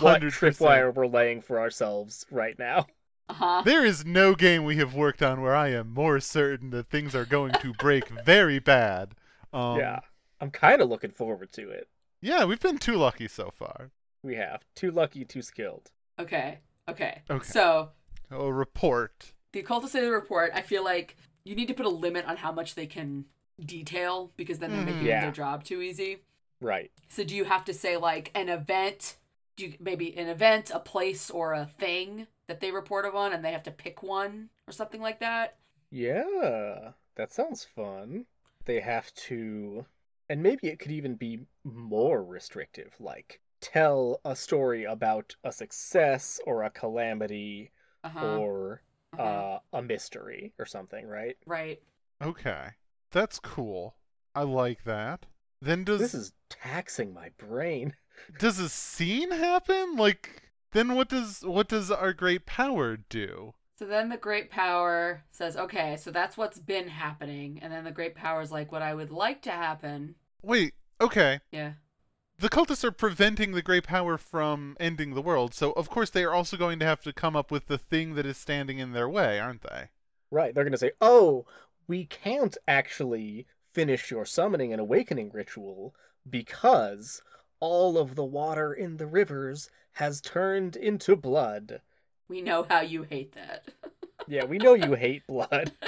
what 0.00 0.22
100%. 0.22 0.30
tripwire 0.30 0.94
we're 0.94 1.06
laying 1.06 1.40
for 1.42 1.58
ourselves 1.58 2.24
right 2.30 2.58
now. 2.58 2.86
Uh-huh. 3.28 3.62
There 3.64 3.84
is 3.84 4.04
no 4.04 4.34
game 4.36 4.64
we 4.64 4.76
have 4.76 4.94
worked 4.94 5.20
on 5.20 5.42
where 5.42 5.54
I 5.56 5.68
am 5.72 5.92
more 5.92 6.20
certain 6.20 6.70
that 6.70 6.88
things 6.90 7.14
are 7.14 7.24
going 7.24 7.52
to 7.60 7.72
break 7.72 8.08
very 8.24 8.60
bad. 8.60 9.14
Um, 9.52 9.78
yeah. 9.78 9.98
I'm 10.40 10.50
kinda 10.52 10.84
looking 10.84 11.10
forward 11.10 11.50
to 11.52 11.70
it. 11.70 11.88
Yeah, 12.20 12.44
we've 12.44 12.60
been 12.60 12.78
too 12.78 12.94
lucky 12.96 13.26
so 13.26 13.50
far. 13.52 13.90
We 14.22 14.36
have. 14.36 14.62
Too 14.74 14.90
lucky, 14.92 15.24
too 15.24 15.42
skilled. 15.42 15.90
Okay. 16.20 16.58
Okay. 16.88 17.22
Okay. 17.28 17.44
So 17.46 17.90
A 18.30 18.52
report. 18.52 19.32
the 19.52 19.60
occultists 19.60 19.92
say 19.92 20.02
the 20.02 20.10
report, 20.12 20.52
I 20.54 20.62
feel 20.62 20.84
like 20.84 21.16
you 21.44 21.54
need 21.56 21.66
to 21.68 21.74
put 21.74 21.86
a 21.86 21.90
limit 21.90 22.24
on 22.26 22.36
how 22.36 22.52
much 22.52 22.74
they 22.76 22.86
can 22.86 23.24
detail 23.64 24.32
because 24.36 24.58
then 24.58 24.72
they're 24.72 24.82
Mhm. 24.82 24.86
making 24.86 25.06
Yeah. 25.06 25.20
their 25.20 25.30
job 25.32 25.64
too 25.64 25.80
easy. 25.82 26.22
Right. 26.60 26.90
So 27.08 27.24
do 27.24 27.34
you 27.36 27.44
have 27.44 27.64
to 27.66 27.74
say 27.74 27.96
like 27.96 28.30
an 28.34 28.48
event? 28.48 29.16
Do 29.56 29.66
you 29.66 29.74
maybe 29.80 30.16
an 30.16 30.28
event, 30.28 30.70
a 30.74 30.80
place, 30.80 31.30
or 31.30 31.54
a 31.54 31.66
thing 31.66 32.26
that 32.48 32.60
they 32.60 32.70
report 32.72 33.06
on, 33.06 33.32
and 33.32 33.44
they 33.44 33.52
have 33.52 33.62
to 33.64 33.70
pick 33.70 34.02
one 34.02 34.50
or 34.68 34.72
something 34.72 35.00
like 35.00 35.20
that? 35.20 35.56
Yeah, 35.90 36.92
that 37.16 37.32
sounds 37.32 37.64
fun. 37.64 38.26
They 38.66 38.78
have 38.80 39.12
to, 39.14 39.84
and 40.28 40.40
maybe 40.42 40.68
it 40.68 40.78
could 40.78 40.92
even 40.92 41.16
be 41.16 41.44
more 41.64 42.22
restrictive, 42.24 42.94
like 43.00 43.40
tell 43.60 44.20
a 44.24 44.36
story 44.36 44.84
about 44.84 45.34
a 45.42 45.50
success 45.50 46.38
or 46.46 46.62
a 46.62 46.70
calamity 46.70 47.72
Uh 48.04 48.08
huh. 48.08 48.20
or 48.20 48.82
uh-huh. 49.12 49.22
uh, 49.22 49.58
a 49.72 49.82
mystery 49.82 50.52
or 50.58 50.66
something, 50.66 51.04
right? 51.06 51.36
right. 51.46 51.80
Okay. 52.22 52.70
That's 53.16 53.38
cool. 53.38 53.94
I 54.34 54.42
like 54.42 54.84
that. 54.84 55.24
Then 55.62 55.84
does 55.84 56.00
This 56.00 56.12
is 56.12 56.32
taxing 56.50 57.14
my 57.14 57.30
brain. 57.38 57.94
does 58.38 58.58
a 58.58 58.68
scene 58.68 59.30
happen? 59.30 59.96
Like 59.96 60.50
then 60.72 60.94
what 60.94 61.08
does 61.08 61.40
what 61.40 61.66
does 61.66 61.90
our 61.90 62.12
great 62.12 62.44
power 62.44 62.98
do? 62.98 63.54
So 63.78 63.86
then 63.86 64.10
the 64.10 64.18
great 64.18 64.50
power 64.50 65.24
says, 65.30 65.56
"Okay, 65.56 65.96
so 65.96 66.10
that's 66.10 66.36
what's 66.36 66.58
been 66.58 66.88
happening," 66.88 67.58
and 67.62 67.72
then 67.72 67.84
the 67.84 67.90
great 67.90 68.14
power 68.14 68.42
is 68.42 68.52
like, 68.52 68.70
"What 68.70 68.82
I 68.82 68.92
would 68.92 69.10
like 69.10 69.40
to 69.42 69.50
happen." 69.50 70.16
Wait, 70.42 70.74
okay. 71.00 71.40
Yeah. 71.50 71.72
The 72.38 72.50
cultists 72.50 72.84
are 72.84 72.92
preventing 72.92 73.52
the 73.52 73.62
great 73.62 73.84
power 73.84 74.18
from 74.18 74.76
ending 74.78 75.14
the 75.14 75.22
world, 75.22 75.54
so 75.54 75.72
of 75.72 75.88
course 75.88 76.10
they 76.10 76.24
are 76.24 76.34
also 76.34 76.58
going 76.58 76.78
to 76.80 76.84
have 76.84 77.00
to 77.04 77.14
come 77.14 77.34
up 77.34 77.50
with 77.50 77.66
the 77.66 77.78
thing 77.78 78.14
that 78.16 78.26
is 78.26 78.36
standing 78.36 78.78
in 78.78 78.92
their 78.92 79.08
way, 79.08 79.40
aren't 79.40 79.62
they? 79.62 79.88
Right, 80.30 80.54
they're 80.54 80.64
gonna 80.64 80.76
say, 80.76 80.92
oh, 81.00 81.46
we 81.88 82.06
can't 82.06 82.56
actually 82.68 83.46
finish 83.72 84.10
your 84.10 84.24
summoning 84.24 84.72
and 84.72 84.80
awakening 84.80 85.30
ritual 85.32 85.94
because 86.30 87.22
all 87.60 87.98
of 87.98 88.14
the 88.14 88.24
water 88.24 88.72
in 88.74 88.96
the 88.96 89.06
rivers 89.06 89.70
has 89.92 90.20
turned 90.20 90.76
into 90.76 91.16
blood. 91.16 91.80
We 92.28 92.40
know 92.42 92.64
how 92.68 92.80
you 92.80 93.02
hate 93.02 93.32
that. 93.34 93.64
Yeah, 94.28 94.44
we 94.44 94.58
know 94.58 94.74
you 94.74 94.94
hate 94.94 95.24
blood. 95.26 95.70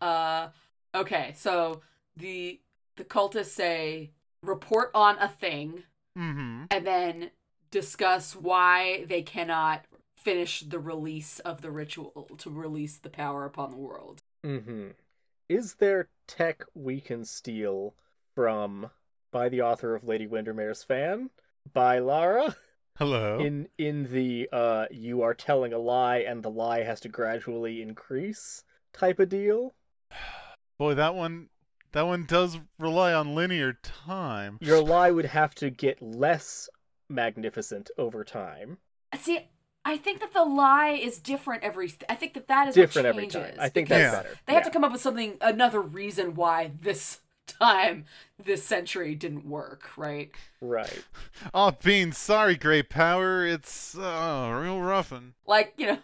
Uh, 0.00 0.48
okay, 0.94 1.32
so 1.36 1.80
the 2.16 2.60
the 2.96 3.04
cultists 3.04 3.46
say 3.46 4.10
report 4.42 4.90
on 4.94 5.18
a 5.18 5.28
thing 5.28 5.82
Mm-hmm. 6.18 6.64
and 6.70 6.86
then 6.86 7.30
discuss 7.72 8.36
why 8.36 9.04
they 9.08 9.22
cannot 9.22 9.84
finish 10.24 10.60
the 10.60 10.78
release 10.78 11.38
of 11.40 11.60
the 11.60 11.70
ritual 11.70 12.28
to 12.38 12.50
release 12.50 12.96
the 12.96 13.10
power 13.10 13.44
upon 13.44 13.70
the 13.70 13.76
world. 13.76 14.22
Mm-hmm. 14.44 14.88
Is 15.50 15.74
there 15.74 16.08
tech 16.26 16.64
we 16.74 17.00
can 17.00 17.26
steal 17.26 17.94
from 18.34 18.90
by 19.30 19.50
the 19.50 19.60
author 19.60 19.94
of 19.94 20.04
Lady 20.04 20.26
Windermere's 20.26 20.82
fan? 20.82 21.28
By 21.74 21.98
Lara? 21.98 22.56
Hello. 22.96 23.38
In 23.38 23.68
in 23.76 24.10
the 24.10 24.48
uh 24.52 24.86
you 24.90 25.22
are 25.22 25.34
telling 25.34 25.72
a 25.72 25.78
lie 25.78 26.18
and 26.18 26.42
the 26.42 26.50
lie 26.50 26.82
has 26.82 27.00
to 27.00 27.08
gradually 27.08 27.82
increase 27.82 28.64
type 28.92 29.18
of 29.18 29.28
deal? 29.28 29.74
Boy, 30.78 30.94
that 30.94 31.14
one 31.14 31.48
that 31.92 32.06
one 32.06 32.24
does 32.24 32.58
rely 32.78 33.12
on 33.12 33.34
linear 33.34 33.74
time. 33.82 34.58
Your 34.60 34.82
lie 34.82 35.10
would 35.10 35.26
have 35.26 35.54
to 35.56 35.70
get 35.70 36.00
less 36.00 36.68
magnificent 37.10 37.90
over 37.98 38.24
time. 38.24 38.78
See, 39.20 39.48
I 39.84 39.96
think 39.98 40.20
that 40.20 40.32
the 40.32 40.44
lie 40.44 40.90
is 40.90 41.18
different 41.18 41.62
every. 41.62 41.92
I 42.08 42.14
think 42.14 42.34
that 42.34 42.48
that 42.48 42.68
is 42.68 42.74
Different 42.74 43.04
what 43.06 43.10
every 43.16 43.26
changes, 43.28 43.50
time. 43.56 43.60
I 43.60 43.68
think 43.68 43.88
because 43.88 44.00
Yeah. 44.00 44.10
that's 44.12 44.22
better. 44.24 44.38
They 44.46 44.52
have 44.54 44.60
Yeah. 44.62 44.64
to 44.68 44.70
come 44.72 44.84
up 44.84 44.92
with 44.92 45.00
something, 45.02 45.36
another 45.40 45.80
reason 45.80 46.34
why 46.34 46.72
this 46.80 47.20
time, 47.46 48.06
this 48.42 48.64
century 48.64 49.14
didn't 49.14 49.44
work, 49.46 49.90
right? 49.96 50.30
Right. 50.60 51.04
Oh, 51.54 51.72
Bean, 51.82 52.12
sorry, 52.12 52.56
Great 52.56 52.88
Power. 52.88 53.44
It's 53.46 53.96
uh, 53.96 54.58
real 54.62 54.80
roughin'. 54.80 55.34
Like 55.46 55.74
you 55.76 55.86
know, 55.86 55.98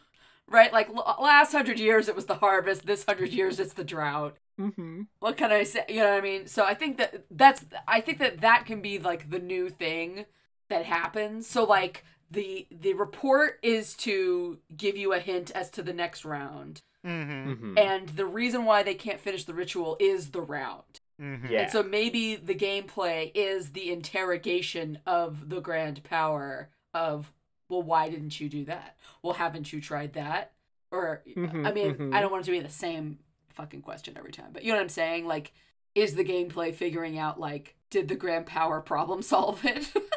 right? 0.46 0.72
Like 0.72 0.88
l- 0.90 1.16
last 1.20 1.52
hundred 1.52 1.78
years 1.80 2.08
it 2.08 2.14
was 2.14 2.26
the 2.26 2.34
harvest. 2.36 2.84
This 2.86 3.04
hundred 3.08 3.30
years 3.30 3.58
it's 3.58 3.72
the 3.72 3.84
drought. 3.84 4.36
Mm-hmm. 4.60 5.02
What 5.20 5.38
can 5.38 5.50
I 5.52 5.62
say? 5.64 5.86
You 5.88 6.00
know 6.00 6.10
what 6.10 6.18
I 6.18 6.20
mean? 6.20 6.46
So 6.46 6.64
I 6.64 6.74
think 6.74 6.98
that 6.98 7.24
that's. 7.30 7.64
I 7.88 8.02
think 8.02 8.18
that 8.18 8.42
that 8.42 8.66
can 8.66 8.82
be 8.82 8.98
like 8.98 9.30
the 9.30 9.38
new 9.38 9.70
thing 9.70 10.26
that 10.68 10.84
happens. 10.84 11.46
So 11.46 11.64
like 11.64 12.04
the 12.30 12.66
the 12.70 12.94
report 12.94 13.58
is 13.62 13.94
to 13.96 14.58
give 14.76 14.96
you 14.96 15.12
a 15.12 15.18
hint 15.20 15.50
as 15.52 15.70
to 15.70 15.82
the 15.82 15.92
next 15.92 16.24
round, 16.24 16.82
Mm-hmm. 17.06 17.52
Mm-hmm. 17.52 17.78
and 17.78 18.08
the 18.10 18.26
reason 18.26 18.66
why 18.66 18.82
they 18.82 18.94
can't 18.94 19.18
finish 19.20 19.44
the 19.44 19.54
ritual 19.54 19.96
is 19.98 20.32
the 20.32 20.42
round. 20.42 21.00
Mm-hmm. 21.20 21.46
Yeah. 21.50 21.62
And 21.62 21.72
so 21.72 21.82
maybe 21.82 22.36
the 22.36 22.54
gameplay 22.54 23.30
is 23.34 23.72
the 23.72 23.90
interrogation 23.90 24.98
of 25.06 25.48
the 25.48 25.60
grand 25.62 26.04
power 26.04 26.68
of, 26.92 27.32
well, 27.70 27.82
why 27.82 28.10
didn't 28.10 28.38
you 28.38 28.50
do 28.50 28.66
that? 28.66 28.96
Well, 29.22 29.32
haven't 29.32 29.72
you 29.72 29.80
tried 29.80 30.12
that? 30.12 30.52
Or, 30.90 31.22
Mhm, 31.26 31.66
I 31.66 31.72
mean, 31.72 31.94
mhm. 31.94 32.14
I 32.14 32.20
don't 32.20 32.30
want 32.30 32.42
it 32.42 32.46
to 32.46 32.50
be 32.52 32.60
the 32.60 32.68
same 32.68 33.18
fucking 33.50 33.80
question 33.82 34.14
every 34.18 34.32
time, 34.32 34.50
but 34.52 34.62
you 34.62 34.70
know 34.72 34.76
what 34.76 34.82
I'm 34.82 34.88
saying? 34.90 35.26
Like, 35.26 35.52
is 35.94 36.14
the 36.16 36.24
gameplay 36.24 36.74
figuring 36.74 37.18
out, 37.18 37.40
like, 37.40 37.76
did 37.90 38.08
the 38.08 38.14
grand 38.14 38.44
power 38.46 38.80
problem 38.80 39.22
solve 39.22 39.64
it? 39.64 39.90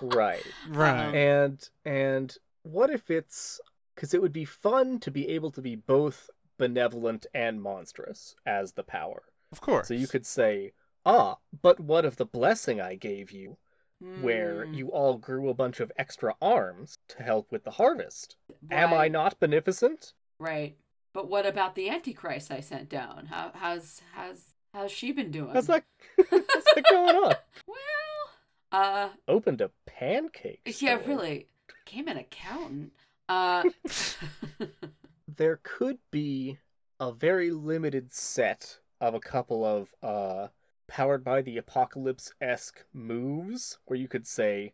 Right. 0.00 0.54
Right. 0.64 1.08
Um, 1.08 1.14
And 1.14 1.70
and 1.84 2.36
what 2.62 2.90
if 2.90 3.10
it's 3.10 3.60
because 3.94 4.14
it 4.14 4.22
would 4.22 4.32
be 4.32 4.44
fun 4.44 4.98
to 5.00 5.10
be 5.10 5.28
able 5.28 5.50
to 5.52 5.62
be 5.62 5.76
both 5.76 6.30
benevolent 6.58 7.26
and 7.34 7.60
monstrous 7.62 8.34
as 8.46 8.72
the 8.72 8.82
power. 8.84 9.22
of 9.52 9.60
course. 9.60 9.88
So 9.88 9.94
you 9.94 10.06
could 10.08 10.26
say, 10.26 10.72
ah, 11.06 11.38
but 11.62 11.80
what 11.80 12.04
of 12.04 12.16
the 12.16 12.26
blessing 12.26 12.80
I 12.80 12.94
gave 12.96 13.30
you, 13.30 13.56
where 14.14 14.64
Hmm, 14.64 14.74
you 14.74 14.90
all 14.92 15.18
grew 15.18 15.48
a 15.48 15.54
bunch 15.54 15.80
of 15.80 15.92
extra 15.98 16.34
arms 16.40 16.98
to 17.08 17.22
help 17.22 17.50
with 17.52 17.64
the 17.64 17.70
harvest? 17.72 18.36
Am 18.70 18.92
I 18.94 19.08
not 19.08 19.38
beneficent? 19.40 20.14
Right. 20.38 20.76
But 21.12 21.28
what 21.28 21.46
about 21.46 21.74
the 21.74 21.88
Antichrist 21.90 22.50
I 22.50 22.60
sent 22.60 22.88
down? 22.88 23.26
How, 23.26 23.50
how's, 23.54 24.00
how's, 24.12 24.54
how's 24.72 24.92
she 24.92 25.12
been 25.12 25.30
doing? 25.30 25.52
How's 25.52 25.66
that? 25.66 25.84
What's 26.28 26.74
that 26.74 26.84
going 26.88 27.16
on? 27.16 27.34
Well, 27.66 27.76
uh, 28.72 29.10
Opened 29.28 29.60
a 29.60 29.70
pancake. 29.86 30.60
Yeah, 30.80 30.98
store. 30.98 31.08
really. 31.08 31.46
Became 31.84 32.08
an 32.08 32.16
accountant. 32.18 32.92
Uh 33.28 33.64
there 35.36 35.60
could 35.62 35.98
be 36.10 36.58
a 36.98 37.12
very 37.12 37.50
limited 37.50 38.12
set 38.12 38.78
of 39.00 39.14
a 39.14 39.20
couple 39.20 39.64
of 39.64 39.88
uh 40.02 40.48
powered 40.88 41.22
by 41.22 41.40
the 41.42 41.58
apocalypse 41.58 42.32
esque 42.40 42.84
moves 42.92 43.78
where 43.86 43.98
you 43.98 44.08
could 44.08 44.26
say 44.26 44.72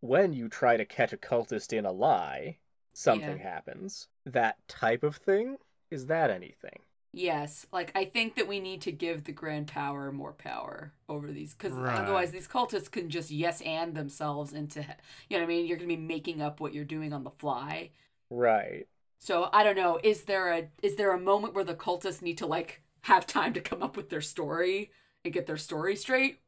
when 0.00 0.32
you 0.32 0.48
try 0.48 0.76
to 0.76 0.84
catch 0.84 1.12
a 1.12 1.16
cultist 1.16 1.72
in 1.72 1.86
a 1.86 1.92
lie, 1.92 2.58
something 2.92 3.38
Yeah. 3.38 3.42
happens. 3.54 4.08
That 4.26 4.56
type 4.66 5.04
of 5.04 5.16
thing? 5.16 5.56
Is 5.92 6.06
that 6.06 6.30
anything? 6.30 6.80
Yes, 7.12 7.66
like 7.72 7.92
I 7.94 8.04
think 8.04 8.36
that 8.36 8.48
we 8.48 8.60
need 8.60 8.80
to 8.82 8.92
give 8.92 9.24
the 9.24 9.32
grand 9.32 9.66
power 9.68 10.12
more 10.12 10.32
power 10.32 10.92
over 11.08 11.30
these 11.32 11.54
cuz 11.54 11.72
Right. 11.74 11.94
otherwise 11.94 12.30
these 12.30 12.48
cultists 12.48 12.90
can 12.90 13.10
just 13.10 13.30
yes 13.30 13.60
and 13.62 13.94
themselves 13.94 14.52
into 14.52 14.80
you 15.28 15.36
know 15.36 15.42
what 15.42 15.44
I 15.44 15.46
mean, 15.46 15.66
you're 15.66 15.78
to 15.78 15.86
be 15.86 15.96
making 15.96 16.40
up 16.42 16.60
what 16.60 16.74
you're 16.74 16.84
doing 16.84 17.12
on 17.12 17.24
the 17.24 17.30
fly. 17.30 17.90
Right. 18.30 18.86
So, 19.18 19.48
I 19.52 19.62
don't 19.62 19.76
know, 19.76 20.00
is 20.02 20.24
there 20.24 20.52
a 20.52 20.68
is 20.82 20.96
there 20.96 21.12
a 21.12 21.18
moment 21.20 21.54
where 21.54 21.64
the 21.64 21.74
cultists 21.74 22.22
need 22.22 22.38
to 22.38 22.46
like 22.46 22.82
have 23.02 23.26
time 23.26 23.52
to 23.54 23.60
come 23.60 23.82
up 23.82 23.96
with 23.96 24.10
their 24.10 24.20
story 24.20 24.90
and 25.24 25.32
get 25.32 25.46
their 25.46 25.56
story 25.56 25.96
straight 25.96 26.40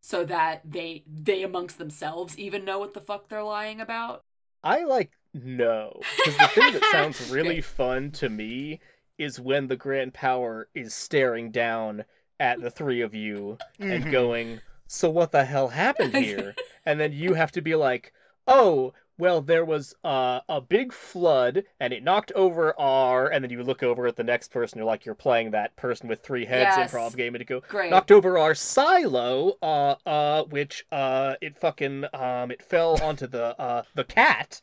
so 0.00 0.24
that 0.26 0.62
they 0.64 1.04
they 1.08 1.42
amongst 1.44 1.78
themselves 1.78 2.38
even 2.38 2.64
know 2.64 2.78
what 2.78 2.94
the 2.94 3.00
fuck 3.02 3.28
they're 3.28 3.44
lying 3.44 3.80
about? 3.80 4.24
I 4.64 4.82
like 4.84 5.12
no. 5.32 6.06
Because 6.16 6.38
the 6.38 6.48
thing 6.48 6.72
that 6.72 6.84
sounds 6.84 7.20
really 7.20 7.60
fun 7.60 8.10
to 8.12 8.28
me 8.28 8.80
is 9.18 9.40
when 9.40 9.66
the 9.68 9.76
Grand 9.76 10.12
Power 10.14 10.68
is 10.74 10.94
staring 10.94 11.50
down 11.50 12.04
at 12.40 12.60
the 12.60 12.70
three 12.70 13.00
of 13.00 13.14
you 13.14 13.58
and 13.80 14.04
Mhm. 14.04 14.10
going, 14.10 14.60
So 14.86 15.10
what 15.10 15.32
the 15.32 15.44
hell 15.44 15.68
happened 15.68 16.14
here? 16.14 16.54
and 16.86 17.00
then 17.00 17.12
you 17.12 17.34
have 17.34 17.52
to 17.52 17.60
be 17.62 17.74
like, 17.74 18.12
Oh, 18.46 18.92
well, 19.16 19.40
there 19.40 19.64
was 19.64 19.94
uh, 20.04 20.40
a 20.48 20.60
big 20.60 20.92
flood 20.92 21.62
and 21.80 21.92
it 21.92 22.02
knocked 22.02 22.32
over 22.32 22.78
our. 22.78 23.28
And 23.28 23.42
then 23.42 23.50
you 23.50 23.62
look 23.62 23.82
over 23.82 24.06
at 24.06 24.16
the 24.16 24.24
next 24.24 24.50
person, 24.50 24.78
you're 24.78 24.86
like, 24.86 25.06
You're 25.06 25.14
playing 25.14 25.52
that 25.52 25.74
person 25.76 26.08
with 26.08 26.20
three 26.22 26.44
heads 26.44 26.76
Yes. 26.76 26.92
improv 26.92 27.16
game, 27.16 27.34
and 27.34 27.40
you 27.40 27.46
go, 27.46 27.62
Great. 27.68 27.90
knocked 27.90 28.10
over 28.12 28.36
our 28.38 28.54
silo, 28.54 29.56
uh, 29.62 29.94
uh, 30.04 30.44
which, 30.44 30.84
uh, 30.92 31.36
it 31.40 31.56
fucking, 31.58 32.04
um, 32.12 32.50
it 32.50 32.62
fell 32.62 33.00
onto 33.02 33.26
the, 33.26 33.58
uh, 33.60 33.82
the 33.94 34.04
cat. 34.04 34.60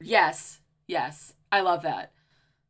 Yes. 0.00 0.60
Yes. 0.86 1.34
I 1.52 1.60
love 1.60 1.82
that. 1.82 2.12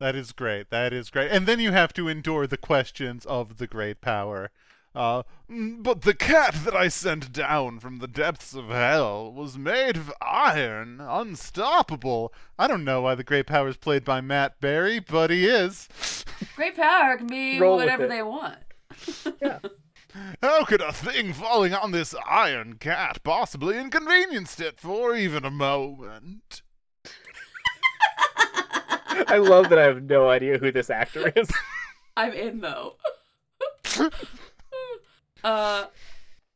That 0.00 0.16
is 0.16 0.32
great. 0.32 0.70
That 0.70 0.94
is 0.94 1.10
great. 1.10 1.30
And 1.30 1.46
then 1.46 1.60
you 1.60 1.72
have 1.72 1.92
to 1.92 2.08
endure 2.08 2.46
the 2.46 2.56
questions 2.56 3.26
of 3.26 3.58
the 3.58 3.66
great 3.66 4.00
power. 4.00 4.50
Uh, 4.94 5.22
"Mm, 5.48 5.82
but 5.82 6.02
the 6.02 6.14
cat 6.14 6.54
that 6.64 6.74
I 6.74 6.88
sent 6.88 7.32
down 7.32 7.78
from 7.78 7.98
the 7.98 8.08
depths 8.08 8.54
of 8.54 8.70
hell 8.70 9.30
was 9.30 9.56
made 9.56 9.96
of 9.96 10.12
iron, 10.20 11.00
unstoppable. 11.00 12.32
I 12.58 12.66
don't 12.66 12.82
know 12.82 13.02
why 13.02 13.14
the 13.14 13.22
great 13.22 13.46
power 13.46 13.68
is 13.68 13.76
played 13.76 14.04
by 14.04 14.20
Matt 14.20 14.58
Berry, 14.60 14.98
but 14.98 15.30
he 15.30 15.46
is. 15.46 15.86
Great 16.56 16.74
power 16.74 17.18
can 17.18 17.26
be 17.26 17.60
Roll 17.60 17.76
whatever 17.76 18.06
they 18.08 18.22
want. 18.22 18.56
yeah. 19.42 19.58
How 20.42 20.64
could 20.64 20.80
a 20.80 20.92
thing 20.92 21.34
falling 21.34 21.74
on 21.74 21.92
this 21.92 22.14
iron 22.26 22.78
cat 22.78 23.22
possibly 23.22 23.78
inconvenience 23.78 24.58
it 24.58 24.80
for 24.80 25.14
even 25.14 25.44
a 25.44 25.50
moment? 25.50 26.62
I 29.26 29.38
love 29.38 29.68
that 29.70 29.78
I 29.78 29.84
have 29.84 30.02
no 30.02 30.28
idea 30.28 30.58
who 30.58 30.72
this 30.72 30.90
actor 30.90 31.32
is. 31.34 31.50
I'm 32.16 32.32
in 32.32 32.60
though. 32.60 32.96
uh 35.44 35.86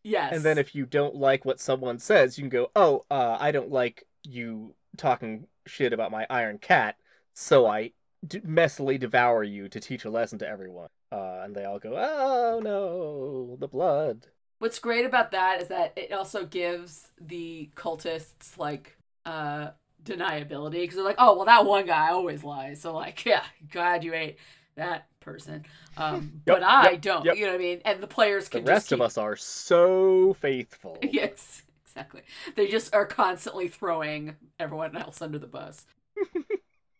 yes. 0.03 0.33
And 0.33 0.43
then 0.45 0.59
if 0.59 0.75
you 0.75 0.87
don't 0.87 1.15
like 1.15 1.45
what 1.45 1.61
someone 1.61 1.99
says, 1.99 2.39
you 2.39 2.43
can 2.43 2.51
go, 2.51 2.71
"Oh, 2.77 3.05
uh, 3.11 3.37
I 3.41 3.51
don't 3.51 3.71
like 3.71 4.05
you 4.25 4.75
talking 4.97 5.47
shit 5.67 5.93
about 5.93 6.11
my 6.11 6.27
iron 6.31 6.59
cat, 6.59 6.97
so 7.35 7.67
I 7.67 7.93
d- 8.27 8.41
messily 8.41 8.99
devour 8.99 9.43
you 9.43 9.69
to 9.69 9.81
teach 9.81 10.05
a 10.05 10.11
lesson 10.11 10.39
to 10.41 10.49
everyone." 10.49 10.89
Uh, 11.11 11.43
and 11.45 11.55
they 11.55 11.65
all 11.65 11.79
go, 11.79 11.95
"Oh 11.97 12.61
no, 12.63 13.57
the 13.59 13.69
blood." 13.69 14.27
What's 14.59 14.79
great 14.79 15.05
about 15.05 15.31
that 15.33 15.61
is 15.61 15.69
that 15.69 15.93
it 15.97 16.13
also 16.13 16.47
gives 16.47 17.09
the 17.21 17.71
cultists 17.77 18.57
like 18.57 18.97
uh 19.27 19.71
deniability 20.05 20.73
because 20.83 20.97
they're 20.97 21.05
like, 21.05 21.17
oh 21.19 21.37
well, 21.37 21.47
that 21.47 21.65
one 21.67 21.87
guy 21.87 22.11
always 22.11 22.45
lies. 22.45 22.81
So 22.81 22.95
like, 22.95 23.25
yeah, 23.27 23.45
glad 23.71 24.05
you 24.05 24.15
ate 24.15 24.39
that 24.77 25.07
person. 25.21 25.65
Um, 25.97 26.43
Yep, 26.47 26.61
but 26.61 26.63
I 26.63 26.93
yep, 26.93 27.03
don't. 27.03 27.25
yep. 27.25 27.37
You 27.37 27.47
know 27.47 27.53
what 27.53 27.61
I 27.61 27.65
mean? 27.65 27.81
And 27.85 28.03
the 28.03 28.07
players 28.07 28.49
The 28.51 28.61
can 28.61 28.65
rest 28.65 28.91
just 28.91 28.93
of 28.93 29.01
us 29.01 29.19
are 29.19 29.37
so 29.37 30.35
faithful. 30.35 30.99
Yes, 31.11 31.63
exactly. 31.87 32.23
They 32.57 32.69
just 32.69 32.95
are 32.95 33.07
constantly 33.07 33.69
throwing 33.69 34.37
everyone 34.59 34.97
else 34.97 35.23
under 35.23 35.39
the 35.39 35.47
bus. 35.47 35.87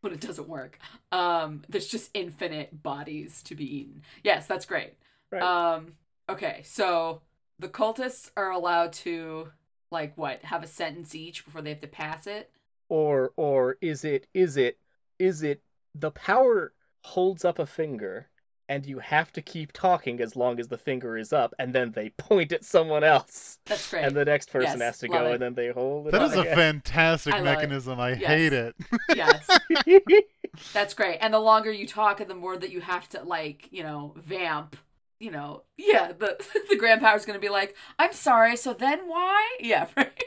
but 0.03 0.13
it 0.13 0.21
doesn't 0.21 0.49
work. 0.49 0.79
Um, 1.13 1.63
there's 1.69 1.87
just 1.89 2.11
infinite 2.15 2.83
bodies 2.83 3.43
to 3.45 3.55
be 3.55 3.79
eaten. 3.79 4.03
Yes, 4.23 4.47
that's 4.47 4.67
great. 4.67 4.95
Right. 5.31 5.43
Um, 5.43 5.95
okay, 6.29 6.63
so 6.65 7.23
the 7.59 7.69
cultists 7.69 8.31
are 8.37 8.51
allowed 8.51 8.93
to 8.95 9.49
like 9.91 10.17
what, 10.17 10.43
have 10.45 10.63
a 10.63 10.67
sentence 10.67 11.15
each 11.15 11.45
before 11.45 11.63
they 11.63 11.71
have 11.71 11.81
to 11.81 11.87
pass 11.87 12.27
it? 12.27 12.51
Or 12.89 13.33
or 13.37 13.77
is 13.81 14.05
it 14.05 14.27
is 14.35 14.57
it 14.57 14.79
is 15.19 15.43
it 15.43 15.61
the 15.95 16.11
power 16.11 16.73
holds 17.03 17.45
up 17.45 17.59
a 17.59 17.67
finger 17.67 18.29
and 18.69 18.87
you 18.87 18.99
have 18.99 19.31
to 19.33 19.43
keep 19.43 19.73
talking 19.73 20.21
as 20.21 20.37
long 20.37 20.59
as 20.59 20.69
the 20.69 20.79
finger 20.79 21.19
is 21.19 21.33
up, 21.35 21.55
and 21.59 21.75
then 21.75 21.93
they 21.93 22.11
point 22.19 22.53
at 22.53 22.65
someone 22.65 23.05
else, 23.05 23.59
That's 23.67 23.91
great. 23.91 24.05
and 24.07 24.17
the 24.17 24.25
next 24.25 24.51
person 24.51 24.81
Yes, 24.81 24.81
has 24.81 24.99
to 25.01 25.09
go, 25.09 25.27
it. 25.27 25.33
and 25.35 25.43
then 25.43 25.55
they 25.55 25.69
hold 25.71 26.09
it. 26.09 26.13
That 26.13 26.23
up 26.23 26.33
a 26.37 26.41
again. 26.41 26.57
fantastic 26.57 27.35
I 27.35 27.41
mechanism. 27.43 28.01
I 28.01 28.15
Yes. 28.15 28.29
hate 28.31 28.53
it. 28.53 28.75
yes. 29.15 29.59
That's 30.73 30.95
great. 30.95 31.19
And 31.21 31.33
the 31.33 31.39
longer 31.39 31.71
you 31.71 31.87
talk 31.87 32.21
and 32.21 32.29
the 32.29 32.35
more 32.35 32.57
that 32.57 32.71
you 32.71 32.81
have 32.81 33.09
to 33.11 33.23
like, 33.23 33.69
you 33.71 33.83
know, 33.83 34.15
vamp, 34.17 34.77
you 35.21 35.31
know, 35.31 35.63
yeah, 35.77 36.13
the 36.13 36.37
the 36.71 36.79
grandpower's 36.79 37.25
gonna 37.25 37.39
be 37.39 37.49
like, 37.49 37.77
I'm 37.99 38.13
sorry, 38.13 38.57
so 38.57 38.73
then 38.73 39.01
why? 39.09 39.57
Yeah, 39.61 39.87
right. 39.97 40.25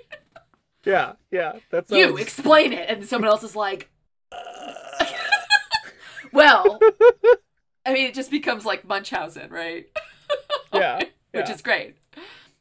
Yeah, 0.88 1.14
yeah. 1.32 1.54
That's 1.70 1.92
You 1.92 2.18
explain 2.18 2.74
it, 2.74 2.90
and 2.90 3.06
someone 3.06 3.30
else 3.30 3.44
is 3.44 3.56
like, 3.56 3.90
Well 6.32 6.80
I 7.86 7.94
mean 7.94 8.08
it 8.08 8.14
just 8.14 8.32
becomes 8.32 8.66
like 8.66 8.86
Munchausen, 8.86 9.50
right? 9.50 9.88
yeah, 10.74 10.98
Which 10.98 11.48
yeah. 11.48 11.54
is 11.54 11.62
great. 11.62 11.96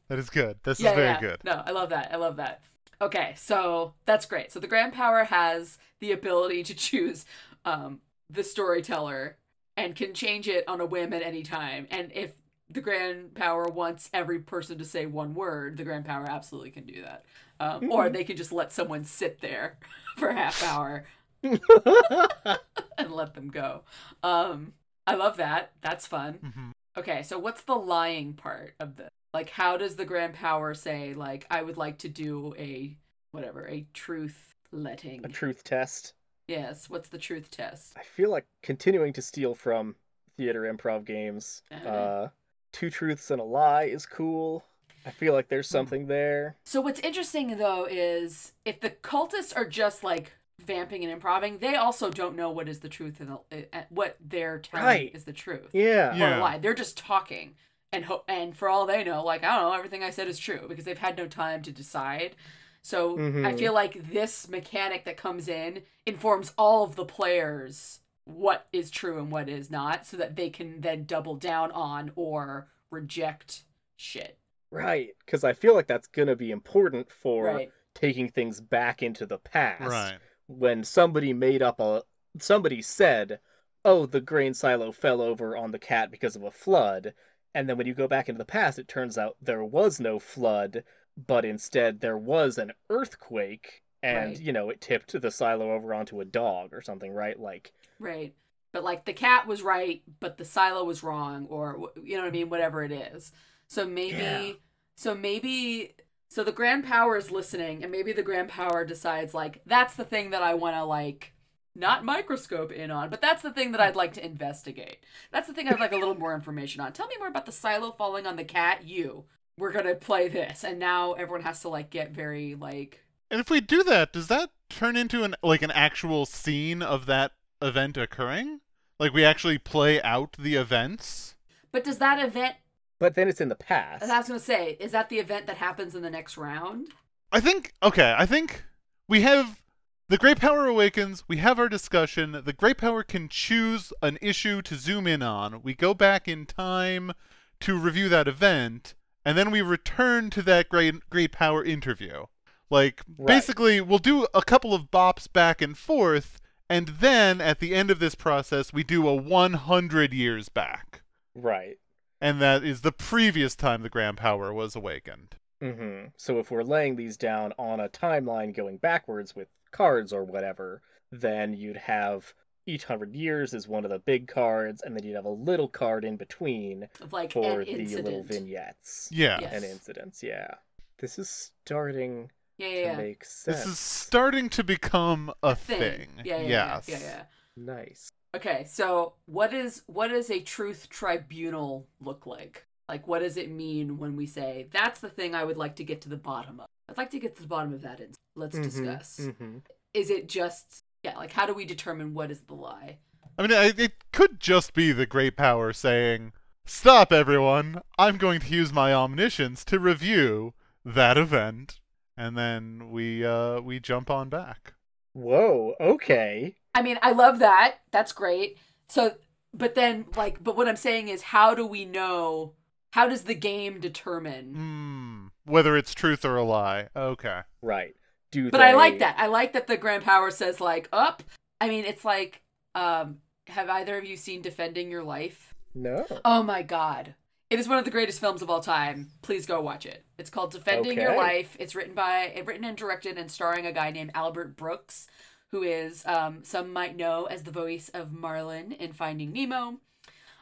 That 0.08 0.18
is 0.18 0.30
good. 0.30 0.58
This 0.62 0.78
yeah, 0.80 0.90
is 0.90 0.96
very 0.96 1.08
yeah. 1.08 1.20
good. 1.20 1.38
No, 1.44 1.62
I 1.66 1.72
love 1.72 1.90
that. 1.90 2.12
I 2.12 2.16
love 2.16 2.36
that. 2.36 2.62
Okay, 3.00 3.34
so 3.36 3.94
that's 4.04 4.24
great. 4.24 4.52
So 4.52 4.60
the 4.60 4.68
grand 4.68 4.92
power 4.92 5.24
has 5.24 5.78
the 6.00 6.12
ability 6.12 6.62
to 6.64 6.74
choose 6.74 7.24
um, 7.64 8.00
the 8.30 8.44
storyteller 8.44 9.36
and 9.76 9.94
can 9.94 10.14
change 10.14 10.48
it 10.48 10.66
on 10.68 10.80
a 10.80 10.86
whim 10.86 11.12
at 11.12 11.22
any 11.22 11.42
time. 11.42 11.86
And 11.90 12.10
if 12.14 12.32
the 12.70 12.80
grand 12.80 13.34
power 13.34 13.68
wants 13.68 14.08
every 14.14 14.38
person 14.38 14.78
to 14.78 14.84
say 14.84 15.06
one 15.06 15.34
word, 15.34 15.76
the 15.76 15.84
grand 15.84 16.04
power 16.04 16.24
absolutely 16.28 16.70
can 16.70 16.84
do 16.84 17.02
that. 17.02 17.24
Um, 17.60 17.90
Or 17.90 18.08
they 18.10 18.24
could 18.24 18.36
just 18.36 18.52
let 18.52 18.72
someone 18.72 19.04
sit 19.04 19.40
there 19.40 19.78
for 20.16 20.28
a 20.28 20.34
half 20.34 20.62
hour 20.62 21.04
and 21.42 23.10
let 23.12 23.34
them 23.34 23.48
go. 23.50 23.82
Um, 24.22 24.72
I 25.06 25.14
love 25.14 25.36
that. 25.38 25.72
That's 25.80 26.06
fun. 26.06 26.38
Mhm. 26.42 26.72
Okay, 26.98 27.22
so 27.22 27.38
what's 27.38 27.62
the 27.62 27.74
lying 27.74 28.32
part 28.34 28.74
of 28.80 28.96
this? 28.96 29.08
Like, 29.34 29.50
how 29.50 29.76
does 29.76 29.96
the 29.96 30.04
grand 30.06 30.34
power 30.34 30.72
say, 30.74 31.12
like, 31.14 31.46
I 31.50 31.62
would 31.62 31.76
like 31.76 31.98
to 31.98 32.08
do 32.08 32.54
a 32.58 32.96
whatever, 33.32 33.66
a 33.68 33.86
truth 33.92 34.54
letting? 34.72 35.24
a 35.24 35.28
truth 35.28 35.62
test. 35.62 36.14
yes, 36.48 36.88
what's 36.88 37.08
the 37.10 37.18
truth 37.18 37.50
test? 37.50 37.92
I 37.96 38.02
feel 38.02 38.30
like 38.30 38.46
continuing 38.62 39.12
to 39.14 39.22
steal 39.22 39.54
from 39.54 39.94
theater 40.36 40.62
improv 40.72 41.04
games. 41.04 41.62
Uh, 41.70 42.28
two 42.72 42.88
truths 42.90 43.30
and 43.30 43.40
a 43.40 43.44
lie 43.44 43.84
is 43.84 44.06
cool. 44.06 44.64
I 45.06 45.10
feel 45.10 45.32
like 45.32 45.48
there's 45.48 45.68
Hmm. 45.68 45.72
something 45.72 46.06
there. 46.08 46.56
So 46.64 46.80
what's 46.80 47.00
interesting 47.00 47.56
though 47.56 47.86
is 47.88 48.52
if 48.64 48.80
the 48.80 48.90
cultists 48.90 49.56
are 49.56 49.64
just 49.64 50.02
like 50.04 50.32
vamping 50.58 51.04
and 51.04 51.12
improving, 51.12 51.58
they 51.58 51.76
also 51.76 52.10
don't 52.10 52.34
know 52.34 52.50
what 52.50 52.68
is 52.68 52.80
the 52.80 52.88
truth 52.88 53.20
and 53.20 53.38
the, 53.50 53.68
uh, 53.72 53.82
what 53.88 54.16
they're 54.20 54.58
telling 54.58 54.84
Right. 54.86 55.14
is 55.14 55.24
the 55.24 55.32
truth 55.32 55.70
Yeah. 55.72 56.12
or 56.14 56.18
Yeah. 56.18 56.38
a 56.38 56.40
lie. 56.40 56.58
They're 56.58 56.74
just 56.74 56.98
talking. 56.98 57.54
And 57.92 58.06
ho- 58.06 58.24
and 58.26 58.56
for 58.56 58.68
all 58.68 58.84
they 58.84 59.04
know, 59.04 59.22
like 59.22 59.44
I 59.44 59.54
don't 59.56 59.70
know, 59.70 59.76
everything 59.76 60.02
I 60.02 60.10
said 60.10 60.26
is 60.28 60.38
true 60.38 60.66
because 60.68 60.84
they've 60.84 60.98
had 60.98 61.16
no 61.16 61.28
time 61.28 61.62
to 61.62 61.72
decide. 61.72 62.34
So 62.82 63.14
I 63.16 63.20
Mhm. 63.20 63.58
feel 63.58 63.72
like 63.72 64.10
this 64.12 64.48
mechanic 64.48 65.04
that 65.04 65.16
comes 65.16 65.46
in 65.48 65.82
informs 66.04 66.52
all 66.58 66.82
of 66.84 66.96
the 66.96 67.04
players 67.04 68.00
what 68.24 68.66
is 68.72 68.90
true 68.90 69.18
and 69.18 69.30
what 69.30 69.48
is 69.48 69.70
not, 69.70 70.04
so 70.04 70.16
that 70.16 70.34
they 70.34 70.50
can 70.50 70.80
then 70.80 71.04
double 71.04 71.36
down 71.36 71.70
on 71.70 72.10
or 72.16 72.68
reject 72.90 73.62
shit. 73.94 74.36
Right. 74.76 75.10
Because 75.24 75.44
I 75.44 75.52
feel 75.52 75.74
like 75.74 75.86
that's 75.86 76.08
going 76.08 76.28
to 76.28 76.36
be 76.36 76.50
important 76.50 77.10
for 77.10 77.44
Right. 77.44 77.70
taking 77.94 78.28
things 78.28 78.60
back 78.60 79.02
into 79.02 79.26
the 79.26 79.38
past. 79.38 79.82
Right. 79.82 80.18
When 80.46 80.84
somebody 80.84 81.32
made 81.32 81.62
up 81.62 81.80
a. 81.80 82.02
Somebody 82.38 82.82
said, 82.82 83.40
oh, 83.84 84.04
the 84.04 84.20
grain 84.20 84.52
silo 84.52 84.92
fell 84.92 85.22
over 85.22 85.56
on 85.56 85.70
the 85.70 85.78
cat 85.78 86.10
because 86.10 86.36
of 86.36 86.42
a 86.42 86.50
flood. 86.50 87.14
And 87.54 87.66
then 87.66 87.78
when 87.78 87.86
you 87.86 87.94
go 87.94 88.06
back 88.08 88.28
into 88.28 88.38
the 88.38 88.44
past, 88.44 88.78
it 88.78 88.88
turns 88.88 89.16
out 89.16 89.36
there 89.40 89.64
was 89.64 89.98
no 90.00 90.18
flood, 90.18 90.84
but 91.26 91.46
instead 91.46 92.00
there 92.00 92.18
was 92.18 92.58
an 92.58 92.72
earthquake. 92.90 93.82
And, 94.02 94.32
Right. 94.32 94.40
you 94.40 94.52
know, 94.52 94.68
it 94.68 94.82
tipped 94.82 95.18
the 95.18 95.30
silo 95.30 95.72
over 95.72 95.94
onto 95.94 96.20
a 96.20 96.26
dog 96.26 96.74
or 96.74 96.82
something, 96.82 97.10
right? 97.12 97.38
Like, 97.38 97.72
Right. 97.98 98.34
But 98.72 98.84
like 98.84 99.06
the 99.06 99.14
cat 99.14 99.46
was 99.46 99.62
right, 99.62 100.02
but 100.20 100.36
the 100.36 100.44
silo 100.44 100.84
was 100.84 101.02
wrong, 101.02 101.46
or 101.46 101.90
you 102.02 102.16
know 102.16 102.24
what 102.24 102.28
I 102.28 102.32
mean, 102.32 102.50
whatever 102.50 102.82
it 102.84 102.92
is. 102.92 103.32
So 103.68 103.86
maybe, 103.86 104.18
Yeah. 104.18 104.52
So 104.96 105.14
maybe, 105.14 105.94
so 106.28 106.42
the 106.42 106.52
grand 106.52 106.84
power 106.84 107.16
is 107.16 107.30
listening, 107.30 107.82
and 107.82 107.92
maybe 107.92 108.12
the 108.12 108.22
grand 108.22 108.48
power 108.48 108.84
decides 108.84 109.34
like 109.34 109.60
that's 109.66 109.94
the 109.94 110.04
thing 110.04 110.30
that 110.30 110.42
I 110.42 110.54
want 110.54 110.74
to 110.74 110.84
like 110.84 111.34
not 111.74 112.04
microscope 112.04 112.72
in 112.72 112.90
on, 112.90 113.10
but 113.10 113.20
that's 113.20 113.42
the 113.42 113.52
thing 113.52 113.72
that 113.72 113.80
I'd 113.80 113.94
like 113.94 114.14
to 114.14 114.24
investigate. 114.24 114.98
That's 115.30 115.46
the 115.46 115.52
thing 115.52 115.68
I'd 115.68 115.78
like 115.78 115.92
a 115.92 115.98
little 115.98 116.18
more 116.18 116.34
information 116.34 116.80
on. 116.80 116.92
Tell 116.92 117.06
me 117.06 117.16
more 117.18 117.28
about 117.28 117.46
the 117.46 117.52
silo 117.52 117.92
falling 117.92 118.26
on 118.26 118.36
the 118.36 118.44
cat. 118.44 118.84
You, 118.86 119.24
we're 119.58 119.72
gonna 119.72 119.94
play 119.94 120.28
this, 120.28 120.64
and 120.64 120.78
now 120.78 121.12
everyone 121.12 121.42
has 121.42 121.60
to 121.60 121.68
like 121.68 121.90
get 121.90 122.12
very 122.12 122.54
like 122.54 123.02
And 123.30 123.40
if 123.40 123.50
we 123.50 123.60
do 123.60 123.84
that, 123.84 124.12
does 124.12 124.28
that 124.28 124.50
turn 124.70 124.96
into 124.96 125.22
an 125.22 125.34
like 125.42 125.62
an 125.62 125.70
actual 125.70 126.26
scene 126.26 126.82
of 126.82 127.06
that 127.06 127.32
event 127.60 127.96
occurring? 127.96 128.60
Like 128.98 129.12
we 129.12 129.24
actually 129.24 129.58
play 129.58 130.00
out 130.02 130.36
the 130.38 130.54
events? 130.54 131.34
But 131.70 131.84
does 131.84 131.98
that 131.98 132.24
event? 132.24 132.56
But 132.98 133.14
then 133.14 133.28
it's 133.28 133.40
in 133.40 133.48
the 133.48 133.54
past. 133.54 134.04
I 134.04 134.18
was 134.18 134.28
gonna 134.28 134.40
say, 134.40 134.76
is 134.80 134.92
that 134.92 135.08
the 135.08 135.18
event 135.18 135.46
that 135.46 135.56
happens 135.56 135.94
in 135.94 136.02
the 136.02 136.10
next 136.10 136.36
round? 136.36 136.88
I 137.32 137.40
think 137.40 137.72
okay, 137.82 138.14
I 138.16 138.26
think 138.26 138.64
we 139.08 139.22
have 139.22 139.60
the 140.08 140.16
Great 140.16 140.38
Power 140.38 140.66
Awakens, 140.66 141.24
we 141.26 141.38
have 141.38 141.58
our 141.58 141.68
discussion. 141.68 142.40
The 142.44 142.52
Great 142.52 142.78
Power 142.78 143.02
can 143.02 143.28
choose 143.28 143.92
an 144.02 144.18
issue 144.22 144.62
to 144.62 144.76
zoom 144.76 145.06
in 145.06 145.20
on. 145.22 145.62
We 145.62 145.74
go 145.74 145.94
back 145.94 146.28
in 146.28 146.46
time 146.46 147.12
to 147.60 147.76
review 147.76 148.08
that 148.10 148.28
event, 148.28 148.94
and 149.24 149.36
then 149.36 149.50
we 149.50 149.62
return 149.62 150.30
to 150.30 150.42
that 150.42 150.68
Great 150.68 151.10
Great 151.10 151.32
Power 151.32 151.64
interview. 151.64 152.26
Like 152.70 153.02
Right. 153.18 153.26
basically 153.26 153.80
we'll 153.80 153.98
do 153.98 154.26
a 154.34 154.42
couple 154.42 154.74
of 154.74 154.90
bops 154.90 155.32
back 155.32 155.60
and 155.60 155.76
forth, 155.76 156.40
and 156.68 156.88
then 156.88 157.40
at 157.40 157.58
the 157.58 157.74
end 157.74 157.90
of 157.90 157.98
this 157.98 158.14
process 158.14 158.72
we 158.72 158.84
do 158.84 159.08
a 159.08 159.14
100 159.14 160.12
years 160.12 160.48
back. 160.48 161.02
Right. 161.34 161.78
And 162.20 162.40
that 162.40 162.64
is 162.64 162.80
the 162.80 162.92
previous 162.92 163.54
time 163.54 163.82
the 163.82 163.88
Grand 163.90 164.16
Power 164.16 164.52
was 164.52 164.74
awakened. 164.74 165.36
hmm 165.60 166.04
So 166.16 166.38
if 166.38 166.50
we're 166.50 166.62
laying 166.62 166.96
these 166.96 167.16
down 167.16 167.52
on 167.58 167.80
a 167.80 167.88
timeline 167.88 168.54
going 168.54 168.78
backwards 168.78 169.34
with 169.36 169.48
cards 169.70 170.12
or 170.12 170.24
whatever, 170.24 170.82
then 171.12 171.52
you'd 171.54 171.76
have 171.76 172.32
each 172.66 172.84
hundred 172.84 173.14
years 173.14 173.54
is 173.54 173.68
one 173.68 173.84
of 173.84 173.90
the 173.90 173.98
big 174.00 174.26
cards, 174.26 174.82
and 174.82 174.96
then 174.96 175.04
you'd 175.04 175.14
have 175.14 175.24
a 175.24 175.30
little 175.30 175.68
card 175.68 176.04
in 176.04 176.16
between 176.16 176.88
like 177.12 177.32
for 177.32 177.60
an 177.60 177.66
the 177.66 177.96
little 178.02 178.24
vignettes 178.24 179.08
Yeah. 179.12 179.38
Yes. 179.40 179.52
and 179.54 179.64
incidents. 179.64 180.22
Yeah. 180.22 180.54
This 180.98 181.18
is 181.18 181.52
starting 181.64 182.30
Yeah, 182.58 182.68
yeah, 182.68 182.74
to 182.74 182.80
yeah. 182.80 182.96
make 182.96 183.24
sense. 183.24 183.58
This 183.58 183.66
is 183.66 183.78
starting 183.78 184.48
to 184.50 184.64
become 184.64 185.32
a 185.42 185.54
thing. 185.54 185.78
thing. 185.78 186.08
Yeah, 186.24 186.40
yeah, 186.40 186.48
yes. 186.48 186.88
yeah, 186.88 186.98
yeah, 186.98 187.06
yeah. 187.06 187.22
nice. 187.56 188.10
Okay, 188.36 188.66
so 188.68 189.14
what 189.24 189.54
is 189.54 189.82
what 189.86 190.08
does 190.08 190.30
a 190.30 190.40
truth 190.40 190.88
tribunal 190.90 191.86
look 192.00 192.26
like? 192.26 192.66
Like, 192.86 193.08
what 193.08 193.20
does 193.20 193.36
it 193.38 193.50
mean 193.50 193.96
when 193.98 194.14
we 194.14 194.26
say 194.26 194.68
that's 194.70 195.00
the 195.00 195.08
thing 195.08 195.34
I 195.34 195.42
would 195.42 195.56
like 195.56 195.76
to 195.76 195.84
get 195.84 196.02
to 196.02 196.08
the 196.10 196.18
bottom 196.18 196.60
of? 196.60 196.66
I'd 196.88 196.98
like 196.98 197.10
to 197.12 197.18
get 197.18 197.34
to 197.36 197.42
the 197.42 197.48
bottom 197.48 197.72
of 197.72 197.82
that. 197.82 198.00
In- 198.00 198.12
Let's 198.34 198.58
Mhm, 198.58 198.62
discuss. 198.62 199.20
mhm. 199.20 199.62
Is 199.94 200.10
it 200.10 200.28
just 200.28 200.84
yeah? 201.02 201.16
Like, 201.16 201.32
how 201.32 201.46
do 201.46 201.54
we 201.54 201.64
determine 201.64 202.12
what 202.12 202.30
is 202.30 202.42
the 202.42 202.54
lie? 202.54 202.98
I 203.38 203.42
mean, 203.42 203.50
it 203.52 203.92
could 204.12 204.38
just 204.38 204.74
be 204.74 204.92
the 204.92 205.06
Great 205.06 205.36
Power 205.36 205.72
saying, 205.72 206.32
Stop, 206.66 207.12
everyone! 207.12 207.80
I'm 207.98 208.18
going 208.18 208.40
to 208.40 208.48
use 208.48 208.72
my 208.72 208.92
omniscience 208.92 209.64
to 209.66 209.78
review 209.78 210.52
that 210.84 211.16
event. 211.16 211.80
And 212.16 212.36
then 212.36 212.90
we, 212.90 213.24
uh, 213.24 213.60
we 213.60 213.78
jump 213.78 214.10
on 214.10 214.28
back. 214.28 214.74
Whoa. 215.12 215.74
Okay. 215.80 216.56
I 216.76 216.82
mean, 216.82 216.98
I 217.02 217.12
love 217.12 217.38
that. 217.38 217.76
That's 217.90 218.12
great. 218.12 218.58
So, 218.86 219.14
but 219.54 219.74
then 219.74 220.04
like, 220.14 220.44
but 220.44 220.56
what 220.56 220.68
I'm 220.68 220.76
saying 220.76 221.08
is, 221.08 221.22
how 221.22 221.54
do 221.54 221.66
we 221.66 221.86
know? 221.86 222.52
How 222.90 223.08
does 223.08 223.22
the 223.22 223.34
game 223.34 223.80
determine? 223.80 224.54
Hmm. 224.54 225.50
Whether 225.50 225.76
it's 225.76 225.94
truth 225.94 226.24
or 226.24 226.36
a 226.36 226.44
lie. 226.44 226.88
Okay. 226.94 227.40
Right. 227.62 227.96
Do 228.30 228.50
But 228.50 228.60
I 228.60 228.74
like 228.74 228.98
that. 228.98 229.16
I 229.18 229.26
like 229.26 229.54
that 229.54 229.66
the 229.66 229.76
Grand 229.76 230.02
Power 230.02 230.30
says 230.30 230.60
like 230.60 230.88
up. 230.92 231.22
I 231.60 231.68
mean, 231.68 231.84
it's 231.84 232.04
like, 232.04 232.42
um, 232.74 233.18
have 233.46 233.70
either 233.70 233.96
of 233.96 234.04
you 234.04 234.16
seen 234.16 234.42
Defending 234.42 234.90
Your 234.90 235.04
Life? 235.04 235.54
No. 235.74 236.04
Oh 236.24 236.42
my 236.42 236.62
god. 236.62 237.14
It 237.48 237.60
is 237.60 237.68
one 237.68 237.78
of 237.78 237.84
the 237.84 237.90
greatest 237.90 238.18
films 238.18 238.42
of 238.42 238.50
all 238.50 238.60
time. 238.60 239.10
Please 239.22 239.46
go 239.46 239.60
watch 239.60 239.86
it. 239.86 240.04
It's 240.18 240.30
called 240.30 240.50
Defending 240.50 240.98
Your 240.98 241.16
Life. 241.16 241.56
It's 241.60 241.74
written 241.76 241.94
by 241.94 242.42
written 242.44 242.64
and 242.64 242.76
directed 242.76 243.18
and 243.18 243.30
starring 243.30 243.66
a 243.66 243.72
guy 243.72 243.92
named 243.92 244.10
Albert 244.14 244.56
Brooks, 244.56 245.06
who 245.52 245.62
is 245.62 246.04
um, 246.06 246.40
some 246.44 246.72
might 246.72 246.96
know 246.96 247.24
as 247.26 247.42
the 247.44 247.50
voice 247.50 247.88
of 247.90 248.12
Marlin 248.12 248.72
in 248.72 248.92
Finding 248.92 249.32
Nemo. 249.32 249.78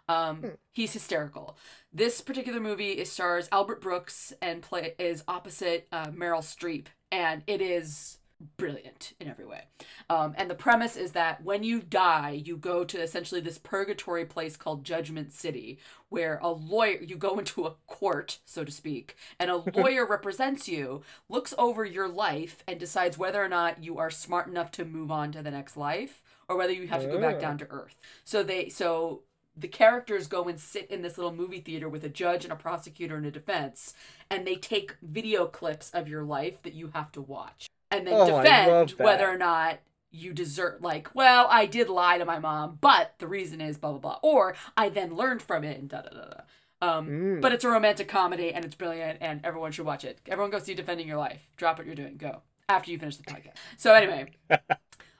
Um, 0.08 0.36
Hmm. 0.36 0.48
he's 0.72 0.92
hysterical. 0.92 1.56
This 1.92 2.20
particular 2.20 2.60
movie 2.60 2.92
is 2.92 3.10
stars 3.10 3.48
Albert 3.50 3.80
Brooks 3.80 4.32
and 4.42 4.60
play 4.62 4.94
is 4.98 5.24
opposite 5.26 5.86
uh, 5.90 6.08
Meryl 6.08 6.40
Streep, 6.42 6.86
and 7.10 7.42
it 7.46 7.62
is 7.62 8.18
brilliant 8.56 9.14
in 9.20 9.28
every 9.28 9.44
way. 9.44 9.64
Um, 10.10 10.34
and 10.36 10.50
the 10.50 10.54
premise 10.54 10.96
is 10.96 11.12
that 11.12 11.42
when 11.44 11.62
you 11.62 11.80
die, 11.80 12.42
you 12.44 12.56
go 12.56 12.84
to 12.84 13.00
essentially 13.00 13.40
this 13.40 13.58
purgatory 13.58 14.24
place 14.24 14.56
called 14.56 14.84
Judgment 14.84 15.32
City, 15.32 15.78
where 16.08 16.38
a 16.42 16.50
lawyer, 16.50 16.98
you 17.00 17.16
go 17.16 17.38
into 17.38 17.64
a 17.64 17.74
court, 17.86 18.38
so 18.44 18.64
to 18.64 18.72
speak, 18.72 19.16
and 19.38 19.50
a 19.50 19.56
lawyer 19.74 20.06
represents 20.06 20.68
you, 20.68 21.02
looks 21.28 21.54
over 21.58 21.84
your 21.84 22.08
life, 22.08 22.62
and 22.66 22.78
decides 22.78 23.18
whether 23.18 23.42
or 23.42 23.48
not 23.48 23.82
you 23.82 23.98
are 23.98 24.10
smart 24.10 24.48
enough 24.48 24.70
to 24.72 24.84
move 24.84 25.10
on 25.10 25.32
to 25.32 25.42
the 25.42 25.50
next 25.50 25.76
life 25.76 26.22
or 26.48 26.56
whether 26.56 26.72
you 26.72 26.86
have 26.86 27.00
to 27.00 27.08
go 27.08 27.18
back 27.18 27.40
down 27.40 27.56
to 27.56 27.66
earth. 27.70 27.96
So 28.22 28.42
they, 28.42 28.68
so 28.68 29.22
the 29.56 29.68
characters 29.68 30.26
go 30.26 30.44
and 30.44 30.60
sit 30.60 30.90
in 30.90 31.02
this 31.02 31.16
little 31.16 31.32
movie 31.32 31.60
theater 31.60 31.88
with 31.88 32.04
a 32.04 32.08
judge 32.08 32.44
and 32.44 32.52
a 32.52 32.56
prosecutor 32.56 33.16
and 33.16 33.24
a 33.24 33.30
defense, 33.30 33.94
and 34.30 34.46
they 34.46 34.56
take 34.56 34.96
video 35.00 35.46
clips 35.46 35.90
of 35.92 36.08
your 36.08 36.22
life 36.22 36.62
that 36.62 36.74
you 36.74 36.90
have 36.94 37.12
to 37.12 37.22
watch 37.22 37.68
and 37.96 38.06
then 38.06 38.14
Oh, 38.14 38.26
defend 38.42 38.90
whether 38.98 39.28
or 39.28 39.38
not 39.38 39.78
you 40.10 40.32
desert 40.32 40.80
like 40.80 41.12
well 41.14 41.48
i 41.50 41.66
did 41.66 41.88
lie 41.88 42.18
to 42.18 42.24
my 42.24 42.38
mom 42.38 42.78
but 42.80 43.14
the 43.18 43.26
reason 43.26 43.60
is 43.60 43.76
blah 43.78 43.90
blah 43.90 43.98
blah 43.98 44.18
or 44.22 44.54
i 44.76 44.88
then 44.88 45.14
learned 45.16 45.42
from 45.42 45.64
it 45.64 45.78
and 45.78 45.88
da 45.88 46.02
da 46.02 46.10
da 46.10 46.24
da. 46.26 46.40
Um, 46.82 47.08
Mm. 47.08 47.40
but 47.40 47.52
it's 47.52 47.64
a 47.64 47.68
romantic 47.70 48.08
comedy 48.08 48.52
and 48.52 48.64
it's 48.64 48.74
brilliant 48.74 49.18
and 49.22 49.40
everyone 49.42 49.72
should 49.72 49.86
watch 49.86 50.04
it. 50.04 50.18
Everyone 50.28 50.50
go 50.50 50.58
see 50.58 50.74
defending 50.74 51.08
your 51.08 51.16
life. 51.16 51.48
Drop 51.56 51.78
what 51.78 51.86
you're 51.86 51.96
doing. 51.96 52.16
Go. 52.18 52.42
After 52.68 52.90
you 52.90 52.98
finish 52.98 53.16
the 53.16 53.22
podcast. 53.22 53.54
So 53.78 53.94
anyway 53.94 54.32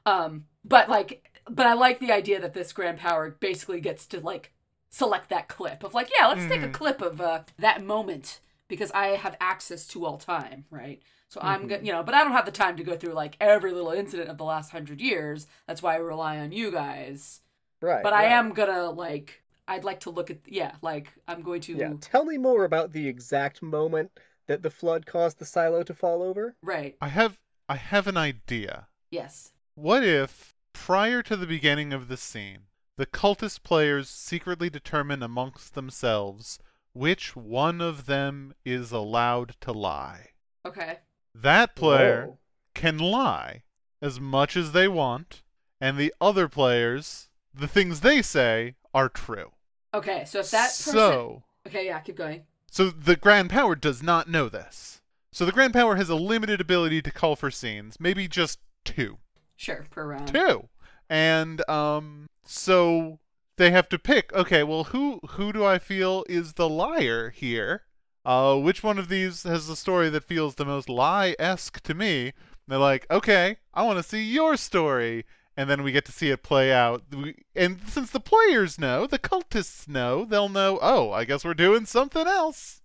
um 0.06 0.44
but 0.64 0.88
like 0.88 1.28
but 1.48 1.66
i 1.66 1.72
like 1.72 2.00
the 2.00 2.12
idea 2.12 2.40
that 2.40 2.54
this 2.54 2.72
grand 2.72 2.98
power 2.98 3.30
basically 3.40 3.80
gets 3.80 4.06
to 4.06 4.20
like 4.20 4.52
select 4.90 5.28
that 5.30 5.48
clip 5.48 5.82
of 5.82 5.94
like 5.94 6.10
yeah 6.18 6.26
let's 6.28 6.46
take 6.46 6.62
a 6.62 6.68
Mhm. 6.68 6.72
clip 6.72 7.00
of 7.02 7.20
uh, 7.20 7.42
that 7.58 7.82
moment 7.84 8.40
because 8.68 8.90
i 8.92 9.08
have 9.08 9.36
access 9.40 9.86
to 9.88 10.04
all 10.04 10.18
time 10.18 10.64
right 10.70 11.02
so 11.34 11.40
i'm 11.42 11.66
go- 11.66 11.74
mm-hmm. 11.76 11.86
you 11.86 11.92
know 11.92 12.02
but 12.02 12.14
i 12.14 12.22
don't 12.22 12.32
have 12.32 12.46
the 12.46 12.52
time 12.52 12.76
to 12.76 12.84
go 12.84 12.96
through 12.96 13.12
like 13.12 13.36
every 13.40 13.72
little 13.72 13.90
incident 13.90 14.28
of 14.30 14.38
the 14.38 14.44
last 14.44 14.70
hundred 14.70 15.00
years 15.00 15.46
that's 15.66 15.82
why 15.82 15.94
i 15.94 15.98
rely 15.98 16.38
on 16.38 16.52
you 16.52 16.70
guys 16.70 17.40
Right. 17.82 18.02
but 18.02 18.12
i 18.12 18.24
am 18.24 18.52
gonna 18.52 18.90
like 18.90 19.42
i'd 19.68 19.84
like 19.84 20.00
to 20.00 20.10
look 20.10 20.30
at 20.30 20.38
yeah 20.46 20.72
like 20.80 21.12
i'm 21.28 21.42
going 21.42 21.60
to 21.62 21.74
Yeah. 21.76 21.92
Tell 22.00 22.24
me 22.24 22.38
more 22.38 22.64
about 22.64 22.92
the 22.92 23.08
exact 23.08 23.62
moment 23.62 24.10
that 24.46 24.62
the 24.62 24.70
flood 24.70 25.06
caused 25.06 25.38
the 25.38 25.44
silo 25.44 25.82
to 25.82 25.94
fall 25.94 26.22
over. 26.22 26.54
right 26.62 26.96
I 27.00 27.08
have 27.08 27.38
I 27.68 27.76
have 27.76 28.06
an 28.06 28.16
idea. 28.18 28.88
yes 29.10 29.52
What 29.74 30.04
if, 30.04 30.54
prior 30.74 31.22
to 31.22 31.34
the 31.36 31.46
beginning 31.46 31.92
of 31.94 32.08
the 32.08 32.16
scene, 32.18 32.60
the 32.96 33.06
cultist 33.06 33.62
players 33.62 34.08
secretly 34.10 34.68
determine 34.70 35.22
amongst 35.22 35.74
themselves 35.74 36.58
which 36.92 37.34
one 37.34 37.80
of 37.80 38.04
them 38.06 38.54
is 38.64 38.92
allowed 38.92 39.56
to 39.62 39.72
lie? 39.72 40.28
okay 40.66 40.98
That 41.34 41.74
player 41.74 42.26
Whoa. 42.26 42.38
can 42.74 42.98
lie 42.98 43.62
as 44.00 44.20
much 44.20 44.56
as 44.56 44.72
they 44.72 44.86
want, 44.88 45.42
and 45.80 45.96
the 45.98 46.14
other 46.20 46.48
players, 46.48 47.28
the 47.52 47.68
things 47.68 48.00
they 48.00 48.22
say, 48.22 48.76
are 48.92 49.08
true. 49.08 49.50
okay 49.92 50.24
so 50.24 50.38
if 50.40 50.50
that 50.50 50.68
person 50.68 50.92
so, 50.92 51.42
okay 51.66 51.86
yeah 51.86 51.98
keep 52.00 52.16
going 52.16 52.44
so 52.70 52.90
the 52.90 53.16
Grand 53.16 53.50
Power 53.50 53.74
does 53.76 54.02
not 54.02 54.28
know 54.28 54.48
this. 54.48 55.00
So 55.32 55.44
the 55.44 55.52
Grand 55.52 55.72
Power 55.72 55.94
has 55.96 56.08
a 56.08 56.16
limited 56.16 56.60
ability 56.60 57.02
to 57.02 57.10
call 57.12 57.36
for 57.36 57.50
scenes, 57.50 57.98
maybe 58.00 58.26
just 58.28 58.58
two. 58.84 59.18
sure 59.56 59.84
per 59.90 60.06
round 60.06 60.28
two 60.28 60.68
and 61.08 61.68
um 61.68 62.28
so 62.44 63.18
they 63.56 63.70
have 63.70 63.88
to 63.88 63.98
pick 63.98 64.32
okay 64.32 64.62
well 64.62 64.84
who 64.84 65.20
who 65.30 65.52
do 65.52 65.64
i 65.64 65.78
feel 65.78 66.24
is 66.28 66.54
the 66.54 66.68
liar 66.68 67.30
here 67.30 67.82
uh 68.24 68.56
which 68.56 68.82
one 68.82 68.98
of 68.98 69.08
these 69.08 69.42
has 69.42 69.66
the 69.66 69.76
story 69.76 70.08
that 70.08 70.24
feels 70.24 70.54
the 70.54 70.64
most 70.64 70.88
lie-esque 70.88 71.80
to 71.82 71.94
me 71.94 72.32
they're 72.68 72.78
like 72.78 73.06
okay 73.10 73.56
i 73.74 73.82
want 73.82 73.96
to 73.98 74.02
see 74.02 74.22
your 74.22 74.56
story 74.56 75.24
and 75.56 75.70
then 75.70 75.82
we 75.82 75.92
get 75.92 76.04
to 76.04 76.12
see 76.12 76.30
it 76.30 76.42
play 76.42 76.72
out 76.72 77.02
We- 77.14 77.44
and 77.54 77.80
since 77.88 78.10
the 78.10 78.20
players 78.20 78.78
know 78.78 79.06
the 79.06 79.18
cultists 79.18 79.86
know 79.88 80.24
they'll 80.24 80.48
know 80.48 80.78
oh 80.82 81.12
i 81.12 81.24
guess 81.24 81.44
we're 81.44 81.54
doing 81.54 81.86
something 81.86 82.26
else 82.26 82.80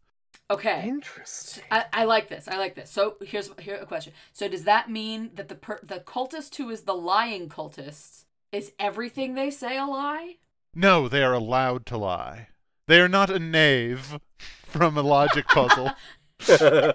okay 0.52 0.84
Interesting. 0.88 1.64
I, 1.72 1.86
I 1.94 2.04
like 2.06 2.28
this. 2.28 2.48
I 2.48 2.58
like 2.58 2.74
this. 2.74 2.90
So 2.90 3.18
here's 3.22 3.52
here 3.60 3.76
a 3.76 3.86
question. 3.86 4.14
So 4.34 4.48
does 4.48 4.64
that 4.64 4.90
mean 4.90 5.30
that 5.36 5.48
the 5.48 5.54
per, 5.56 5.80
the 5.84 6.00
cultist 6.00 6.56
who 6.56 6.70
is 6.72 6.82
the 6.82 6.96
lying 6.96 7.50
cultist 7.50 8.26
is 8.52 8.72
everything 8.80 9.36
they 9.36 9.52
say 9.52 9.78
a 9.78 9.86
lie? 9.86 10.38
no 10.74 11.08
they 11.08 11.24
are 11.24 11.34
allowed 11.34 11.86
to 11.88 11.98
lie 11.98 12.48
they 12.90 13.00
are 13.00 13.08
not 13.08 13.30
a 13.30 13.40
knave 13.40 14.20
from 14.66 14.98
a 14.98 15.02
logic 15.02 15.48
puzzle 15.48 15.92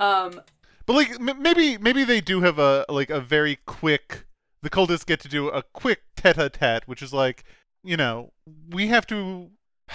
Um. 0.00 0.40
But 0.86 0.94
like 0.94 1.10
m- 1.20 1.42
maybe 1.42 1.78
maybe 1.78 2.04
they 2.04 2.20
do 2.20 2.40
have 2.40 2.58
a 2.58 2.86
like 2.88 3.10
a 3.10 3.20
very 3.20 3.58
quick. 3.66 4.24
The 4.62 4.70
cultists 4.70 5.06
get 5.06 5.20
to 5.20 5.28
do 5.28 5.48
a 5.48 5.62
quick 5.62 6.02
tete-a-tete, 6.16 6.88
which 6.88 7.02
is 7.02 7.12
like 7.12 7.44
you 7.84 7.96
know 7.96 8.32
we 8.70 8.88
have 8.88 9.06
to. 9.08 9.50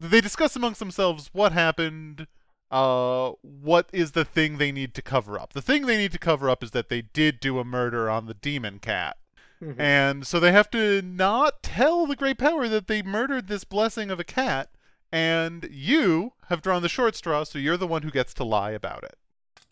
They 0.00 0.20
discuss 0.20 0.56
amongst 0.56 0.80
themselves 0.80 1.30
what 1.32 1.52
happened. 1.52 2.26
Uh, 2.70 3.32
what 3.42 3.88
is 3.92 4.10
the 4.10 4.24
thing 4.24 4.58
they 4.58 4.72
need 4.72 4.92
to 4.94 5.02
cover 5.02 5.38
up? 5.38 5.52
The 5.52 5.62
thing 5.62 5.86
they 5.86 5.96
need 5.96 6.10
to 6.12 6.18
cover 6.18 6.50
up 6.50 6.64
is 6.64 6.72
that 6.72 6.88
they 6.88 7.00
did 7.00 7.38
do 7.38 7.58
a 7.58 7.64
murder 7.64 8.10
on 8.10 8.26
the 8.26 8.34
demon 8.34 8.80
cat. 8.80 9.16
Mhm. 9.64 9.80
And 9.80 10.26
so 10.26 10.38
they 10.38 10.52
have 10.52 10.70
to 10.70 11.00
not 11.00 11.62
tell 11.62 12.06
the 12.06 12.16
Great 12.16 12.38
Power 12.38 12.68
that 12.68 12.86
they 12.86 13.02
murdered 13.02 13.48
this 13.48 13.64
blessing 13.64 14.10
of 14.10 14.20
a 14.20 14.24
cat, 14.24 14.70
and 15.10 15.66
you 15.70 16.34
have 16.48 16.60
drawn 16.60 16.82
the 16.82 16.88
short 16.88 17.16
straw, 17.16 17.44
so 17.44 17.58
you're 17.58 17.76
the 17.76 17.86
one 17.86 18.02
who 18.02 18.10
gets 18.10 18.34
to 18.34 18.44
lie 18.44 18.72
about 18.72 19.04
it. 19.04 19.16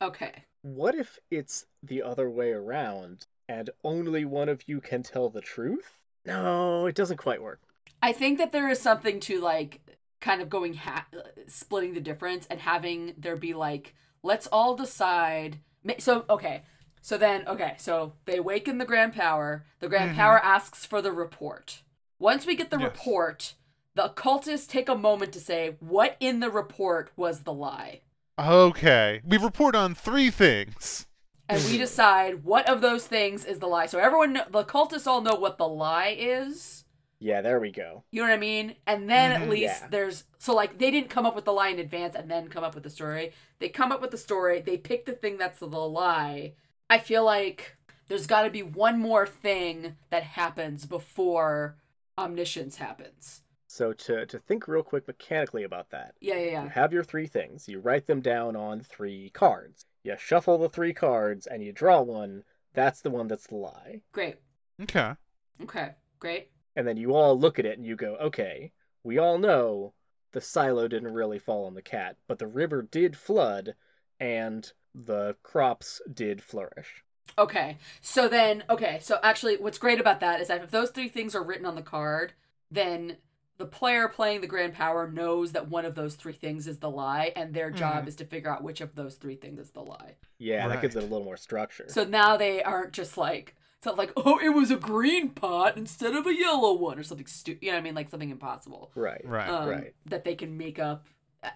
Okay. 0.01 0.45
What 0.63 0.95
if 0.95 1.19
it's 1.31 1.67
the 1.83 2.03
other 2.03 2.31
way 2.31 2.53
around 2.53 3.27
and 3.49 3.71
only 3.85 4.25
one 4.25 4.49
of 4.49 4.63
you 4.67 4.81
can 4.81 5.03
tell 5.03 5.29
the 5.29 5.41
truth? 5.41 5.99
No, 6.25 6.87
it 6.87 6.95
doesn't 6.95 7.17
quite 7.19 7.43
work. 7.43 7.61
I 8.01 8.13
think 8.13 8.39
that 8.39 8.53
there 8.53 8.69
is 8.69 8.81
something 8.81 9.21
to 9.21 9.41
like 9.41 9.81
kind 10.21 10.41
of 10.41 10.49
going 10.49 10.75
ha- 10.75 11.07
uh, 11.13 11.29
splitting 11.49 11.95
the 11.95 12.01
difference 12.01 12.47
and 12.49 12.61
having 12.61 13.15
there 13.19 13.37
be 13.37 13.55
like 13.55 13.95
let's 14.23 14.47
all 14.47 14.75
decide. 14.75 15.59
So 15.99 16.25
okay. 16.31 16.63
So 17.03 17.19
then 17.19 17.47
okay. 17.47 17.75
So 17.79 18.15
they 18.25 18.37
awaken 18.39 18.79
the 18.79 18.85
Grand 18.87 19.13
Power. 19.13 19.67
The 19.81 19.89
Grand 19.89 20.13
Mhm. 20.13 20.17
Power 20.17 20.39
asks 20.43 20.87
for 20.87 21.03
the 21.03 21.13
report. 21.13 21.83
Once 22.19 22.47
we 22.47 22.55
get 22.55 22.71
the 22.71 22.79
Yes. 22.79 22.85
report, 22.91 23.55
the 23.95 24.05
occultists 24.07 24.67
take 24.67 24.89
a 24.89 24.95
moment 24.97 25.33
to 25.33 25.41
say 25.41 25.77
what 25.81 26.17
in 26.21 26.41
the 26.41 26.49
report 26.51 27.11
was 27.17 27.41
the 27.41 27.53
lie. 27.53 28.01
Okay. 28.39 29.21
We 29.27 29.37
report 29.37 29.75
on 29.75 29.95
three 29.95 30.31
things. 30.31 31.07
and 31.49 31.63
we 31.65 31.77
decide 31.87 32.45
what 32.45 32.67
of 32.69 32.81
those 32.81 33.07
things 33.07 33.45
is 33.45 33.59
the 33.59 33.67
lie. 33.67 33.85
So 33.87 33.99
everyone, 33.99 34.35
the 34.49 34.65
cultists 34.65 35.07
all 35.07 35.21
know 35.21 35.35
what 35.35 35.59
the 35.59 35.69
lie 35.69 36.17
is. 36.19 36.85
Yeah, 37.19 37.41
there 37.43 37.61
we 37.61 37.71
go. 37.71 38.05
You 38.11 38.23
know 38.23 38.29
what 38.29 38.35
I 38.35 38.39
mean? 38.39 38.77
And 38.87 39.11
then 39.11 39.33
Mhm. 39.33 39.43
at 39.43 39.49
least 39.51 39.83
Yeah. 39.83 39.89
there's 39.91 40.25
so 40.39 40.55
like 40.55 40.79
they 40.79 40.91
didn't 40.91 41.11
come 41.11 41.27
up 41.27 41.35
with 41.35 41.45
the 41.45 41.53
lie 41.53 41.69
in 41.69 41.79
advance 41.79 42.15
and 42.15 42.31
then 42.31 42.49
come 42.49 42.65
up 42.65 42.75
with 42.75 42.85
the 42.85 42.91
story. 42.91 43.33
They 43.59 43.69
come 43.69 43.93
up 43.93 44.01
with 44.01 44.13
the 44.13 44.17
story. 44.19 44.61
They 44.61 44.79
pick 44.79 45.05
the 45.05 45.13
thing 45.13 45.37
that's 45.37 45.59
the 45.59 45.67
lie. 45.67 46.55
I 46.93 46.99
feel 46.99 47.25
like 47.25 47.79
there's 48.09 48.27
got 48.27 48.43
to 48.43 48.51
be 48.51 48.63
one 48.63 48.99
more 48.99 49.27
thing 49.27 49.97
that 50.11 50.23
happens 50.25 50.85
before 50.85 51.79
omniscience 52.19 52.77
happens. 52.77 53.41
So 53.67 53.95
to 53.95 54.27
to 54.27 54.39
think 54.39 54.69
real 54.69 54.83
quick 54.83 55.09
mechanically 55.09 55.63
about 55.65 55.89
that, 55.89 56.15
Yeah, 56.21 56.35
yeah, 56.35 56.41
yeah. 56.51 56.63
you 56.65 56.69
yeah. 56.69 56.69
have 56.69 56.93
your 56.93 57.03
three 57.03 57.27
things. 57.27 57.67
You 57.67 57.81
write 57.81 58.07
them 58.07 58.21
down 58.21 58.57
on 58.57 58.83
three 58.83 59.31
cards. 59.31 59.87
You 60.05 60.17
shuffle 60.19 60.59
the 60.59 60.69
three 60.69 60.93
cards 60.93 61.47
and 61.47 61.63
you 61.63 61.73
draw 61.73 62.03
one. 62.03 62.45
That's 62.75 63.01
the 63.01 63.09
one 63.11 63.27
that's 63.27 63.47
the 63.47 63.57
lie. 63.57 64.03
Great. 64.13 64.37
Okay. 64.83 65.15
Okay. 65.63 65.95
Great. 66.19 66.51
And 66.77 66.87
then 66.87 66.99
you 66.99 67.15
all 67.15 67.39
look 67.39 67.59
at 67.59 67.65
it 67.65 67.79
and 67.79 67.87
you 67.87 67.97
go, 67.97 68.17
okay, 68.17 68.73
we 69.03 69.17
all 69.17 69.39
know 69.39 69.95
the 70.33 70.43
silo 70.43 70.89
didn't 70.89 71.15
really 71.15 71.39
fall 71.39 71.65
on 71.65 71.73
the 71.75 71.81
cat, 71.83 72.19
but 72.27 72.39
the 72.39 72.47
river 72.47 72.83
did 72.83 73.17
flood 73.17 73.75
and 74.21 74.71
the 74.95 75.37
crops 75.43 76.01
did 76.13 76.43
flourish. 76.43 77.03
Okay. 77.39 77.79
So 78.01 78.29
then, 78.29 78.65
okay. 78.69 78.99
So 79.01 79.19
actually, 79.23 79.57
what's 79.57 79.79
great 79.79 80.01
about 80.01 80.21
that 80.21 80.41
is 80.41 80.49
that 80.49 80.63
if 80.63 80.71
those 80.71 80.91
three 80.91 81.09
things 81.09 81.35
are 81.35 81.43
written 81.43 81.67
on 81.67 81.77
the 81.77 81.83
card, 81.83 82.33
then 82.71 83.17
the 83.59 83.67
player 83.67 84.09
playing 84.09 84.41
the 84.41 84.47
Grand 84.47 84.75
Power 84.75 85.11
knows 85.11 85.53
that 85.53 85.69
one 85.69 85.85
of 85.85 85.95
those 85.95 86.17
three 86.17 86.33
things 86.33 86.67
is 86.67 86.79
the 86.79 86.91
lie, 86.91 87.33
and 87.37 87.55
their 87.55 87.71
job 87.71 88.05
Mhm. 88.05 88.09
is 88.09 88.17
to 88.17 88.25
figure 88.25 88.51
out 88.51 88.63
which 88.65 88.81
of 88.81 88.95
those 88.97 89.15
three 89.17 89.37
things 89.37 89.59
is 89.61 89.71
the 89.71 89.83
lie. 89.83 90.17
Yeah, 90.39 90.67
that 90.69 90.83
gives 90.83 90.97
it 90.97 91.03
a 91.03 91.07
little 91.07 91.25
more 91.25 91.37
structure. 91.37 91.85
So 91.89 92.05
now 92.05 92.37
they 92.37 92.63
aren't 92.63 92.93
just 92.93 93.17
like, 93.17 93.55
it's 93.77 93.87
not 93.87 93.97
like, 93.99 94.13
oh, 94.17 94.39
it 94.43 94.49
was 94.51 94.71
a 94.71 94.77
green 94.77 95.31
pot 95.31 95.77
instead 95.77 96.15
of 96.17 96.27
a 96.27 96.35
yellow 96.35 96.73
one, 96.73 96.99
or 96.99 97.03
something 97.03 97.27
stupid. 97.27 97.63
You 97.63 97.71
know 97.71 97.77
what 97.77 97.81
I 97.81 97.85
mean? 97.85 97.95
Like 97.95 98.09
something 98.09 98.31
impossible. 98.31 98.91
right. 98.95 99.23
Right. 99.25 99.49
um, 99.49 99.69
right. 99.69 99.95
that 100.07 100.25
they 100.25 100.35
can 100.35 100.57
make 100.57 100.79
up. 100.79 101.07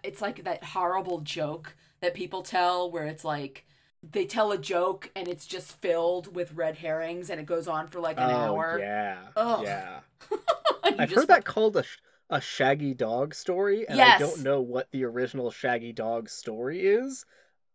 It's 0.05 0.21
like 0.23 0.45
that 0.45 0.63
horrible 0.65 1.21
joke 1.21 1.77
that 2.07 2.15
people 2.15 2.43
tell 2.43 2.89
where 2.91 3.05
it's 3.05 3.25
like 3.25 3.67
they 4.13 4.25
tell 4.25 4.53
a 4.53 4.59
joke 4.59 5.11
and 5.17 5.27
it's 5.27 5.45
just 5.45 5.73
filled 5.81 6.35
with 6.37 6.53
red 6.53 6.77
herrings 6.77 7.31
and 7.31 7.41
it 7.41 7.47
goes 7.47 7.67
on 7.67 7.89
for 7.89 7.99
like 7.99 8.17
an 8.17 8.31
oh, 8.31 8.37
hour. 8.37 8.79
yeah. 8.81 9.19
Ugh. 9.35 9.65
Yeah. 9.65 10.01
I've 10.85 11.09
just 11.09 11.15
heard 11.15 11.29
that 11.29 11.45
called 11.45 11.77
a, 11.77 11.83
sh- 11.83 11.99
a 12.31 12.41
Shaggy 12.41 12.95
Dog 12.95 13.35
story, 13.35 13.89
and 13.89 13.99
Yes. 13.99 14.17
I 14.17 14.25
don't 14.25 14.45
know 14.45 14.61
what 14.61 14.89
the 14.93 15.05
original 15.05 15.51
Shaggy 15.51 15.93
Dog 15.93 16.29
story 16.29 16.87
is. 16.87 17.25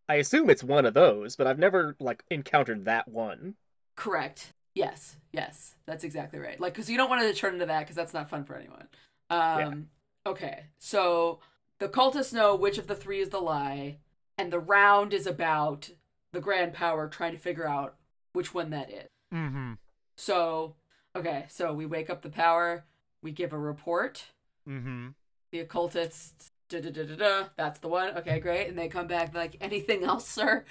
I 0.07 0.15
assume 0.15 0.49
it's 0.49 0.63
one 0.63 0.85
of 0.85 0.93
those, 0.93 1.35
but 1.35 1.45
I've 1.45 1.59
never 1.59 1.97
like 1.99 2.23
encountered 2.29 2.85
that 2.85 3.09
one. 3.09 3.55
Correct. 3.95 4.53
Yes. 4.73 5.17
Yes. 5.33 5.75
That's 5.85 6.05
exactly 6.05 6.39
right. 6.39 6.59
Like, 6.59 6.73
because 6.73 6.89
you 6.89 6.95
don't 6.95 7.09
want 7.09 7.21
to 7.21 7.33
turn 7.33 7.55
into 7.55 7.65
that 7.65 7.81
because 7.81 7.97
that's 7.97 8.13
not 8.13 8.29
fun 8.29 8.45
for 8.45 8.55
anyone. 8.55 8.87
Um. 9.29 9.87
Okay. 10.25 10.67
So 10.79 11.39
the 11.81 11.89
cultists 11.89 12.31
know 12.31 12.55
which 12.55 12.77
of 12.77 12.87
the 12.87 12.95
three 12.95 13.19
is 13.19 13.29
the 13.29 13.39
lie, 13.39 13.97
and 14.41 14.51
the 14.51 14.59
round 14.59 15.13
is 15.13 15.27
about 15.27 15.91
the 16.33 16.39
grand 16.39 16.73
power 16.73 17.07
trying 17.07 17.33
to 17.33 17.37
figure 17.37 17.67
out 17.67 17.95
which 18.33 18.55
one 18.55 18.71
that 18.71 18.89
is. 18.89 19.07
Mm-hmm. 19.31 19.73
So, 20.17 20.73
okay. 21.15 21.45
So 21.49 21.73
we 21.73 21.85
wake 21.85 22.09
up 22.09 22.23
the 22.23 22.29
power. 22.29 22.85
We 23.21 23.31
give 23.31 23.53
a 23.53 23.59
report. 23.59 24.25
Mm-hmm. 24.67 25.09
The 25.51 25.59
occultists. 25.59 26.49
Da, 26.69 26.81
da, 26.81 26.89
da, 26.89 27.03
da, 27.03 27.15
da, 27.15 27.43
that's 27.55 27.79
the 27.81 27.87
one. 27.87 28.17
Okay, 28.17 28.39
great. 28.39 28.67
And 28.67 28.79
they 28.79 28.87
come 28.87 29.05
back 29.05 29.35
like, 29.35 29.57
anything 29.61 30.03
else, 30.03 30.27
sir? 30.27 30.65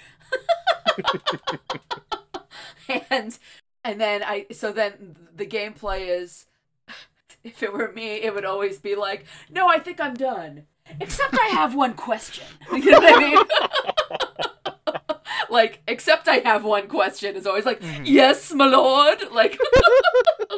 and 3.09 3.39
and 3.83 4.01
then 4.01 4.23
I 4.23 4.47
so 4.51 4.73
then 4.73 5.15
the 5.33 5.45
gameplay 5.45 6.09
is 6.09 6.47
if 7.43 7.63
it 7.63 7.71
were 7.71 7.93
me, 7.93 8.15
it 8.15 8.33
would 8.33 8.45
always 8.45 8.79
be 8.79 8.95
like, 8.95 9.25
no, 9.49 9.69
I 9.69 9.79
think 9.79 10.01
I'm 10.01 10.15
done. 10.15 10.65
Except 10.99 11.33
I 11.39 11.47
have 11.53 11.75
one 11.75 11.93
question. 11.93 12.45
You 12.71 12.91
know 12.91 12.99
what 12.99 13.17
I 13.17 13.19
mean? 13.19 13.43
like, 15.49 15.81
except 15.87 16.27
I 16.27 16.37
have 16.37 16.63
one 16.63 16.87
question 16.87 17.35
is 17.35 17.45
always 17.45 17.65
like, 17.65 17.81
Mhm. 17.81 18.01
yes, 18.05 18.53
my 18.53 18.65
lord. 18.67 19.19
Like, 19.31 19.57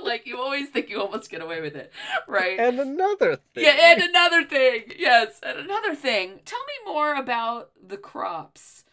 like 0.04 0.26
you 0.26 0.40
always 0.40 0.70
think 0.70 0.90
you 0.90 1.00
almost 1.00 1.30
get 1.30 1.42
away 1.42 1.62
with 1.62 1.76
it, 1.76 1.92
right? 2.28 2.60
And 2.60 2.80
another 2.80 3.36
thing. 3.54 3.64
Yeah, 3.64 3.78
and 3.92 4.02
another 4.02 4.44
thing. 4.44 4.92
Yes, 4.98 5.40
and 5.44 5.60
another 5.60 5.96
thing. 5.96 6.40
Tell 6.46 6.60
me 6.60 6.92
more 6.94 7.16
about 7.16 7.72
the 7.88 7.98
crops. 7.98 8.84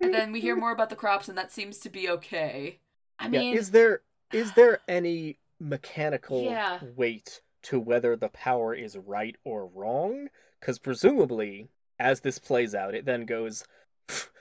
And 0.00 0.12
then 0.14 0.32
we 0.32 0.40
hear 0.40 0.56
more 0.56 0.72
about 0.72 0.90
the 0.90 0.96
crops, 0.96 1.28
and 1.28 1.38
that 1.38 1.52
seems 1.52 1.78
to 1.80 1.88
be 1.90 2.08
okay. 2.08 2.78
I 3.18 3.24
Yeah, 3.24 3.40
mean, 3.40 3.56
is 3.56 3.70
there 3.70 4.00
is 4.32 4.52
there 4.52 4.80
any 4.88 5.38
mechanical 5.60 6.42
Yeah. 6.44 6.78
weight 6.96 7.40
to 7.62 7.78
whether 7.80 8.16
the 8.16 8.28
power 8.30 8.74
is 8.74 8.96
right 8.96 9.36
or 9.44 9.66
wrong? 9.66 10.28
Because 10.60 10.78
presumably, 10.78 11.68
as 11.98 12.20
this 12.20 12.38
plays 12.38 12.74
out, 12.74 12.94
it 12.94 13.04
then 13.04 13.24
goes, 13.26 13.64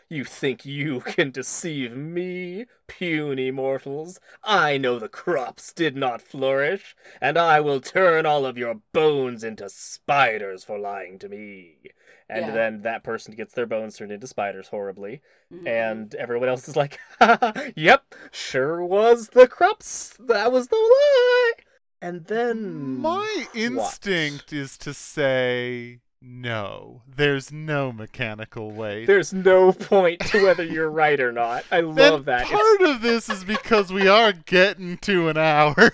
"You 0.09 0.24
think 0.26 0.65
you 0.65 0.99
can 1.05 1.32
deceive 1.32 1.95
me, 1.95 2.65
puny 2.88 3.49
mortals? 3.49 4.20
I 4.43 4.78
know 4.78 4.99
the 4.99 5.09
crops 5.09 5.74
did 5.74 5.95
not 5.95 6.22
flourish, 6.22 6.95
and 7.22 7.38
I 7.38 7.59
will 7.61 7.82
turn 7.82 8.26
all 8.26 8.45
of 8.45 8.57
your 8.57 8.76
bones 8.93 9.43
into 9.43 9.70
spiders 9.70 10.63
for 10.63 10.78
lying 10.78 11.17
to 11.20 11.30
me." 11.30 11.91
And 12.28 12.47
Yeah. 12.47 12.53
then 12.53 12.82
that 12.82 13.03
person 13.03 13.34
gets 13.36 13.53
their 13.53 13.65
bones 13.65 13.97
turned 13.97 14.11
into 14.11 14.28
spiders 14.28 14.67
horribly 14.67 15.22
mhm. 15.51 15.65
and 15.65 16.13
everyone 16.15 16.49
else 16.49 16.67
is 16.67 16.76
like, 16.76 16.99
"Yep, 17.76 18.15
sure 18.32 18.84
was 18.86 19.30
the 19.30 19.47
crops. 19.47 20.15
That 20.20 20.51
was 20.51 20.67
the 20.67 20.76
lie." 20.76 21.53
And 22.01 22.25
then 22.25 22.99
My 22.99 23.45
instinct 23.53 24.53
is 24.53 24.77
to 24.79 24.93
say 24.93 25.99
no. 26.21 27.01
There's 27.07 27.51
no 27.51 27.91
mechanical 27.91 28.71
way. 28.71 29.05
there's 29.05 29.33
no 29.33 29.71
point 29.73 30.21
to 30.27 30.43
whether 30.43 30.63
you're 30.63 30.89
right 30.89 31.19
or 31.19 31.31
not. 31.31 31.65
I 31.71 31.79
and 31.79 31.95
love 31.95 32.25
that. 32.25 32.41
It's 32.41 32.51
part 32.51 32.81
of 32.81 33.01
this 33.01 33.29
is 33.29 33.43
because 33.43 33.91
we 33.91 34.07
are 34.07 34.31
getting 34.31 34.97
to 34.99 35.29
an 35.29 35.37
hour. 35.37 35.91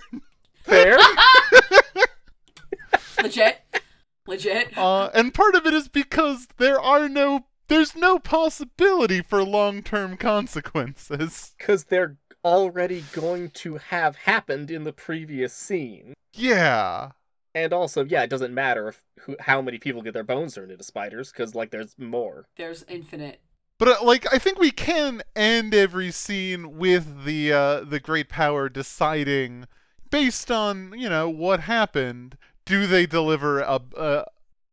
fair. 0.64 0.98
legit, 3.22 3.62
legit. 4.28 4.78
Uh, 4.78 5.10
and 5.14 5.34
part 5.34 5.56
of 5.56 5.66
it 5.66 5.74
is 5.74 5.88
because 5.88 6.48
there 6.58 6.80
are 6.80 7.10
no 7.10 7.46
there's 7.68 7.96
no 7.96 8.20
possibility 8.20 9.22
for 9.22 9.44
long-term 9.44 10.18
consequences. 10.18 11.56
because 11.58 11.86
they're 11.86 12.18
already 12.46 13.04
going 13.12 13.50
to 13.50 13.76
have 13.78 14.16
happened 14.16 14.70
in 14.72 14.84
the 14.84 14.94
previous 14.94 15.52
scene. 15.52 16.14
Yeah. 16.34 17.12
And 17.56 17.74
also, 17.74 18.06
yeah, 18.06 18.22
it 18.24 18.30
doesn't 18.30 18.54
matter 18.54 18.90
if 18.90 19.02
who, 19.22 19.36
how 19.40 19.62
many 19.62 19.80
people 19.80 20.02
get 20.02 20.14
their 20.14 20.24
bones 20.24 20.54
turned 20.54 20.72
into 20.72 20.84
spiders, 20.84 21.32
because 21.32 21.56
like 21.56 21.72
there's 21.72 21.96
more. 21.98 22.46
There's 22.56 22.86
infinite. 22.88 23.42
But 23.80 23.88
uh, 23.88 24.04
like 24.04 24.32
I 24.32 24.38
think 24.38 24.60
we 24.60 24.72
can 24.72 25.24
end 25.36 25.74
every 25.74 26.12
scene 26.12 26.78
with 26.78 27.26
the 27.26 27.52
uh, 27.52 27.80
the 27.82 28.00
great 28.00 28.30
power 28.30 28.70
deciding 28.70 29.66
based 30.10 30.52
on, 30.52 30.94
you 30.96 31.10
know, 31.10 31.28
what 31.28 31.62
happened, 31.62 32.38
do 32.66 32.86
they 32.86 33.06
deliver 33.06 33.60
a 33.62 33.82
a, 33.98 34.26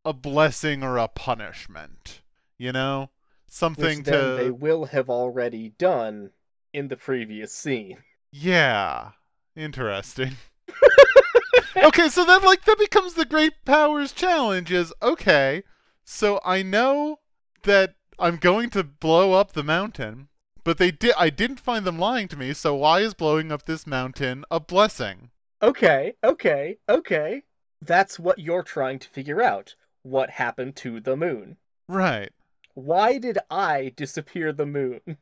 a 0.05 0.13
blessing 0.13 0.83
or 0.83 0.97
a 0.97 1.07
punishment? 1.07 2.21
You 2.57 2.71
know? 2.71 3.09
Something 3.47 3.99
Which 3.99 4.07
to 4.07 4.35
they 4.39 4.51
will 4.51 4.85
have 4.85 5.09
already 5.09 5.69
done 5.77 6.31
in 6.73 6.87
the 6.87 6.97
previous 6.97 7.53
scene. 7.53 7.97
Yeah. 8.35 9.11
Interesting. 9.55 10.37
okay, 11.77 12.09
so 12.09 12.25
then 12.25 12.41
like 12.41 12.65
that 12.65 12.79
becomes 12.79 13.13
the 13.13 13.25
great 13.25 13.53
powers 13.63 14.11
challenge 14.11 14.71
is 14.71 14.91
okay. 15.03 15.61
So 16.03 16.39
I 16.43 16.63
know 16.63 17.19
that 17.61 17.93
I'm 18.17 18.37
going 18.37 18.71
to 18.71 18.83
blow 18.83 19.33
up 19.33 19.53
the 19.53 19.63
mountain, 19.63 20.29
but 20.63 20.79
they 20.79 20.89
did 20.89 21.13
I 21.17 21.29
didn't 21.29 21.59
find 21.59 21.85
them 21.85 21.99
lying 21.99 22.27
to 22.29 22.37
me, 22.37 22.53
so 22.53 22.73
why 22.73 23.01
is 23.01 23.13
blowing 23.13 23.51
up 23.51 23.67
this 23.67 23.85
mountain 23.85 24.45
a 24.49 24.59
blessing? 24.59 25.29
Okay, 25.61 26.15
okay, 26.23 26.77
okay. 26.89 27.43
That's 27.81 28.17
what 28.17 28.39
you're 28.39 28.63
trying 28.63 28.99
to 28.99 29.09
figure 29.09 29.41
out. 29.41 29.75
What 30.01 30.29
happened 30.29 30.75
to 30.77 30.99
the 30.99 31.15
moon? 31.15 31.57
Right. 31.87 32.31
Why 32.73 33.19
did 33.19 33.37
I 33.49 33.93
disappear 33.95 34.51
the 34.51 34.65
moon? 34.65 35.17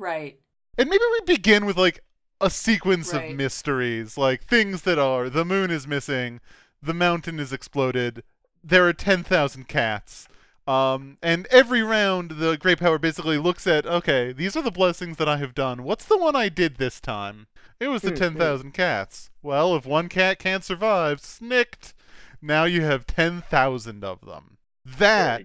Right. 0.00 0.40
And 0.78 0.88
maybe 0.88 1.04
we 1.12 1.34
begin 1.34 1.66
with 1.66 1.76
like 1.76 2.02
a 2.40 2.48
sequence 2.50 3.12
Right. 3.12 3.30
of 3.30 3.36
mysteries, 3.36 4.16
like 4.16 4.44
things 4.44 4.82
that 4.82 4.98
are 4.98 5.28
the 5.28 5.44
moon 5.44 5.70
is 5.70 5.86
missing, 5.86 6.40
the 6.82 6.94
mountain 6.94 7.38
is 7.38 7.52
exploded, 7.52 8.24
there 8.64 8.88
are 8.88 8.94
10,000 8.94 9.68
cats. 9.68 10.26
Um, 10.66 11.18
and 11.22 11.46
every 11.50 11.82
round, 11.82 12.32
the 12.32 12.56
Great 12.56 12.78
Power 12.78 12.98
basically 12.98 13.36
looks 13.38 13.66
at, 13.66 13.84
okay, 13.86 14.32
these 14.32 14.56
are 14.56 14.62
the 14.62 14.70
blessings 14.70 15.16
that 15.18 15.28
I 15.28 15.36
have 15.36 15.54
done. 15.54 15.82
What's 15.82 16.04
the 16.06 16.16
one 16.18 16.36
I 16.36 16.48
did 16.48 16.76
this 16.76 17.00
time? 17.00 17.46
It 17.78 17.88
was 17.88 18.02
the 18.02 18.10
Hmm, 18.10 18.14
hmm. 18.16 18.20
10,000 18.38 18.72
cats. 18.72 19.30
Well, 19.42 19.74
if 19.76 19.84
one 19.84 20.08
cat 20.08 20.38
can't 20.38 20.64
survive, 20.64 21.20
snicked. 21.20 21.92
Now 22.40 22.64
you 22.64 22.82
have 22.82 23.06
10,000 23.06 24.02
of 24.04 24.20
them. 24.24 24.56
That 24.84 25.44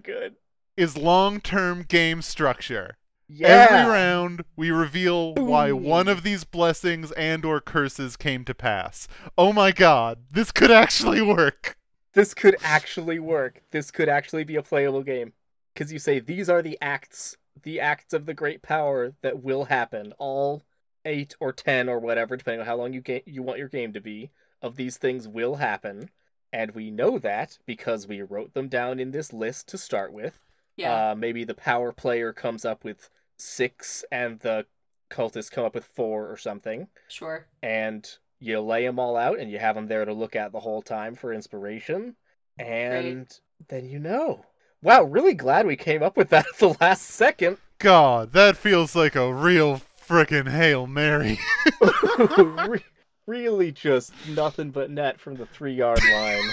is 0.76 0.96
long 0.96 1.40
term 1.40 1.82
game 1.82 2.22
structure. 2.22 2.96
Yeah. 3.28 3.66
Every 3.70 3.92
round, 3.92 4.44
we 4.54 4.70
reveal 4.70 5.34
why 5.34 5.70
Boom. 5.70 5.82
one 5.82 6.08
of 6.08 6.22
these 6.22 6.44
blessings 6.44 7.10
and 7.12 7.44
or 7.44 7.60
curses 7.60 8.16
came 8.16 8.44
to 8.44 8.54
pass. 8.54 9.08
Oh 9.36 9.52
my 9.52 9.72
god, 9.72 10.18
this 10.30 10.52
could 10.52 10.70
actually 10.70 11.22
work. 11.22 11.76
This 12.12 12.34
could 12.34 12.56
actually 12.62 13.18
work. 13.18 13.62
This 13.70 13.90
could 13.90 14.08
actually 14.08 14.44
be 14.44 14.56
a 14.56 14.62
playable 14.62 15.02
game. 15.02 15.32
Because 15.74 15.92
you 15.92 15.98
say 15.98 16.20
these 16.20 16.48
are 16.48 16.62
the 16.62 16.78
acts, 16.80 17.36
the 17.62 17.80
acts 17.80 18.14
of 18.14 18.26
the 18.26 18.34
great 18.34 18.62
power 18.62 19.12
that 19.22 19.42
will 19.42 19.64
happen. 19.64 20.12
All 20.18 20.62
eight 21.04 21.34
or 21.40 21.52
ten 21.52 21.88
or 21.88 21.98
whatever, 21.98 22.36
depending 22.36 22.60
on 22.60 22.66
how 22.66 22.76
long 22.76 22.92
you 22.92 23.00
ga- 23.00 23.22
you 23.26 23.42
want 23.42 23.58
your 23.58 23.68
game 23.68 23.92
to 23.92 24.00
be, 24.00 24.30
of 24.62 24.76
these 24.76 24.96
things 24.96 25.28
will 25.28 25.56
happen, 25.56 26.10
and 26.52 26.70
we 26.72 26.90
know 26.90 27.18
that 27.18 27.58
because 27.66 28.06
we 28.06 28.22
wrote 28.22 28.54
them 28.54 28.68
down 28.68 28.98
in 29.00 29.10
this 29.10 29.32
list 29.32 29.68
to 29.68 29.78
start 29.78 30.12
with. 30.12 30.45
Yeah. 30.76 31.10
Uh, 31.10 31.14
maybe 31.14 31.44
the 31.44 31.54
power 31.54 31.92
player 31.92 32.32
comes 32.32 32.64
up 32.64 32.84
with 32.84 33.08
six, 33.38 34.04
and 34.10 34.38
the 34.40 34.66
cultists 35.10 35.50
come 35.50 35.64
up 35.64 35.74
with 35.74 35.84
four 35.84 36.30
or 36.30 36.36
something 36.36 36.88
sure. 37.06 37.46
and 37.62 38.08
you 38.40 38.60
lay 38.60 38.84
them 38.84 38.98
all 38.98 39.16
out 39.16 39.38
and 39.38 39.48
you 39.48 39.56
have 39.56 39.76
them 39.76 39.86
there 39.86 40.04
to 40.04 40.12
look 40.12 40.34
at 40.34 40.50
the 40.50 40.58
whole 40.58 40.82
time 40.82 41.14
for 41.14 41.32
inspiration 41.32 42.16
and 42.58 43.38
then 43.68 43.88
you 43.88 44.00
know 44.00 44.44
wow 44.82 45.04
really 45.04 45.32
glad 45.32 45.64
we 45.64 45.76
came 45.76 46.02
up 46.02 46.16
with 46.16 46.30
that 46.30 46.44
at 46.52 46.58
the 46.58 46.76
last 46.80 47.02
second 47.02 47.56
God, 47.78 48.32
that 48.32 48.56
feels 48.56 48.96
like 48.96 49.16
a 49.16 49.32
real 49.32 49.82
frickin' 50.08 50.48
Hail 50.48 50.86
Mary. 50.86 51.38
Really 53.28 53.72
just 53.72 54.12
nothing 54.28 54.70
but 54.70 54.88
net 54.88 55.18
from 55.18 55.34
the 55.34 55.46
three 55.46 55.74
yard 55.74 55.98
line 56.12 56.48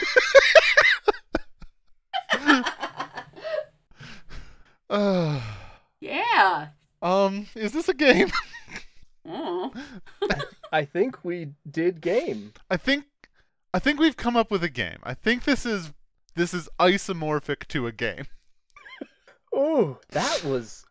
uh, 4.94 5.42
yeah. 6.00 6.68
um, 7.02 7.48
is 7.56 7.72
this 7.74 7.90
a 7.90 7.94
game? 7.94 8.30
Mm. 9.26 9.74
i 10.74 10.84
think 10.84 11.24
we 11.24 11.54
did 11.72 12.02
game 12.02 12.52
I 12.70 12.76
think 12.76 13.06
I 13.74 13.80
think 13.80 13.98
we've 13.98 14.18
come 14.18 14.36
up 14.36 14.52
with 14.52 14.66
a 14.66 14.70
game. 14.70 14.98
I 15.04 15.14
think 15.14 15.46
this 15.46 15.66
is 15.66 15.94
this 16.36 16.54
is 16.54 16.68
isomorphic 16.78 17.66
to 17.70 17.88
a 17.88 17.94
game. 17.94 18.26
oh 19.54 19.98
that 20.10 20.44
was 20.44 20.84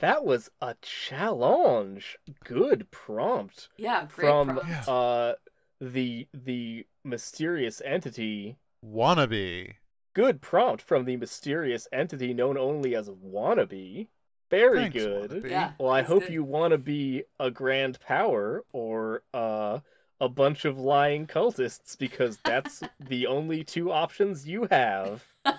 that 0.00 0.24
was 0.24 0.50
a 0.60 0.74
challenge 0.82 2.18
good 2.42 2.90
prompt 2.90 3.68
Yeah. 3.76 4.06
Great 4.12 4.26
from 4.26 4.48
prompt. 4.58 4.88
uh 4.88 5.34
the 5.80 6.26
the 6.34 6.84
mysterious 7.04 7.80
entity 7.84 8.56
Wannabe. 8.84 9.74
Good 10.16 10.40
prompt 10.40 10.80
from 10.82 11.04
the 11.04 11.14
mysterious 11.14 11.86
entity 11.92 12.32
known 12.32 12.56
only 12.56 12.96
as 12.96 13.10
wannabe 13.10 14.06
Very 14.50 14.78
Thanks, 14.84 14.94
good. 14.96 15.30
Wannabe. 15.30 15.50
Yeah. 15.50 15.72
Well, 15.78 15.90
I 15.92 16.00
hope 16.00 16.22
good. 16.22 16.32
you 16.32 16.42
want 16.42 16.70
to 16.72 16.78
be 16.78 17.24
a 17.38 17.50
grand 17.50 18.00
power 18.00 18.64
or 18.72 19.22
uh, 19.34 19.80
a 20.18 20.28
bunch 20.30 20.64
of 20.64 20.78
lying 20.78 21.26
cultists 21.26 21.98
because 21.98 22.38
that's 22.44 22.82
the 23.08 23.26
only 23.26 23.62
two 23.62 23.92
options 23.92 24.48
you 24.48 24.66
have. 24.70 25.22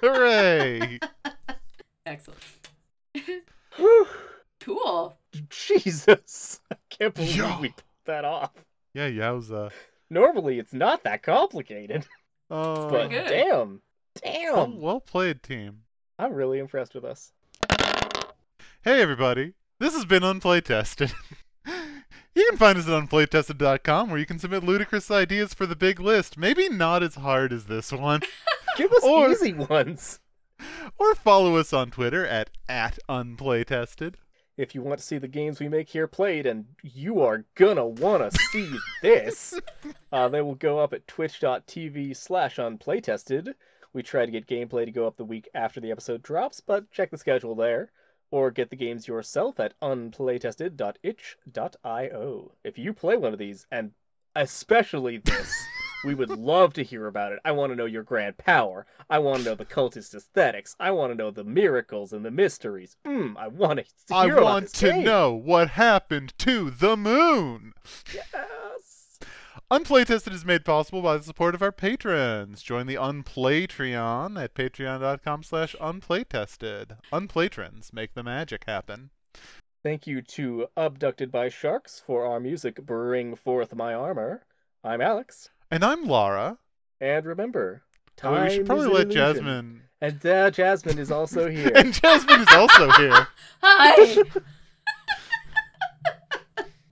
Hooray! 0.00 0.98
Excellent. 2.06 2.40
Whew. 3.76 4.06
Cool. 4.58 5.16
Jesus, 5.50 6.60
I 6.72 6.76
can't 6.90 7.14
believe 7.14 7.36
Yeah. 7.36 7.60
we 7.60 7.68
put 7.68 7.84
that 8.06 8.24
off. 8.24 8.50
Yeah, 8.92 9.08
yowza. 9.08 9.70
Normally, 10.10 10.58
it's 10.58 10.72
not 10.74 11.04
that 11.04 11.22
complicated, 11.22 12.04
Oh, 12.54 12.90
but 12.90 13.08
good. 13.08 13.28
damn, 13.28 13.80
well, 14.22 14.66
damn, 14.66 14.80
well 14.80 15.00
played, 15.00 15.42
team. 15.42 15.84
I'm 16.18 16.34
really 16.34 16.58
impressed 16.58 16.94
with 16.94 17.04
us. 17.04 17.32
Hey, 18.84 19.00
everybody. 19.00 19.54
This 19.78 19.94
has 19.94 20.04
been 20.04 20.22
Unplaytested. 20.22 21.12
you 21.66 22.46
can 22.50 22.58
find 22.58 22.76
us 22.78 22.86
at 22.88 22.92
unplaytested.com 22.92 24.10
where 24.10 24.18
you 24.18 24.26
can 24.26 24.38
submit 24.38 24.64
ludicrous 24.64 25.10
ideas 25.10 25.54
for 25.54 25.64
the 25.66 25.74
big 25.76 25.98
list. 25.98 26.36
Maybe 26.36 26.68
not 26.68 27.02
as 27.02 27.14
hard 27.14 27.52
as 27.52 27.64
this 27.64 27.90
one. 27.90 28.20
Give 28.76 28.92
us 28.92 29.02
Or- 29.02 29.30
easy 29.30 29.54
ones. 29.54 30.20
or 30.98 31.14
follow 31.14 31.56
us 31.56 31.72
on 31.72 31.90
Twitter 31.90 32.26
at, 32.26 32.50
at 32.68 32.98
unplaytested. 33.08 34.16
If 34.56 34.74
you 34.74 34.82
want 34.82 34.98
to 35.00 35.06
see 35.06 35.18
the 35.18 35.28
games 35.28 35.60
we 35.60 35.68
make 35.68 35.88
here 35.88 36.06
played, 36.06 36.46
and 36.46 36.66
you 36.82 37.22
are 37.22 37.46
gonna 37.54 37.86
wanna 37.86 38.30
see 38.52 38.70
this, 39.00 39.58
uh, 40.12 40.28
they 40.28 40.42
will 40.42 40.56
go 40.56 40.78
up 40.78 40.92
at 40.92 41.06
twitch.tv 41.06 42.14
slash 42.14 42.56
unplaytested. 42.56 43.54
We 43.94 44.02
try 44.02 44.26
to 44.26 44.32
get 44.32 44.46
gameplay 44.46 44.84
to 44.84 44.90
go 44.90 45.06
up 45.06 45.16
the 45.16 45.24
week 45.24 45.48
after 45.54 45.80
the 45.80 45.90
episode 45.90 46.22
drops, 46.22 46.60
but 46.60 46.90
check 46.90 47.10
the 47.10 47.18
schedule 47.18 47.54
there. 47.54 47.90
Or 48.30 48.50
get 48.50 48.68
the 48.70 48.76
games 48.76 49.08
yourself 49.08 49.60
at 49.60 49.78
unplaytested.itch.io. 49.80 52.52
If 52.64 52.78
you 52.78 52.92
play 52.94 53.16
one 53.16 53.32
of 53.32 53.38
these, 53.38 53.66
and 53.70 53.92
especially 54.34 55.18
this, 55.18 55.54
we 56.04 56.14
would 56.14 56.30
love 56.30 56.72
to 56.74 56.82
hear 56.84 57.06
about 57.06 57.32
it. 57.32 57.38
I 57.44 57.52
want 57.52 57.70
to 57.72 57.76
know 57.76 57.84
your 57.86 58.02
grand 58.02 58.36
power. 58.38 58.86
I 59.08 59.18
want 59.18 59.38
to 59.38 59.44
know 59.44 59.54
the 59.54 59.64
cultist 59.64 60.14
aesthetics. 60.14 60.74
I 60.80 60.90
want 60.90 61.12
to 61.12 61.16
know 61.16 61.30
the 61.30 61.44
miracles 61.44 62.12
and 62.12 62.24
the 62.24 62.30
mysteries. 62.30 62.96
Mm, 63.06 63.36
I 63.36 63.48
want 63.48 63.78
to 63.80 64.14
I 64.14 64.24
hear 64.24 64.34
about 64.34 64.44
want 64.44 64.74
to 64.74 64.90
game. 64.90 65.04
know 65.04 65.32
what 65.32 65.68
happened 65.70 66.34
to 66.38 66.70
the 66.70 66.96
moon. 66.96 67.72
Yes. 68.14 69.18
Unplaytested 69.70 70.32
is 70.34 70.44
made 70.44 70.64
possible 70.64 71.00
by 71.00 71.16
the 71.16 71.22
support 71.22 71.54
of 71.54 71.62
our 71.62 71.72
patrons. 71.72 72.62
Join 72.62 72.86
the 72.86 72.96
Unplaytreon 72.96 74.42
at 74.42 74.54
patreon.com 74.54 75.42
slash 75.42 75.74
unplaytested. 75.80 76.98
Unplaytrons 77.12 77.92
make 77.92 78.12
the 78.14 78.22
magic 78.22 78.64
happen. 78.66 79.10
Thank 79.82 80.06
you 80.06 80.20
to 80.22 80.66
Abducted 80.76 81.32
by 81.32 81.48
Sharks 81.48 82.02
for 82.06 82.26
our 82.26 82.38
music 82.38 82.76
Bring 82.84 83.34
Forth 83.34 83.74
My 83.74 83.94
Armor. 83.94 84.44
I'm 84.84 85.00
Alex. 85.00 85.48
And 85.72 85.82
I'm 85.82 86.04
Laura. 86.04 86.58
And 87.00 87.24
remember, 87.24 87.82
Oh, 88.22 88.28
time 88.28 88.44
we 88.44 88.50
should 88.54 88.66
probably 88.66 88.88
is 88.88 88.92
let 88.92 89.02
illusion. 89.04 89.34
Jasmine. 89.34 89.82
And 90.02 90.26
uh, 90.26 90.50
Jasmine 90.50 90.98
is 90.98 91.10
also 91.10 91.48
here. 91.50 91.72
And 91.74 91.94
Jasmine 91.94 92.42
is 92.42 92.48
also 92.52 92.90
here. 92.90 93.26
Hi. 93.62 94.16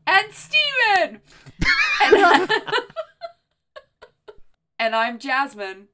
and 0.06 0.32
Steven. 0.32 1.20
And, 2.02 2.50
and 4.78 4.96
I'm 4.96 5.18
Jasmine. 5.18 5.88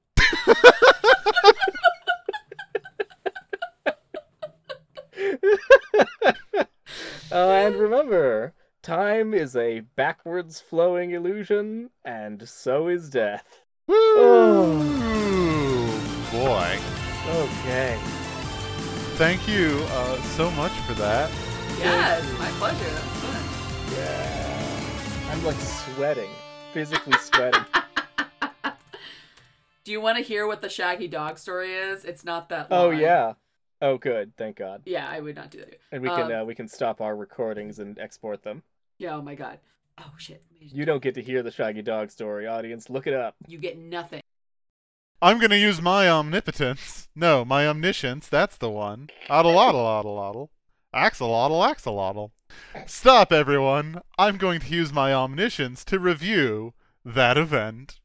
oh, 7.32 7.50
and 7.50 7.74
remember, 7.74 8.54
time 8.86 9.34
is 9.34 9.56
a 9.56 9.80
backwards 9.96 10.60
flowing 10.60 11.10
illusion, 11.10 11.90
and 12.04 12.48
so 12.48 12.86
is 12.86 13.10
death. 13.10 13.64
Woo! 13.88 13.96
Oh. 13.96 14.78
Boy. 16.30 16.78
Okay. 17.28 17.98
Thank 19.16 19.48
you 19.48 19.84
uh, 19.88 20.22
so 20.22 20.52
much 20.52 20.70
for 20.86 20.94
that. 20.94 21.28
Yes, 21.80 22.22
my 22.38 22.48
pleasure. 22.60 22.84
That 22.84 23.02
was 23.02 23.12
fun. 23.24 23.42
Yeah. 23.98 25.32
I'm 25.32 25.44
like 25.44 25.56
sweating, 25.56 26.30
physically 26.72 27.18
sweating. 27.18 27.64
Do 29.84 29.90
you 29.90 30.00
want 30.00 30.16
to 30.18 30.22
hear 30.22 30.46
what 30.46 30.60
the 30.60 30.68
Shaggy 30.68 31.08
Dog 31.08 31.38
story 31.38 31.72
is? 31.72 32.04
It's 32.04 32.24
not 32.24 32.50
that 32.50 32.68
Oh 32.70 32.90
yeah. 32.90 33.32
Oh 33.82 33.98
good, 33.98 34.36
thank 34.36 34.58
God. 34.58 34.82
Yeah, 34.86 35.08
I 35.08 35.18
would 35.18 35.34
not 35.34 35.50
do 35.50 35.58
that. 35.58 35.80
And 35.90 36.02
we 36.02 36.08
can 36.08 36.30
Um, 36.30 36.42
uh, 36.42 36.44
we 36.44 36.54
can 36.54 36.68
stop 36.68 37.00
our 37.00 37.16
recordings 37.16 37.80
and 37.80 37.98
export 37.98 38.44
them. 38.44 38.62
Yeah, 38.98 39.16
oh 39.16 39.22
my 39.22 39.34
god. 39.34 39.58
Oh 39.98 40.12
shit. 40.18 40.42
You 40.58 40.84
don't 40.84 41.02
get 41.02 41.14
to 41.14 41.22
hear 41.22 41.42
the 41.42 41.50
Shaggy 41.50 41.82
Dog 41.82 42.10
story, 42.10 42.46
audience. 42.46 42.90
Look 42.90 43.06
it 43.06 43.14
up. 43.14 43.34
You 43.46 43.58
get 43.58 43.78
nothing. 43.78 44.20
I'm 45.22 45.38
gonna 45.38 45.56
use 45.56 45.80
my 45.80 46.08
omnipotence. 46.08 47.08
No, 47.14 47.44
my 47.44 47.66
omniscience. 47.66 48.28
That's 48.28 48.56
the 48.56 48.70
one. 48.70 49.08
Oddle-oddle, 49.30 49.80
oddle-oddle. 49.80 50.50
Axolotl, 50.94 51.74
axolotl. 51.74 52.30
Stop, 52.86 53.32
everyone. 53.32 54.00
I'm 54.18 54.36
going 54.36 54.60
to 54.60 54.68
use 54.68 54.92
my 54.92 55.12
omniscience 55.12 55.84
to 55.86 55.98
review 55.98 56.74
that 57.04 57.36
event. 57.36 58.00